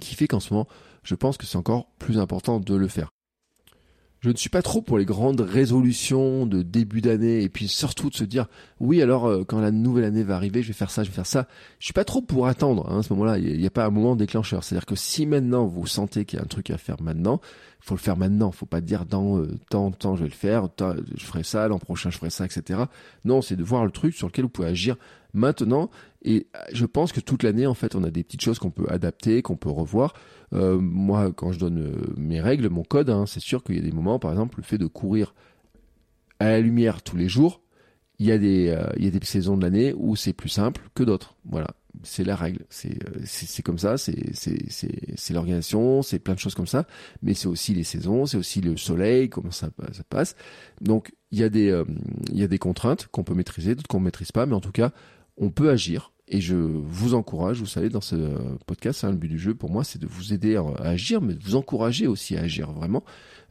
qui 0.00 0.14
fait 0.14 0.28
qu'en 0.28 0.40
ce 0.40 0.52
moment, 0.52 0.68
je 1.02 1.14
pense 1.14 1.36
que 1.36 1.46
c'est 1.46 1.58
encore 1.58 1.90
plus 1.98 2.18
important 2.18 2.60
de 2.60 2.74
le 2.74 2.88
faire. 2.88 3.10
Je 4.20 4.28
ne 4.28 4.36
suis 4.36 4.50
pas 4.50 4.60
trop 4.60 4.82
pour 4.82 4.98
les 4.98 5.06
grandes 5.06 5.40
résolutions 5.40 6.44
de 6.44 6.60
début 6.60 7.00
d'année 7.00 7.42
et 7.42 7.48
puis 7.48 7.68
surtout 7.68 8.10
de 8.10 8.14
se 8.14 8.24
dire 8.24 8.48
oui 8.78 9.00
alors 9.00 9.26
euh, 9.26 9.44
quand 9.44 9.60
la 9.60 9.70
nouvelle 9.70 10.04
année 10.04 10.22
va 10.22 10.36
arriver 10.36 10.62
je 10.62 10.68
vais 10.68 10.74
faire 10.74 10.90
ça 10.90 11.04
je 11.04 11.08
vais 11.08 11.14
faire 11.14 11.26
ça. 11.26 11.48
Je 11.78 11.86
suis 11.86 11.94
pas 11.94 12.04
trop 12.04 12.20
pour 12.20 12.46
attendre 12.46 12.86
hein, 12.90 12.98
à 12.98 13.02
ce 13.02 13.14
moment-là. 13.14 13.38
Il 13.38 13.58
n'y 13.58 13.66
a, 13.66 13.70
pas 13.70 13.86
un 13.86 13.90
moment 13.90 14.16
déclencheur. 14.16 14.62
C'est-à-dire 14.62 14.84
que 14.84 14.94
si 14.94 15.24
maintenant 15.24 15.64
vous 15.64 15.86
sentez 15.86 16.26
qu'il 16.26 16.38
y 16.38 16.42
a 16.42 16.44
un 16.44 16.48
truc 16.48 16.68
à 16.68 16.76
faire 16.76 17.00
maintenant, 17.00 17.40
faut 17.80 17.94
le 17.94 18.00
faire 18.00 18.18
maintenant. 18.18 18.50
Faut 18.50 18.66
pas 18.66 18.82
dire 18.82 19.06
dans 19.06 19.38
euh, 19.38 19.58
tant 19.70 19.90
temps 19.90 20.16
je 20.16 20.24
vais 20.24 20.28
le 20.28 20.34
faire, 20.34 20.68
je 20.78 21.24
ferai 21.24 21.42
ça 21.42 21.66
l'an 21.68 21.78
prochain 21.78 22.10
je 22.10 22.18
ferai 22.18 22.28
ça 22.28 22.44
etc. 22.44 22.80
Non 23.24 23.40
c'est 23.40 23.56
de 23.56 23.64
voir 23.64 23.86
le 23.86 23.90
truc 23.90 24.14
sur 24.14 24.26
lequel 24.26 24.44
vous 24.44 24.50
pouvez 24.50 24.68
agir 24.68 24.96
maintenant 25.32 25.90
et 26.22 26.48
euh, 26.54 26.60
je 26.72 26.86
pense 26.86 27.12
que 27.12 27.20
toute 27.20 27.42
l'année 27.42 27.66
en 27.66 27.74
fait 27.74 27.94
on 27.94 28.04
a 28.04 28.10
des 28.10 28.22
petites 28.22 28.42
choses 28.42 28.58
qu'on 28.58 28.70
peut 28.70 28.86
adapter, 28.88 29.42
qu'on 29.42 29.56
peut 29.56 29.70
revoir. 29.70 30.14
Euh, 30.52 30.78
moi, 30.78 31.32
quand 31.32 31.52
je 31.52 31.58
donne 31.58 31.78
euh, 31.78 32.14
mes 32.16 32.40
règles, 32.40 32.68
mon 32.68 32.82
code, 32.82 33.10
hein, 33.10 33.24
c'est 33.26 33.40
sûr 33.40 33.62
qu'il 33.62 33.76
y 33.76 33.78
a 33.78 33.82
des 33.82 33.92
moments, 33.92 34.18
par 34.18 34.32
exemple, 34.32 34.58
le 34.58 34.64
fait 34.64 34.78
de 34.78 34.86
courir 34.86 35.34
à 36.40 36.48
la 36.50 36.60
lumière 36.60 37.02
tous 37.02 37.16
les 37.16 37.28
jours, 37.28 37.62
il 38.18 38.26
y 38.26 38.32
a 38.32 38.38
des, 38.38 38.76
il 38.98 39.04
y 39.04 39.08
a 39.08 39.10
des 39.10 39.24
saisons 39.24 39.56
de 39.56 39.62
l'année 39.62 39.94
où 39.96 40.14
c'est 40.14 40.34
plus 40.34 40.50
simple 40.50 40.82
que 40.94 41.02
d'autres. 41.02 41.36
Voilà, 41.46 41.68
c'est 42.02 42.22
la 42.22 42.36
règle. 42.36 42.66
C'est, 42.68 43.62
comme 43.62 43.78
ça. 43.78 43.96
C'est, 43.96 45.32
l'organisation. 45.32 46.02
C'est 46.02 46.18
plein 46.18 46.34
de 46.34 46.38
choses 46.38 46.54
comme 46.54 46.66
ça. 46.66 46.86
Mais 47.22 47.32
c'est 47.32 47.46
aussi 47.46 47.72
les 47.72 47.82
saisons. 47.82 48.26
C'est 48.26 48.36
aussi 48.36 48.60
le 48.60 48.76
soleil. 48.76 49.30
Comment 49.30 49.50
ça, 49.50 49.70
passe. 50.10 50.36
Donc 50.82 51.12
il 51.30 51.38
y 51.38 51.44
a 51.44 51.48
des, 51.48 51.82
y 52.30 52.42
a 52.42 52.46
des 52.46 52.58
contraintes 52.58 53.06
qu'on 53.06 53.24
peut 53.24 53.32
maîtriser, 53.34 53.74
d'autres 53.74 53.88
qu'on 53.88 54.00
maîtrise 54.00 54.32
pas. 54.32 54.44
Mais 54.44 54.54
en 54.54 54.60
tout 54.60 54.72
cas, 54.72 54.92
on 55.40 55.50
peut 55.50 55.70
agir 55.70 56.12
Et 56.28 56.40
je 56.40 56.54
vous 56.54 57.14
encourage, 57.14 57.58
vous 57.58 57.66
savez, 57.66 57.88
dans 57.88 58.02
ce 58.02 58.14
podcast, 58.66 59.02
hein, 59.02 59.10
le 59.10 59.16
but 59.16 59.28
du 59.28 59.38
jeu 59.38 59.54
pour 59.54 59.70
moi, 59.70 59.82
c'est 59.82 59.98
de 59.98 60.06
vous 60.06 60.32
aider 60.32 60.54
à 60.54 60.62
agir, 60.82 61.20
mais 61.20 61.34
de 61.34 61.42
vous 61.42 61.56
encourager 61.56 62.06
aussi 62.06 62.36
à 62.36 62.42
agir 62.42 62.70
vraiment, 62.70 63.02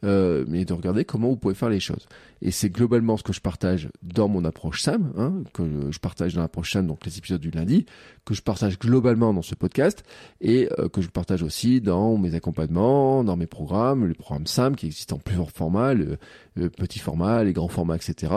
euh, 0.04 0.46
de 0.46 0.72
regarder 0.72 1.04
comment 1.04 1.28
vous 1.28 1.36
pouvez 1.36 1.54
faire 1.54 1.68
les 1.68 1.80
choses. 1.80 2.06
Et 2.40 2.52
c'est 2.52 2.70
globalement 2.70 3.18
ce 3.18 3.22
que 3.22 3.34
je 3.34 3.40
partage 3.40 3.90
dans 4.02 4.28
mon 4.28 4.44
approche 4.44 4.82
SAM, 4.82 5.12
hein, 5.18 5.42
que 5.52 5.90
je 5.90 5.98
partage 5.98 6.34
dans 6.34 6.40
l'approche 6.40 6.72
SAM, 6.72 6.86
donc 6.86 7.04
les 7.04 7.18
épisodes 7.18 7.40
du 7.40 7.50
lundi, 7.50 7.84
que 8.24 8.32
je 8.32 8.40
partage 8.40 8.78
globalement 8.78 9.34
dans 9.34 9.42
ce 9.42 9.56
podcast, 9.56 10.04
et 10.40 10.70
euh, 10.78 10.88
que 10.88 11.02
je 11.02 11.08
partage 11.08 11.42
aussi 11.42 11.80
dans 11.80 12.16
mes 12.16 12.34
accompagnements, 12.34 13.24
dans 13.24 13.36
mes 13.36 13.48
programmes, 13.48 14.06
les 14.06 14.14
programmes 14.14 14.46
SAM 14.46 14.76
qui 14.76 14.86
existent 14.86 15.16
en 15.16 15.18
plusieurs 15.18 15.50
formats, 15.50 15.92
le, 15.92 16.18
le 16.54 16.70
petit 16.70 17.00
format, 17.00 17.42
les 17.44 17.52
grands 17.52 17.68
formats, 17.68 17.96
etc. 17.96 18.36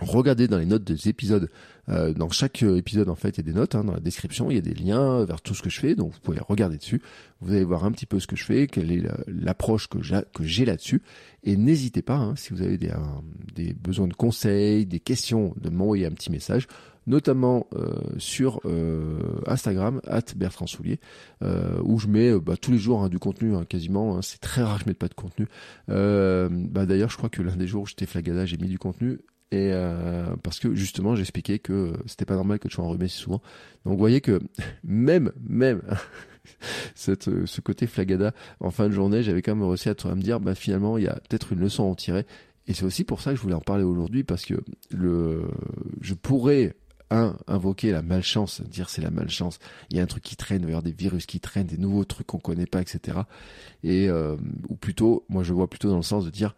Regardez 0.00 0.48
dans 0.48 0.58
les 0.58 0.66
notes 0.66 0.84
des 0.84 1.08
épisodes. 1.08 1.50
Euh, 1.88 2.12
dans 2.12 2.28
chaque 2.30 2.62
épisode, 2.62 3.08
en 3.08 3.14
fait, 3.14 3.30
il 3.30 3.36
y 3.38 3.40
a 3.40 3.42
des 3.44 3.52
notes 3.52 3.74
hein, 3.74 3.84
dans 3.84 3.92
la 3.92 4.00
description. 4.00 4.50
Il 4.50 4.54
y 4.54 4.58
a 4.58 4.62
des 4.62 4.74
liens 4.74 5.24
vers 5.24 5.40
tout 5.40 5.54
ce 5.54 5.62
que 5.62 5.70
je 5.70 5.80
fais, 5.80 5.94
donc 5.94 6.12
vous 6.12 6.20
pouvez 6.20 6.40
regarder 6.40 6.76
dessus. 6.76 7.00
Vous 7.40 7.52
allez 7.52 7.64
voir 7.64 7.84
un 7.84 7.92
petit 7.92 8.06
peu 8.06 8.20
ce 8.20 8.26
que 8.26 8.36
je 8.36 8.44
fais, 8.44 8.66
quelle 8.66 8.90
est 8.90 9.02
l'approche 9.26 9.88
que 9.88 9.98
j'ai 10.42 10.64
là-dessus. 10.64 11.02
Et 11.44 11.56
n'hésitez 11.56 12.02
pas, 12.02 12.16
hein, 12.16 12.36
si 12.36 12.52
vous 12.52 12.62
avez 12.62 12.78
des, 12.78 12.92
des, 13.54 13.72
besoins 13.72 14.08
de 14.08 14.14
conseils, 14.14 14.86
des 14.86 15.00
questions, 15.00 15.54
de 15.60 15.70
m'envoyer 15.70 16.06
un 16.06 16.12
petit 16.12 16.30
message, 16.30 16.66
notamment 17.06 17.66
euh, 17.74 17.94
sur 18.18 18.60
euh, 18.64 19.18
Instagram, 19.46 20.00
at 20.06 20.22
Bertrand 20.34 20.66
Soulier, 20.66 21.00
euh, 21.42 21.80
où 21.84 21.98
je 21.98 22.08
mets 22.08 22.32
bah, 22.38 22.56
tous 22.56 22.72
les 22.72 22.78
jours 22.78 23.02
hein, 23.02 23.08
du 23.08 23.18
contenu, 23.18 23.54
hein, 23.54 23.64
quasiment. 23.64 24.20
c'est 24.22 24.40
très 24.40 24.62
rare 24.62 24.78
que 24.78 24.84
je 24.84 24.90
mette 24.90 24.98
pas 24.98 25.08
de 25.08 25.14
contenu. 25.14 25.46
bah, 25.88 26.86
D'ailleurs, 26.86 27.10
je 27.10 27.16
crois 27.16 27.28
que 27.28 27.42
l'un 27.42 27.56
des 27.56 27.66
jours 27.66 27.84
où 27.84 27.86
j'étais 27.86 28.06
flagada, 28.06 28.44
j'ai 28.46 28.56
mis 28.56 28.68
du 28.68 28.78
contenu 28.78 29.20
et 29.52 29.70
euh, 29.72 30.34
parce 30.42 30.58
que 30.58 30.74
justement 30.74 31.14
j'expliquais 31.14 31.60
que 31.60 31.92
c'était 32.06 32.24
pas 32.24 32.34
normal 32.34 32.58
que 32.58 32.66
tu 32.68 32.74
sois 32.74 32.84
enrhumé 32.84 33.06
si 33.08 33.18
souvent. 33.18 33.40
Donc 33.84 33.94
vous 33.94 33.98
voyez 33.98 34.20
que 34.20 34.40
même 34.84 35.32
même 35.40 35.82
cette, 36.94 37.46
ce 37.46 37.60
côté 37.60 37.86
flagada 37.86 38.32
en 38.60 38.70
fin 38.70 38.88
de 38.88 38.92
journée, 38.92 39.22
j'avais 39.22 39.42
quand 39.42 39.54
même 39.54 39.66
réussi 39.66 39.88
à, 39.88 39.94
me 40.14 40.22
dire 40.22 40.40
bah 40.40 40.54
finalement 40.54 40.98
il 40.98 41.04
y 41.04 41.08
a 41.08 41.14
peut-être 41.28 41.52
une 41.52 41.60
leçon 41.60 41.84
à 41.84 41.86
en 41.86 41.94
tirer. 41.94 42.26
Et 42.68 42.74
c'est 42.74 42.84
aussi 42.84 43.04
pour 43.04 43.20
ça 43.20 43.30
que 43.30 43.36
je 43.36 43.42
voulais 43.42 43.54
en 43.54 43.60
parler 43.60 43.84
aujourd'hui 43.84 44.24
parce 44.24 44.44
que 44.44 44.54
le 44.90 45.44
je 46.00 46.14
pourrais 46.14 46.74
un, 47.10 47.36
invoquer 47.46 47.92
la 47.92 48.02
malchance, 48.02 48.62
dire 48.62 48.90
c'est 48.90 49.02
la 49.02 49.10
malchance. 49.10 49.60
Il 49.90 49.96
y 49.96 50.00
a 50.00 50.02
un 50.02 50.06
truc 50.06 50.24
qui 50.24 50.34
traîne, 50.34 50.62
il 50.62 50.64
y 50.64 50.68
avoir 50.68 50.82
des 50.82 50.90
virus 50.90 51.26
qui 51.26 51.38
traînent, 51.38 51.68
des 51.68 51.78
nouveaux 51.78 52.04
trucs 52.04 52.26
qu'on 52.26 52.38
connaît 52.38 52.66
pas, 52.66 52.80
etc. 52.80 53.20
Et 53.84 54.08
euh, 54.08 54.36
ou 54.68 54.74
plutôt, 54.74 55.24
moi 55.28 55.44
je 55.44 55.52
vois 55.52 55.70
plutôt 55.70 55.88
dans 55.88 55.96
le 55.96 56.02
sens 56.02 56.24
de 56.24 56.30
dire 56.30 56.56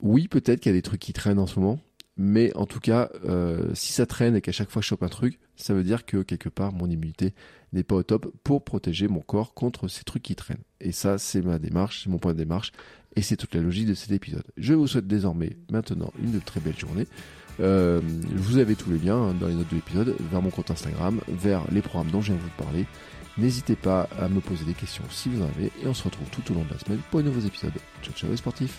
oui 0.00 0.28
peut-être 0.28 0.60
qu'il 0.60 0.70
y 0.70 0.74
a 0.74 0.78
des 0.78 0.82
trucs 0.82 1.00
qui 1.00 1.12
traînent 1.12 1.38
en 1.38 1.46
ce 1.46 1.60
moment, 1.60 1.78
mais 2.16 2.54
en 2.56 2.66
tout 2.66 2.80
cas, 2.80 3.10
euh, 3.24 3.70
si 3.74 3.92
ça 3.92 4.06
traîne 4.06 4.36
et 4.36 4.40
qu'à 4.40 4.52
chaque 4.52 4.70
fois 4.70 4.82
je 4.82 4.88
chope 4.88 5.02
un 5.02 5.08
truc, 5.08 5.38
ça 5.56 5.74
veut 5.74 5.84
dire 5.84 6.06
que 6.06 6.22
quelque 6.22 6.48
part 6.48 6.72
mon 6.72 6.88
immunité 6.88 7.34
n'est 7.72 7.82
pas 7.82 7.96
au 7.96 8.02
top 8.02 8.32
pour 8.42 8.64
protéger 8.64 9.08
mon 9.08 9.20
corps 9.20 9.54
contre 9.54 9.88
ces 9.88 10.04
trucs 10.04 10.22
qui 10.22 10.34
traînent. 10.34 10.62
Et 10.80 10.92
ça, 10.92 11.18
c'est 11.18 11.42
ma 11.42 11.58
démarche, 11.58 12.04
c'est 12.04 12.10
mon 12.10 12.18
point 12.18 12.32
de 12.32 12.38
démarche, 12.38 12.72
et 13.16 13.22
c'est 13.22 13.36
toute 13.36 13.54
la 13.54 13.60
logique 13.60 13.86
de 13.86 13.94
cet 13.94 14.12
épisode. 14.12 14.44
Je 14.56 14.74
vous 14.74 14.86
souhaite 14.86 15.06
désormais 15.06 15.56
maintenant 15.70 16.12
une 16.22 16.40
très 16.40 16.60
belle 16.60 16.78
journée. 16.78 17.06
Euh, 17.60 18.00
vous 18.34 18.58
avez 18.58 18.76
tous 18.76 18.90
les 18.90 18.98
liens 18.98 19.16
hein, 19.16 19.34
dans 19.34 19.48
les 19.48 19.54
notes 19.54 19.70
de 19.70 19.76
l'épisode 19.76 20.14
vers 20.30 20.42
mon 20.42 20.50
compte 20.50 20.70
Instagram, 20.70 21.20
vers 21.28 21.62
les 21.72 21.80
programmes 21.80 22.10
dont 22.10 22.20
je 22.20 22.32
viens 22.32 22.40
de 22.40 22.46
vous 22.46 22.64
parler. 22.64 22.86
N'hésitez 23.38 23.76
pas 23.76 24.08
à 24.18 24.28
me 24.28 24.40
poser 24.40 24.64
des 24.64 24.74
questions 24.74 25.04
si 25.10 25.28
vous 25.28 25.42
en 25.42 25.46
avez, 25.46 25.66
et 25.82 25.86
on 25.86 25.94
se 25.94 26.04
retrouve 26.04 26.28
tout 26.30 26.50
au 26.52 26.54
long 26.54 26.64
de 26.64 26.70
la 26.70 26.78
semaine 26.78 27.00
pour 27.10 27.20
de 27.20 27.26
nouveaux 27.26 27.46
épisodes. 27.46 27.72
Ciao 28.02 28.14
ciao 28.14 28.30
les 28.30 28.36
sportifs 28.36 28.78